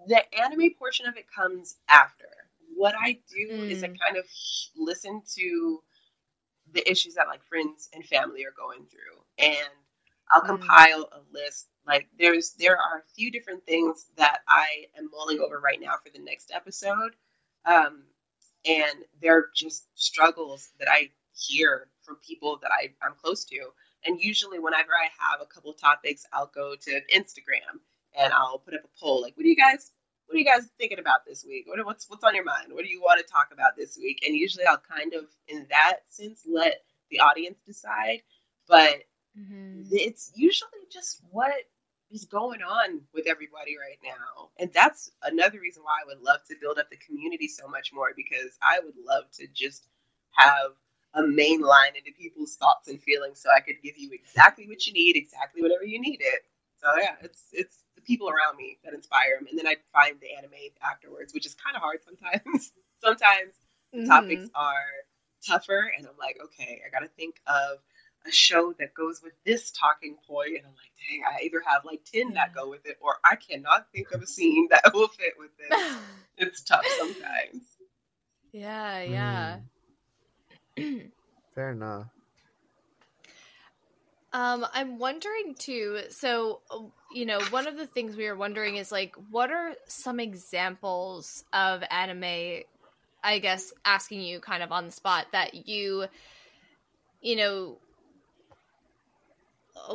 the 0.08 0.24
anime 0.40 0.74
portion 0.78 1.06
of 1.08 1.18
it 1.18 1.26
comes 1.34 1.78
after. 1.90 2.26
What 2.76 2.96
I 3.00 3.20
do 3.30 3.64
is 3.70 3.84
I 3.84 3.88
Mm. 3.88 3.98
kind 4.06 4.18
of 4.18 4.26
listen 4.78 5.22
to 5.36 5.84
the 6.72 6.90
issues 6.90 7.16
that 7.16 7.28
like 7.28 7.44
friends 7.44 7.90
and 7.94 8.06
family 8.06 8.46
are 8.46 8.54
going 8.58 8.86
through 8.86 9.24
and 9.38 9.68
I'll 10.32 10.42
Mm. 10.42 10.48
compile 10.48 11.10
a 11.12 11.22
list. 11.34 11.68
Like 11.90 12.08
there's 12.18 12.52
there 12.52 12.78
are 12.78 13.00
a 13.00 13.14
few 13.16 13.32
different 13.32 13.66
things 13.66 14.06
that 14.16 14.40
I 14.48 14.86
am 14.98 15.10
mulling 15.12 15.40
over 15.40 15.60
right 15.60 15.82
now 15.82 15.96
for 16.04 16.12
the 16.14 16.24
next 16.24 16.52
episode. 16.54 17.16
Um 17.66 18.04
and 18.66 19.04
they're 19.22 19.48
just 19.56 19.88
struggles 19.96 20.70
that 20.80 20.88
I 20.90 21.10
hear 21.34 21.88
from 22.02 22.18
people 22.18 22.60
that 22.62 22.72
I, 22.72 22.90
I'm 23.02 23.16
close 23.22 23.46
to. 23.46 23.60
And 24.06 24.20
usually, 24.20 24.60
whenever 24.60 24.92
I 24.92 25.10
have 25.20 25.42
a 25.42 25.46
couple 25.46 25.74
topics, 25.74 26.26
I'll 26.32 26.52
go 26.54 26.76
to 26.76 27.02
Instagram 27.16 27.80
and 28.18 28.34
I'll 28.34 28.60
put 28.60 28.74
up 28.74 28.82
a 28.84 29.00
poll 29.00 29.22
like, 29.22 29.36
"What 29.36 29.44
do 29.44 29.50
you 29.50 29.56
guys, 29.56 29.92
what 30.26 30.36
are 30.36 30.40
you 30.40 30.46
guys 30.46 30.70
thinking 30.78 31.00
about 31.00 31.26
this 31.26 31.46
week? 31.46 31.66
What, 31.68 31.84
what's 31.86 32.10
what's 32.10 32.24
on 32.24 32.36
your 32.36 32.46
mind? 32.46 32.74
What 32.74 32.86
do 32.86 32.90
you 32.90 33.02
want 33.02 33.26
to 33.26 33.32
talk 33.32 33.50
about 33.52 33.76
this 33.76 33.98
week?" 33.98 34.24
And 34.26 34.36
usually, 34.36 34.66
I'll 34.66 34.82
kind 34.90 35.14
of, 35.14 35.26
in 35.48 35.68
that 35.70 36.00
sense, 36.08 36.44
let 36.50 36.84
the 37.12 37.20
audience 37.20 37.58
decide. 37.66 38.22
But 38.68 39.04
mm-hmm. 39.38 39.84
it's 39.92 40.32
usually 40.36 40.70
just 40.92 41.22
what 41.32 41.54
is 42.12 42.26
going 42.26 42.62
on 42.62 43.02
with 43.14 43.28
everybody 43.28 43.76
right 43.78 44.00
now. 44.04 44.50
And 44.58 44.72
that's 44.74 45.12
another 45.24 45.60
reason 45.60 45.84
why 45.84 45.98
I 46.04 46.08
would 46.08 46.22
love 46.22 46.40
to 46.50 46.56
build 46.60 46.80
up 46.80 46.90
the 46.90 46.98
community 46.98 47.48
so 47.48 47.68
much 47.68 47.94
more 47.94 48.12
because 48.16 48.58
I 48.62 48.80
would 48.84 48.96
love 49.06 49.26
to 49.34 49.48
just 49.54 49.88
have 50.32 50.72
a 51.14 51.24
main 51.24 51.62
line 51.62 51.94
into 51.96 52.12
people's 52.18 52.56
thoughts 52.56 52.88
and 52.88 53.02
feelings 53.02 53.40
so 53.40 53.50
I 53.56 53.60
could 53.62 53.82
give 53.84 53.98
you 53.98 54.12
exactly 54.12 54.68
what 54.68 54.86
you 54.86 54.94
need, 54.94 55.16
exactly 55.16 55.62
whatever 55.62 55.84
you 55.84 56.00
need 56.00 56.20
it. 56.22 56.42
So 56.82 56.88
yeah, 56.98 57.16
it's 57.22 57.44
it's 57.52 57.84
the 57.96 58.02
people 58.02 58.30
around 58.30 58.56
me 58.58 58.78
that 58.84 58.94
inspire 58.94 59.38
them, 59.38 59.48
and 59.50 59.60
then 59.60 59.68
I 59.68 59.76
find 59.92 60.18
the 60.22 60.32
anime 60.38 60.72
afterwards, 60.82 61.34
which 61.34 61.46
is 61.46 61.56
kind 61.56 61.76
of 61.76 61.82
hard 61.82 62.00
sometimes. 62.04 62.72
sometimes 63.04 63.54
the 63.92 64.00
mm-hmm. 64.00 64.08
topics 64.08 64.50
are 64.56 64.88
tougher, 65.46 65.92
and 65.98 66.08
I'm 66.08 66.18
like, 66.18 66.38
okay, 66.46 66.82
I 66.86 66.90
got 66.90 67.00
to 67.00 67.10
think 67.18 67.42
of 67.48 67.80
a 68.28 68.32
show 68.32 68.74
that 68.80 68.94
goes 68.94 69.22
with 69.24 69.34
this 69.46 69.72
talking 69.72 70.18
point, 70.28 70.58
and 70.58 70.66
I'm 70.66 70.74
like, 70.74 70.92
dang, 71.10 71.24
I 71.26 71.44
either 71.46 71.62
have 71.66 71.86
like 71.86 72.02
ten 72.06 72.34
that 72.34 72.54
go 72.54 72.70
with 72.70 72.86
it, 72.86 72.98
or 73.02 73.16
I 73.24 73.36
cannot 73.36 73.88
think 73.94 74.12
of 74.12 74.22
a 74.22 74.28
scene 74.28 74.68
that 74.72 74.84
will 74.94 75.08
fit 75.08 75.34
with 75.38 75.52
it. 75.60 75.94
It's 76.42 76.64
tough 76.64 76.86
sometimes. 76.98 77.64
yeah 78.54 79.02
yeah 79.02 79.58
Fair 81.54 81.72
enough. 81.72 82.08
Um, 84.32 84.66
I'm 84.74 85.00
wondering 85.00 85.56
too. 85.58 86.02
So, 86.12 86.62
uh, 86.70 86.84
you 87.14 87.26
know, 87.26 87.40
one 87.50 87.68
of 87.68 87.78
the 87.78 87.88
things 87.88 88.16
we 88.16 88.28
were 88.28 88.36
wondering 88.36 88.76
is 88.76 88.92
like, 88.92 89.16
what 89.32 89.52
are 89.52 89.74
some 89.88 90.20
examples 90.20 91.44
of 91.52 91.84
anime? 91.90 92.64
I 93.24 93.40
guess 93.40 93.74
asking 93.84 94.22
you 94.22 94.40
kind 94.40 94.64
of 94.64 94.72
on 94.72 94.86
the 94.86 94.92
spot 94.92 95.28
that 95.32 95.68
you, 95.68 96.06
you 97.22 97.36
know, 97.36 97.80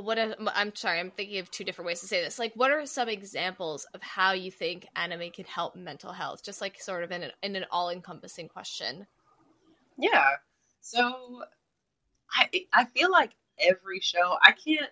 what 0.00 0.18
are, 0.18 0.34
I'm 0.54 0.74
sorry, 0.74 1.00
I'm 1.00 1.10
thinking 1.10 1.38
of 1.38 1.50
two 1.50 1.64
different 1.64 1.86
ways 1.86 2.00
to 2.00 2.06
say 2.06 2.22
this. 2.22 2.38
Like, 2.38 2.52
what 2.54 2.70
are 2.70 2.84
some 2.86 3.08
examples 3.08 3.86
of 3.94 4.02
how 4.02 4.32
you 4.32 4.50
think 4.50 4.86
anime 4.96 5.30
can 5.30 5.44
help 5.44 5.76
mental 5.76 6.12
health? 6.12 6.42
Just 6.42 6.60
like 6.60 6.80
sort 6.80 7.04
of 7.04 7.12
in 7.12 7.22
an, 7.22 7.30
in 7.42 7.56
an 7.56 7.66
all 7.70 7.90
encompassing 7.90 8.48
question. 8.48 9.06
Yeah. 9.98 10.30
So 10.80 11.44
I 12.32 12.48
I 12.72 12.84
feel 12.86 13.10
like 13.10 13.32
every 13.58 14.00
show 14.00 14.36
I 14.42 14.52
can't 14.52 14.90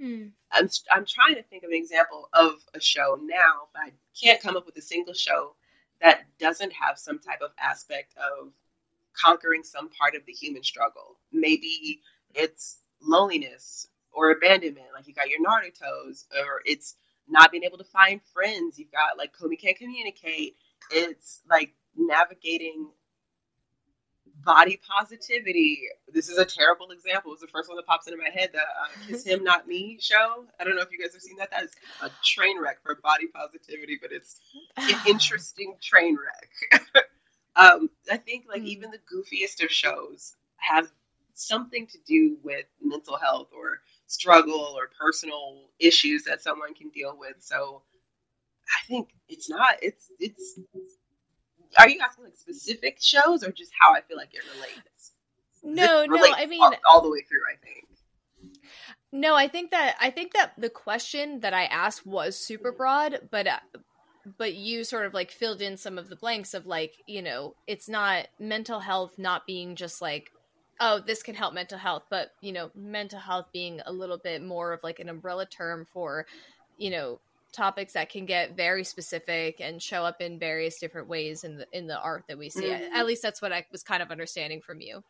Hmm. 0.00 0.28
I'm 0.50 0.68
I'm 0.90 1.04
trying 1.04 1.34
to 1.34 1.42
think 1.42 1.62
of 1.62 1.68
an 1.68 1.76
example 1.76 2.30
of 2.32 2.54
a 2.72 2.80
show 2.80 3.18
now, 3.22 3.68
but 3.74 3.82
I 3.82 3.92
can't 4.18 4.40
come 4.40 4.56
up 4.56 4.64
with 4.64 4.76
a 4.78 4.82
single 4.82 5.12
show 5.12 5.54
that 6.00 6.24
doesn't 6.38 6.72
have 6.72 6.98
some 6.98 7.18
type 7.18 7.42
of 7.42 7.50
aspect 7.58 8.14
of 8.16 8.52
conquering 9.12 9.62
some 9.62 9.90
part 9.90 10.14
of 10.14 10.24
the 10.24 10.32
human 10.32 10.62
struggle. 10.62 11.18
Maybe 11.32 12.00
it's 12.34 12.78
loneliness 13.02 13.88
or 14.12 14.30
abandonment, 14.30 14.86
like 14.94 15.06
you 15.08 15.14
got 15.14 15.28
your 15.30 15.40
Naruto's, 15.40 16.26
or 16.36 16.62
it's 16.64 16.96
not 17.28 17.50
being 17.52 17.64
able 17.64 17.78
to 17.78 17.84
find 17.84 18.20
friends. 18.34 18.78
You've 18.78 18.92
got 18.92 19.18
like 19.18 19.32
Komi 19.36 19.60
can't 19.60 19.76
communicate. 19.78 20.56
It's 20.90 21.42
like 21.48 21.74
navigating 21.96 22.88
body 24.44 24.80
positivity. 24.88 25.80
This 26.12 26.28
is 26.28 26.38
a 26.38 26.44
terrible 26.44 26.90
example. 26.90 27.32
It's 27.32 27.42
the 27.42 27.48
first 27.48 27.68
one 27.68 27.76
that 27.76 27.86
pops 27.86 28.06
into 28.06 28.18
my 28.18 28.30
head. 28.30 28.50
The 28.52 28.60
uh, 28.60 28.62
"Kiss 29.06 29.24
Him 29.24 29.44
Not 29.44 29.68
Me" 29.68 29.98
show. 30.00 30.44
I 30.58 30.64
don't 30.64 30.76
know 30.76 30.82
if 30.82 30.92
you 30.92 30.98
guys 30.98 31.12
have 31.12 31.22
seen 31.22 31.36
that. 31.38 31.50
That 31.50 31.64
is 31.64 31.72
a 32.00 32.10
train 32.24 32.60
wreck 32.60 32.78
for 32.82 32.96
body 32.96 33.26
positivity, 33.28 33.98
but 34.00 34.12
it's 34.12 34.40
an 34.76 34.96
interesting 35.08 35.76
train 35.82 36.16
wreck. 36.16 36.82
um, 37.56 37.90
I 38.10 38.16
think 38.16 38.46
like 38.48 38.62
Hmm. 38.62 38.66
even 38.66 38.90
the 38.90 38.98
goofiest 38.98 39.62
of 39.64 39.70
shows 39.70 40.34
have 40.56 40.90
something 41.40 41.86
to 41.88 41.98
do 42.06 42.36
with 42.42 42.66
mental 42.82 43.16
health 43.16 43.48
or 43.54 43.80
struggle 44.06 44.74
or 44.76 44.90
personal 45.00 45.70
issues 45.78 46.24
that 46.24 46.42
someone 46.42 46.74
can 46.74 46.90
deal 46.90 47.16
with. 47.18 47.36
So 47.40 47.82
I 48.68 48.86
think 48.86 49.08
it's 49.28 49.48
not. 49.48 49.76
It's 49.82 50.10
it's. 50.18 50.58
Are 51.78 51.88
you 51.88 52.00
asking 52.04 52.24
like 52.24 52.36
specific 52.36 52.98
shows 53.00 53.44
or 53.44 53.52
just 53.52 53.72
how 53.78 53.94
I 53.94 54.00
feel 54.00 54.16
like 54.16 54.34
it 54.34 54.42
relates? 54.54 55.12
No, 55.62 56.02
It 56.02 56.10
no, 56.10 56.34
I 56.34 56.46
mean 56.46 56.62
all, 56.62 56.74
all 56.88 57.02
the 57.02 57.10
way 57.10 57.22
through. 57.22 57.40
I 57.52 57.56
think. 57.64 57.86
No, 59.12 59.34
I 59.34 59.48
think 59.48 59.70
that 59.72 59.96
I 60.00 60.10
think 60.10 60.32
that 60.34 60.52
the 60.56 60.70
question 60.70 61.40
that 61.40 61.54
I 61.54 61.64
asked 61.64 62.06
was 62.06 62.36
super 62.36 62.72
broad, 62.72 63.28
but 63.30 63.46
uh, 63.46 63.58
but 64.38 64.54
you 64.54 64.84
sort 64.84 65.06
of 65.06 65.14
like 65.14 65.30
filled 65.30 65.62
in 65.62 65.76
some 65.76 65.98
of 65.98 66.08
the 66.08 66.16
blanks 66.16 66.54
of 66.54 66.66
like, 66.66 66.94
you 67.06 67.22
know, 67.22 67.54
it's 67.66 67.88
not 67.88 68.28
mental 68.38 68.80
health 68.80 69.14
not 69.18 69.46
being 69.46 69.76
just 69.76 70.00
like 70.00 70.30
oh, 70.80 71.00
this 71.00 71.22
can 71.22 71.34
help 71.34 71.54
mental 71.54 71.78
health, 71.78 72.04
but 72.10 72.30
you 72.40 72.52
know, 72.52 72.70
mental 72.74 73.18
health 73.20 73.46
being 73.52 73.80
a 73.86 73.92
little 73.92 74.18
bit 74.18 74.42
more 74.42 74.72
of 74.72 74.82
like 74.82 74.98
an 74.98 75.08
umbrella 75.08 75.46
term 75.46 75.84
for, 75.84 76.26
you 76.76 76.90
know, 76.90 77.20
topics 77.52 77.94
that 77.94 78.10
can 78.10 78.26
get 78.26 78.56
very 78.56 78.84
specific 78.84 79.60
and 79.60 79.82
show 79.82 80.04
up 80.04 80.20
in 80.20 80.38
various 80.38 80.78
different 80.78 81.08
ways 81.08 81.44
in 81.44 81.56
the 81.56 81.66
in 81.72 81.86
the 81.86 81.98
art 82.00 82.24
that 82.28 82.38
we 82.38 82.48
see. 82.50 82.72
Mhm. 82.72 82.90
At 82.92 83.06
least 83.06 83.22
that's 83.22 83.42
what 83.42 83.52
I 83.52 83.66
was 83.72 83.82
kind 83.82 84.02
of 84.02 84.10
understanding 84.10 84.60
from 84.62 84.80
you. 84.80 85.04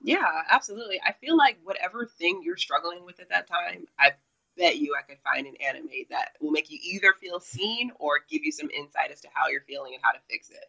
Yeah, 0.00 0.42
absolutely. 0.50 1.00
I 1.02 1.12
feel 1.12 1.36
like 1.36 1.58
whatever 1.62 2.06
thing 2.06 2.42
you're 2.42 2.56
struggling 2.56 3.04
with 3.04 3.18
at 3.20 3.28
that 3.30 3.46
time, 3.46 3.86
I 3.98 4.12
bet 4.56 4.78
you 4.78 4.94
I 4.98 5.02
could 5.02 5.18
find 5.20 5.46
an 5.46 5.56
anime 5.56 6.04
that 6.10 6.36
will 6.40 6.50
make 6.50 6.70
you 6.70 6.78
either 6.82 7.12
feel 7.14 7.40
seen 7.40 7.92
or 7.98 8.20
give 8.28 8.44
you 8.44 8.52
some 8.52 8.70
insight 8.70 9.10
as 9.10 9.20
to 9.22 9.28
how 9.32 9.48
you're 9.48 9.62
feeling 9.62 9.94
and 9.94 10.02
how 10.02 10.12
to 10.12 10.20
fix 10.28 10.50
it. 10.50 10.64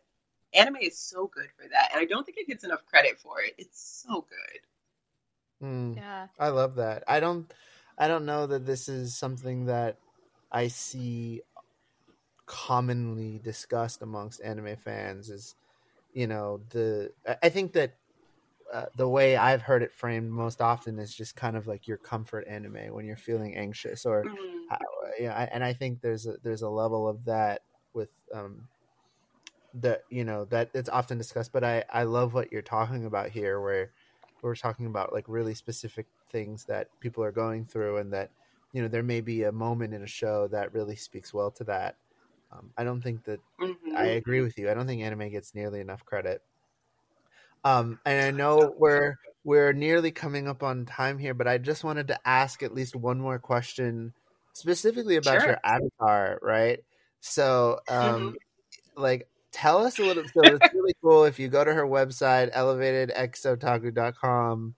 Anime 0.54 0.78
is 0.78 0.98
so 0.98 1.28
good 1.28 1.50
for 1.56 1.68
that, 1.70 1.90
and 1.92 2.00
I 2.02 2.06
don't 2.06 2.26
think 2.26 2.38
it 2.38 2.48
gets 2.48 2.64
enough 2.64 2.86
credit 2.86 3.20
for 3.20 3.42
it. 3.42 3.54
It's 3.58 4.04
so 4.08 4.26
good. 4.30 5.66
Mm. 5.68 5.96
Yeah. 5.98 6.28
I 6.40 6.50
love 6.50 6.76
that. 6.76 7.04
I 7.08 7.20
don't 7.20 7.52
I 7.98 8.08
don't 8.08 8.26
know 8.26 8.46
that 8.48 8.66
this 8.66 8.88
is 8.90 9.16
something 9.18 9.66
that 9.66 9.98
I 10.52 10.68
see 10.68 11.42
commonly 12.46 13.40
discussed 13.44 14.02
amongst 14.02 14.42
anime 14.42 14.78
fans 14.78 15.30
is 15.30 15.56
you 16.14 16.28
know 16.28 16.62
the 16.70 17.12
I- 17.28 17.38
I 17.44 17.50
think 17.50 17.74
that 17.74 17.96
uh, 18.74 18.86
the 18.98 19.08
way 19.08 19.36
I've 19.38 19.62
heard 19.62 19.82
it 19.82 19.94
framed 19.94 20.30
most 20.30 20.62
often 20.62 21.00
is 21.00 21.14
just 21.16 21.36
kind 21.36 21.56
of 21.56 21.68
like 21.68 21.88
your 21.88 21.98
comfort 21.98 22.46
anime 22.48 22.94
when 22.94 23.06
you're 23.06 23.16
feeling 23.18 23.56
anxious 23.56 24.06
or 24.06 24.24
Mhm. 24.26 24.68
how, 24.70 24.78
yeah, 25.20 25.34
I- 25.38 25.46
and 25.46 25.64
I 25.64 25.74
think 25.74 26.02
there's 26.02 26.28
a 26.28 26.38
there's 26.44 26.62
a 26.64 26.70
level 26.70 27.08
of 27.08 27.26
that 27.26 27.64
with 27.94 28.10
um 28.34 28.68
that 29.82 30.04
you 30.10 30.24
know 30.24 30.46
that 30.46 30.72
it's 30.74 30.90
often 30.90 31.18
discussed 31.18 31.52
but 31.54 31.64
I 31.64 31.84
I 31.90 32.04
love 32.04 32.34
what 32.34 32.52
you're 32.52 32.62
talking 32.62 33.06
about 33.06 33.30
here 33.30 33.62
where 33.62 33.94
we're 34.42 34.56
talking 34.56 34.86
about 34.88 35.14
like 35.14 35.26
really 35.28 35.56
specific 35.56 36.08
things 36.30 36.66
that 36.66 36.92
people 37.00 37.24
are 37.24 37.32
going 37.32 37.66
through 37.66 37.98
and 37.98 38.14
that 38.14 38.32
you 38.74 38.82
know 38.82 38.88
there 38.88 39.04
may 39.04 39.22
be 39.22 39.44
a 39.44 39.52
moment 39.52 39.94
in 39.94 40.04
a 40.04 40.08
show 40.08 40.48
that 40.50 40.74
really 40.74 40.96
speaks 40.96 41.34
well 41.34 41.52
to 41.52 41.64
that 41.66 41.98
um, 42.52 42.74
I 42.78 42.84
don't 42.84 43.02
think 43.02 43.26
that 43.26 43.42
Mhm. 43.60 43.98
I 43.98 44.08
agree 44.08 44.42
with 44.42 44.58
you. 44.58 44.70
I 44.70 44.74
don't 44.76 44.88
think 44.88 45.02
anime 45.02 45.30
gets 45.32 45.56
nearly 45.56 45.80
enough 45.82 46.06
credit. 46.06 46.44
Um, 47.64 48.00
and 48.06 48.22
I 48.22 48.32
know 48.32 48.76
we're 48.78 49.16
we're 49.44 49.74
nearly 49.74 50.12
coming 50.12 50.48
up 50.48 50.64
on 50.64 50.86
time 50.86 51.18
here, 51.18 51.34
but 51.34 51.48
I 51.48 51.58
just 51.58 51.84
wanted 51.84 52.08
to 52.10 52.28
ask 52.28 52.64
at 52.64 52.74
least 52.74 52.96
one 52.96 53.20
more 53.20 53.40
question, 53.40 54.14
specifically 54.54 55.16
about 55.16 55.46
Sure. 55.46 55.46
your 55.46 55.58
avatar, 55.64 56.40
right? 56.42 56.84
So, 57.22 57.80
um, 57.88 58.36
Mhm. 58.36 58.38
like, 58.96 59.30
tell 59.52 59.86
us 59.86 60.00
a 60.00 60.04
little. 60.04 60.24
Bit 60.24 60.32
so 60.34 60.42
it's 60.44 60.74
really 60.74 60.94
cool 61.02 61.26
if 61.26 61.40
you 61.40 61.48
go 61.48 61.64
to 61.64 61.74
her 61.74 61.86
website, 61.86 62.54
elevatedxotaku.com, 62.54 64.76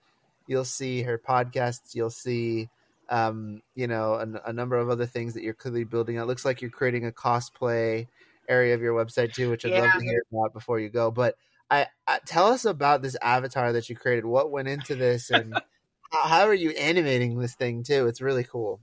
you'll 0.47 0.65
see 0.65 1.01
her 1.03 1.17
podcasts. 1.17 1.95
You'll 1.95 2.09
see, 2.09 2.69
um, 3.09 3.61
you 3.75 3.87
know, 3.87 4.13
a, 4.13 4.49
a 4.49 4.53
number 4.53 4.77
of 4.77 4.89
other 4.89 5.05
things 5.05 5.33
that 5.33 5.43
you're 5.43 5.53
clearly 5.53 5.83
building. 5.83 6.17
It 6.17 6.25
looks 6.25 6.45
like 6.45 6.61
you're 6.61 6.71
creating 6.71 7.05
a 7.05 7.11
cosplay 7.11 8.07
area 8.47 8.73
of 8.73 8.81
your 8.81 8.93
website 8.93 9.33
too, 9.33 9.49
which 9.49 9.65
I'd 9.65 9.71
love 9.71 9.93
to 9.93 10.03
hear 10.03 10.23
about 10.31 10.53
before 10.53 10.79
you 10.79 10.89
go. 10.89 11.11
But 11.11 11.35
I, 11.69 11.87
I 12.07 12.19
tell 12.25 12.47
us 12.47 12.65
about 12.65 13.01
this 13.01 13.15
avatar 13.21 13.73
that 13.73 13.89
you 13.89 13.95
created. 13.95 14.25
What 14.25 14.51
went 14.51 14.67
into 14.67 14.95
this, 14.95 15.29
and 15.29 15.53
how, 16.11 16.27
how 16.27 16.47
are 16.47 16.53
you 16.53 16.71
animating 16.71 17.37
this 17.37 17.55
thing 17.55 17.83
too? 17.83 18.07
It's 18.07 18.21
really 18.21 18.43
cool. 18.43 18.79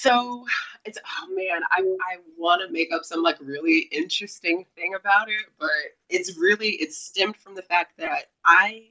So 0.00 0.46
it's 0.86 0.96
oh 1.04 1.34
man, 1.34 1.60
I 1.70 1.80
I 1.82 2.16
want 2.38 2.62
to 2.66 2.72
make 2.72 2.90
up 2.90 3.04
some 3.04 3.22
like 3.22 3.36
really 3.38 3.80
interesting 3.92 4.64
thing 4.74 4.94
about 4.94 5.28
it, 5.28 5.44
but 5.58 5.68
it's 6.08 6.38
really 6.38 6.68
it's 6.68 6.96
stemmed 6.96 7.36
from 7.36 7.54
the 7.54 7.60
fact 7.60 7.98
that 7.98 8.30
I 8.42 8.88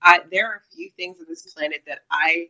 I 0.00 0.20
there 0.32 0.46
are 0.46 0.56
a 0.56 0.74
few 0.74 0.88
things 0.96 1.18
on 1.20 1.26
this 1.28 1.42
planet 1.52 1.82
that 1.86 2.00
I 2.10 2.48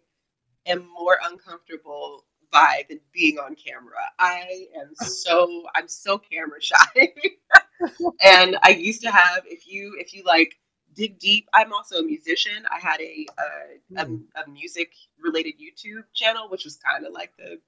am 0.67 0.89
more 0.89 1.19
uncomfortable 1.25 2.27
by 2.53 2.85
than 2.89 3.01
being 3.13 3.39
on 3.39 3.57
camera. 3.57 4.05
I 4.21 4.69
am 4.81 4.95
so 4.95 5.65
I'm 5.75 5.89
so 5.89 6.17
camera 6.17 6.63
shy. 6.63 6.77
and 8.23 8.57
I 8.63 8.71
used 8.71 9.03
to 9.03 9.11
have 9.11 9.43
if 9.47 9.67
you 9.67 9.97
if 9.99 10.15
you 10.15 10.23
like 10.25 10.57
dig 10.99 11.21
deep. 11.21 11.49
I'm 11.55 11.73
also 11.75 11.99
a 12.01 12.05
musician. 12.05 12.67
I 12.73 12.81
had 12.81 13.01
a 13.03 13.27
uh, 13.39 14.05
Hmm. 14.05 14.17
a, 14.37 14.43
a 14.45 14.51
music 14.51 14.93
related 15.23 15.55
YouTube 15.61 16.05
channel, 16.15 16.51
which 16.51 16.67
was 16.67 16.79
kind 16.79 17.07
of 17.07 17.15
like 17.15 17.33
the 17.39 17.61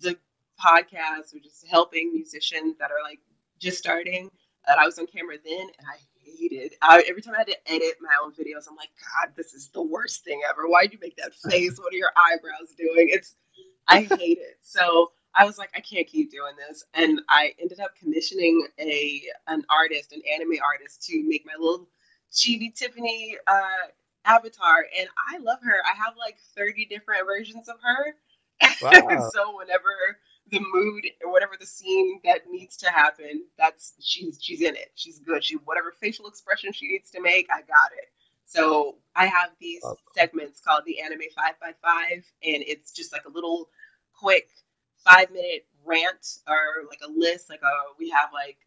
the 0.00 0.18
podcast 0.64 1.34
or 1.34 1.40
just 1.42 1.66
helping 1.68 2.12
musicians 2.12 2.76
that 2.78 2.90
are 2.92 3.02
like 3.04 3.20
just 3.60 3.78
starting. 3.78 4.30
And 4.68 4.80
I 4.80 4.86
was 4.86 4.98
on 4.98 5.08
camera 5.08 5.36
then, 5.44 5.60
and 5.78 5.88
I 5.88 5.98
hated. 6.24 6.74
I, 6.82 7.04
every 7.08 7.22
time 7.22 7.34
I 7.34 7.40
had 7.40 7.48
to 7.48 7.72
edit 7.72 7.96
my 8.00 8.14
own 8.24 8.32
videos, 8.32 8.68
I'm 8.70 8.76
like, 8.76 8.90
God, 9.20 9.34
this 9.36 9.54
is 9.54 9.70
the 9.70 9.82
worst 9.82 10.24
thing 10.24 10.42
ever. 10.48 10.68
Why'd 10.68 10.92
you 10.94 11.00
make 11.02 11.16
that 11.18 11.34
face? 11.50 11.78
What 11.78 11.94
are 11.94 11.98
your 11.98 12.12
eyebrows 12.16 12.74
doing? 12.78 13.08
It's 13.10 13.36
I 13.88 14.02
hate 14.02 14.38
it. 14.40 14.58
So 14.62 15.12
I 15.34 15.46
was 15.46 15.58
like, 15.58 15.70
I 15.76 15.80
can't 15.80 16.06
keep 16.08 16.30
doing 16.32 16.54
this, 16.68 16.84
and 16.94 17.22
I 17.28 17.54
ended 17.60 17.80
up 17.80 17.96
commissioning 17.98 18.68
a 18.80 19.22
an 19.48 19.64
artist, 19.70 20.12
an 20.12 20.22
anime 20.34 20.58
artist, 20.64 21.04
to 21.08 21.24
make 21.28 21.44
my 21.46 21.54
little 21.58 21.88
Chibi 22.32 22.74
Tiffany 22.74 23.36
uh, 23.46 23.88
avatar, 24.24 24.86
and 24.98 25.08
I 25.32 25.38
love 25.38 25.58
her. 25.62 25.76
I 25.86 25.96
have 25.96 26.14
like 26.18 26.38
30 26.56 26.86
different 26.86 27.26
versions 27.26 27.68
of 27.68 27.76
her. 27.82 28.14
Wow. 28.80 29.30
so 29.32 29.56
whenever 29.58 29.90
the 30.50 30.60
mood 30.72 31.04
or 31.24 31.32
whatever 31.32 31.54
the 31.58 31.66
scene 31.66 32.20
that 32.24 32.42
needs 32.50 32.76
to 32.78 32.90
happen, 32.90 33.44
that's 33.58 33.94
she's 34.00 34.38
she's 34.42 34.62
in 34.62 34.76
it. 34.76 34.90
She's 34.94 35.18
good. 35.20 35.44
She 35.44 35.56
whatever 35.56 35.92
facial 36.00 36.26
expression 36.28 36.72
she 36.72 36.88
needs 36.88 37.10
to 37.12 37.20
make, 37.22 37.48
I 37.52 37.60
got 37.60 37.92
it. 37.98 38.08
So 38.46 38.96
I 39.14 39.26
have 39.26 39.50
these 39.60 39.82
Awesome. 39.82 39.98
segments 40.14 40.60
called 40.60 40.84
the 40.86 41.00
Anime 41.00 41.22
Five 41.34 41.60
by 41.60 41.72
Five, 41.82 42.24
and 42.44 42.64
it's 42.66 42.92
just 42.92 43.12
like 43.12 43.24
a 43.26 43.30
little 43.30 43.68
quick 44.14 44.48
five 45.04 45.30
minute 45.32 45.66
rant 45.84 46.38
or 46.48 46.86
like 46.88 47.00
a 47.06 47.10
list. 47.10 47.50
Like 47.50 47.62
a 47.62 47.94
we 47.98 48.10
have 48.10 48.30
like 48.32 48.58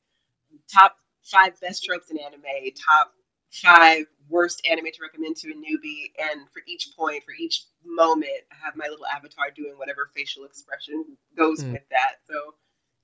top 0.71 0.97
five 1.23 1.59
best 1.61 1.83
tropes 1.85 2.11
in 2.11 2.17
anime, 2.19 2.43
top 2.75 3.13
five 3.51 4.05
worst 4.29 4.61
anime 4.69 4.85
to 4.85 4.99
recommend 5.01 5.35
to 5.37 5.49
a 5.51 5.55
newbie, 5.55 6.11
and 6.19 6.49
for 6.51 6.61
each 6.67 6.89
point, 6.97 7.23
for 7.23 7.33
each 7.39 7.63
moment, 7.85 8.31
I 8.51 8.55
have 8.65 8.75
my 8.75 8.87
little 8.89 9.05
avatar 9.07 9.51
doing 9.55 9.77
whatever 9.77 10.09
facial 10.15 10.45
expression 10.45 11.05
goes 11.37 11.63
Hmm. 11.63 11.71
with 11.71 11.83
that. 11.91 12.17
So 12.29 12.55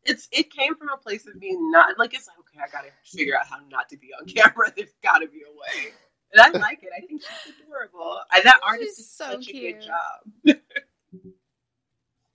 it's 0.03 0.27
it 0.31 0.51
came 0.51 0.75
from 0.75 0.89
a 0.89 0.97
place 0.97 1.27
of 1.27 1.39
being 1.39 1.71
not 1.71 1.97
like 1.99 2.13
it's 2.13 2.27
like 2.27 2.37
okay, 2.39 2.59
I 2.63 2.69
gotta 2.71 2.91
figure 3.03 3.37
out 3.37 3.47
how 3.47 3.57
not 3.71 3.89
to 3.89 3.97
be 3.97 4.09
on 4.19 4.27
camera. 4.27 4.71
There's 4.77 4.93
gotta 5.03 5.27
be 5.27 5.41
a 5.43 5.51
way. 5.51 5.93
And 6.33 6.41
I 6.41 6.49
like 6.59 6.83
it. 6.83 6.89
I 6.97 7.01
think 7.01 7.21
she's 7.21 7.53
adorable. 7.59 8.19
I, 8.31 8.41
that 8.41 8.59
artist 8.63 8.99
is 8.99 9.09
so 9.09 9.25
such 9.31 9.49
a 9.49 9.53
cute. 9.53 9.79
good 9.79 9.87
job. 9.87 10.57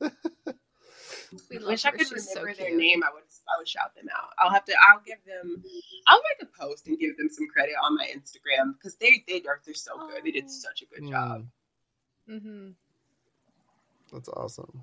We 1.51 1.59
Wish 1.59 1.85
I 1.85 1.91
could 1.93 2.09
She's 2.09 2.33
so 2.33 2.41
remember 2.41 2.55
their 2.55 2.77
name. 2.77 3.03
I 3.05 3.13
would 3.15 3.30
I 3.55 3.59
would 3.59 3.69
shout 3.69 3.95
them 3.95 4.07
out. 4.17 4.31
I'll 4.39 4.51
have 4.51 4.65
to. 4.67 4.73
I'll 4.89 5.01
give 5.05 5.19
them. 5.27 5.63
I'll 6.07 6.23
make 6.39 6.49
a 6.49 6.59
post 6.61 6.87
and 6.89 6.99
give 6.99 7.17
them 7.17 7.29
some 7.31 7.47
credit 7.49 7.75
on 7.83 7.97
my 7.97 8.07
Instagram 8.07 8.75
because 8.75 8.97
they 8.97 9.25
they 9.29 9.43
are 9.49 9.61
they're 9.65 9.75
so 9.75 9.97
good. 10.09 10.25
They 10.25 10.31
Oh. 10.31 10.33
did 10.33 10.51
such 10.51 10.83
a 10.83 10.87
good 10.87 11.09
job. 11.09 11.47
Mm. 12.29 12.41
hmm 12.43 12.69
That's 14.13 14.29
awesome. 14.29 14.83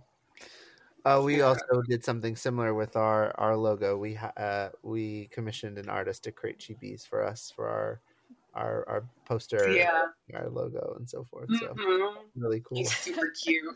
Uh, 1.06 1.22
we 1.24 1.42
also 1.42 1.82
did 1.88 2.04
something 2.04 2.36
similar 2.36 2.74
with 2.74 2.96
our 2.98 3.32
our 3.40 3.56
logo. 3.56 3.98
We 3.98 4.16
ha- 4.16 4.34
uh, 4.36 4.70
we 4.84 5.28
commissioned 5.32 5.78
an 5.78 5.88
artist 5.90 6.24
to 6.26 6.32
create 6.34 6.60
chibis 6.60 7.08
for 7.08 7.24
us 7.24 7.52
for 7.56 7.68
our 7.70 8.02
our 8.54 8.90
our 8.90 9.04
poster, 9.26 9.72
Yeah. 9.72 10.08
our 10.34 10.50
logo, 10.50 10.96
and 11.00 11.10
so 11.10 11.24
forth. 11.24 11.50
So 11.60 11.74
Mhm. 11.76 12.16
really 12.36 12.60
cool. 12.62 12.80
He's 12.80 12.94
super 12.98 13.30
cute. 13.44 13.74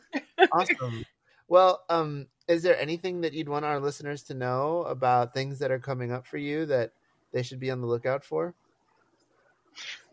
awesome. 0.52 1.06
Well, 1.52 1.84
um, 1.90 2.28
is 2.48 2.64
there 2.64 2.80
anything 2.80 3.20
that 3.22 3.34
you'd 3.34 3.50
want 3.50 3.66
our 3.66 3.78
listeners 3.78 4.24
to 4.24 4.34
know 4.34 4.84
about 4.84 5.34
things 5.34 5.60
that 5.60 5.70
are 5.70 5.80
coming 5.80 6.10
up 6.10 6.26
for 6.26 6.38
you 6.38 6.66
that 6.68 6.94
they 7.34 7.44
should 7.44 7.60
be 7.60 7.70
on 7.70 7.82
the 7.82 7.88
lookout 7.88 8.24
for? 8.24 8.56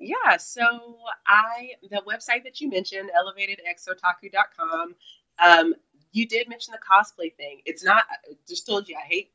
Yeah, 0.01 0.37
so 0.39 0.65
I 1.29 1.75
the 1.89 2.03
website 2.05 2.43
that 2.43 2.61
you 2.61 2.69
mentioned, 2.69 3.13
elevatedxotaku.com, 3.17 4.97
um, 5.39 5.75
you 6.11 6.27
did 6.27 6.49
mention 6.49 6.73
the 6.73 6.81
cosplay 6.81 7.33
thing. 7.37 7.63
It's 7.65 7.85
not 7.85 8.03
I 8.11 8.35
just 8.49 8.67
told 8.67 8.89
you 8.89 8.97
I 8.97 9.07
hate 9.07 9.31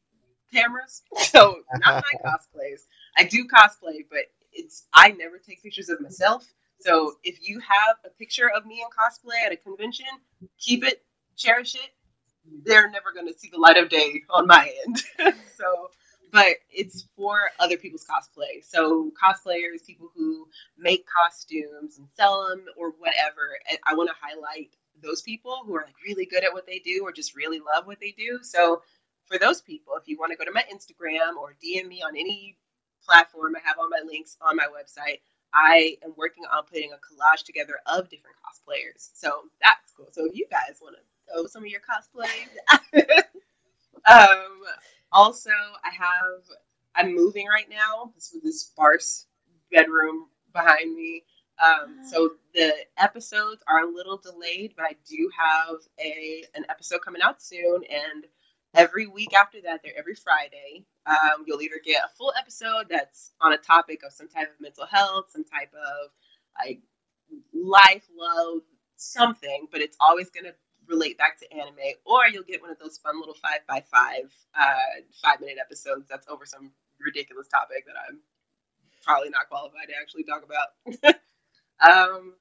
cameras, 0.53 1.03
so 1.15 1.61
not 1.85 2.03
my 2.03 2.19
cosplays. 2.29 2.81
I 3.17 3.23
do 3.23 3.47
cosplay, 3.47 4.03
but 4.09 4.23
it's 4.51 4.87
I 4.93 5.11
never 5.11 5.37
take 5.37 5.63
pictures 5.63 5.87
of 5.87 6.01
myself. 6.01 6.45
So 6.81 7.13
if 7.23 7.47
you 7.47 7.61
have 7.61 7.95
a 8.05 8.09
picture 8.09 8.49
of 8.49 8.65
me 8.65 8.81
in 8.81 8.87
cosplay 8.87 9.45
at 9.45 9.53
a 9.53 9.55
convention, 9.55 10.07
keep 10.59 10.83
it, 10.83 11.01
cherish 11.35 11.75
it. 11.75 11.91
They're 12.65 12.89
never 12.89 13.11
going 13.13 13.27
to 13.27 13.37
see 13.37 13.49
the 13.49 13.59
light 13.59 13.77
of 13.77 13.89
day 13.89 14.21
on 14.29 14.47
my 14.47 14.71
end. 14.85 15.01
so, 15.57 15.89
but 16.31 16.55
it's 16.69 17.05
for 17.15 17.51
other 17.59 17.77
people's 17.77 18.05
cosplay. 18.05 18.63
So 18.63 19.11
cosplayers, 19.21 19.85
people 19.85 20.09
who 20.15 20.47
make 20.77 21.05
costumes 21.07 21.97
and 21.97 22.07
sell 22.15 22.47
them 22.49 22.65
or 22.77 22.91
whatever. 22.99 23.57
I 23.85 23.93
want 23.93 24.09
to 24.09 24.15
highlight 24.19 24.71
those 25.01 25.21
people 25.21 25.61
who 25.65 25.75
are 25.75 25.83
like 25.85 25.95
really 26.05 26.25
good 26.25 26.43
at 26.43 26.53
what 26.53 26.65
they 26.65 26.79
do 26.79 27.01
or 27.03 27.11
just 27.11 27.35
really 27.35 27.59
love 27.59 27.85
what 27.85 27.99
they 27.99 28.13
do. 28.17 28.39
So 28.41 28.81
for 29.25 29.37
those 29.37 29.61
people, 29.61 29.93
if 29.95 30.07
you 30.07 30.17
want 30.17 30.31
to 30.31 30.37
go 30.37 30.45
to 30.45 30.51
my 30.51 30.63
Instagram 30.73 31.35
or 31.37 31.55
DM 31.63 31.87
me 31.87 32.01
on 32.01 32.15
any 32.15 32.57
platform, 33.05 33.55
I 33.55 33.67
have 33.67 33.77
all 33.79 33.89
my 33.89 34.01
links 34.05 34.37
on 34.41 34.55
my 34.55 34.65
website. 34.65 35.19
I 35.53 35.97
am 36.03 36.13
working 36.17 36.45
on 36.51 36.63
putting 36.65 36.91
a 36.91 36.95
collage 36.95 37.43
together 37.43 37.75
of 37.85 38.09
different 38.09 38.37
cosplayers. 38.41 39.09
So 39.13 39.43
that's 39.61 39.93
cool. 39.95 40.07
So 40.11 40.25
if 40.25 40.35
you 40.35 40.47
guys 40.49 40.79
want 40.81 40.95
to 40.95 41.01
throw 41.31 41.45
some 41.47 41.63
of 41.63 41.69
your 41.69 41.81
cosplays, 41.81 42.49
um, 44.09 44.61
also 45.11 45.51
I 45.83 45.89
have 45.91 46.43
I'm 46.95 47.15
moving 47.15 47.47
right 47.47 47.69
now. 47.69 48.11
This 48.15 48.31
with 48.33 48.43
this 48.43 48.61
sparse 48.61 49.25
bedroom 49.71 50.27
behind 50.53 50.95
me. 50.95 51.23
Um, 51.63 51.99
so 52.09 52.31
the 52.53 52.73
episodes 52.97 53.61
are 53.67 53.83
a 53.83 53.91
little 53.91 54.17
delayed, 54.17 54.73
but 54.75 54.85
I 54.85 54.95
do 55.07 55.29
have 55.37 55.77
a 55.99 56.43
an 56.55 56.65
episode 56.69 57.01
coming 57.01 57.21
out 57.21 57.41
soon, 57.41 57.83
and 57.89 58.25
every 58.73 59.07
week 59.07 59.33
after 59.33 59.61
that, 59.61 59.81
they're 59.83 59.97
every 59.97 60.15
Friday. 60.15 60.85
Um, 61.05 61.43
you'll 61.45 61.61
either 61.61 61.81
get 61.83 62.03
a 62.03 62.15
full 62.17 62.33
episode 62.37 62.87
that's 62.89 63.31
on 63.41 63.53
a 63.53 63.57
topic 63.57 64.01
of 64.05 64.13
some 64.13 64.27
type 64.29 64.49
of 64.53 64.61
mental 64.61 64.85
health, 64.85 65.25
some 65.29 65.43
type 65.43 65.71
of 65.73 66.09
like 66.63 66.81
life, 67.53 68.05
love, 68.17 68.61
something, 68.95 69.67
but 69.71 69.81
it's 69.81 69.97
always 69.99 70.29
going 70.29 70.45
to 70.45 70.55
relate 70.87 71.17
back 71.17 71.39
to 71.39 71.51
anime, 71.53 71.77
or 72.05 72.27
you'll 72.27 72.43
get 72.43 72.61
one 72.61 72.71
of 72.71 72.79
those 72.79 72.97
fun 72.97 73.19
little 73.19 73.35
five 73.35 73.59
by 73.67 73.83
five, 73.91 74.31
uh, 74.59 75.01
five 75.23 75.39
minute 75.41 75.57
episodes 75.59 76.07
that's 76.09 76.27
over 76.27 76.45
some 76.45 76.71
ridiculous 76.99 77.47
topic 77.47 77.85
that 77.87 77.95
I'm 78.09 78.19
probably 79.03 79.29
not 79.29 79.49
qualified 79.49 79.87
to 79.89 79.95
actually 80.01 80.23
talk 80.23 80.43
about. 80.43 81.15
um, 81.81 82.33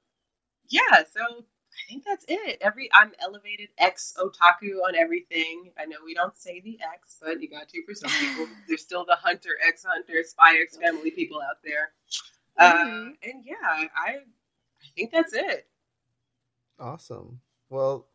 yeah, 0.69 1.03
so 1.13 1.21
I 1.21 1.89
think 1.89 2.03
that's 2.05 2.25
it. 2.27 2.59
Every 2.61 2.89
I'm 2.93 3.11
elevated 3.19 3.69
ex 3.77 4.15
otaku 4.19 4.81
on 4.87 4.95
everything. 4.95 5.71
I 5.77 5.85
know 5.85 5.97
we 6.05 6.13
don't 6.13 6.37
say 6.37 6.61
the 6.61 6.79
X, 6.93 7.17
but 7.21 7.41
you 7.41 7.49
got 7.49 7.69
to 7.69 7.83
for 7.85 7.93
some 7.95 8.11
people. 8.11 8.47
There's 8.67 8.81
still 8.81 9.05
the 9.05 9.15
Hunter 9.15 9.57
X 9.67 9.85
Hunter 9.87 10.23
Spy 10.25 10.57
X 10.61 10.77
family 10.77 11.11
people 11.11 11.41
out 11.41 11.57
there. 11.63 11.91
Uh, 12.57 12.73
Mhm. 12.85 13.17
and 13.23 13.45
yeah, 13.45 13.55
I 13.63 13.87
I 13.97 14.19
think 14.95 15.11
that's 15.11 15.33
it. 15.33 15.67
Awesome. 16.79 17.41
Well, 17.69 18.07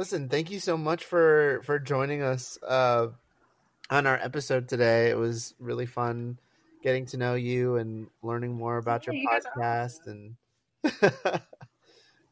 listen, 0.00 0.30
thank 0.30 0.50
you 0.50 0.58
so 0.58 0.78
much 0.78 1.04
for 1.04 1.60
for 1.64 1.78
joining 1.78 2.22
us 2.22 2.58
uh, 2.66 3.08
on 3.90 4.06
our 4.06 4.16
episode 4.16 4.66
today. 4.66 5.10
It 5.10 5.18
was 5.18 5.54
really 5.60 5.84
fun 5.84 6.38
getting 6.82 7.04
to 7.04 7.18
know 7.18 7.34
you 7.34 7.76
and 7.76 8.06
learning 8.22 8.54
more 8.54 8.78
about 8.78 9.06
your 9.06 9.14
you 9.14 9.28
guys 9.28 9.42
are 9.44 9.52
podcast 9.52 10.06
and 10.06 10.36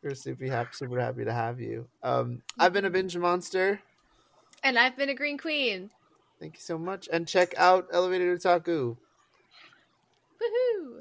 we're 0.02 0.14
super 0.14 0.46
happy 0.46 0.70
super 0.72 0.98
happy 0.98 1.26
to 1.26 1.32
have 1.32 1.60
you. 1.60 1.86
Um, 2.02 2.40
I've 2.58 2.72
been 2.72 2.86
a 2.86 2.90
binge 2.90 3.18
monster. 3.18 3.82
And 4.64 4.78
I've 4.78 4.96
been 4.96 5.10
a 5.10 5.14
green 5.14 5.36
queen. 5.36 5.90
Thank 6.40 6.54
you 6.54 6.62
so 6.62 6.78
much 6.78 7.06
and 7.12 7.28
check 7.28 7.52
out 7.58 7.88
Elevated 7.92 8.40
Otaku. 8.40 8.96
Woohoo! 10.40 10.97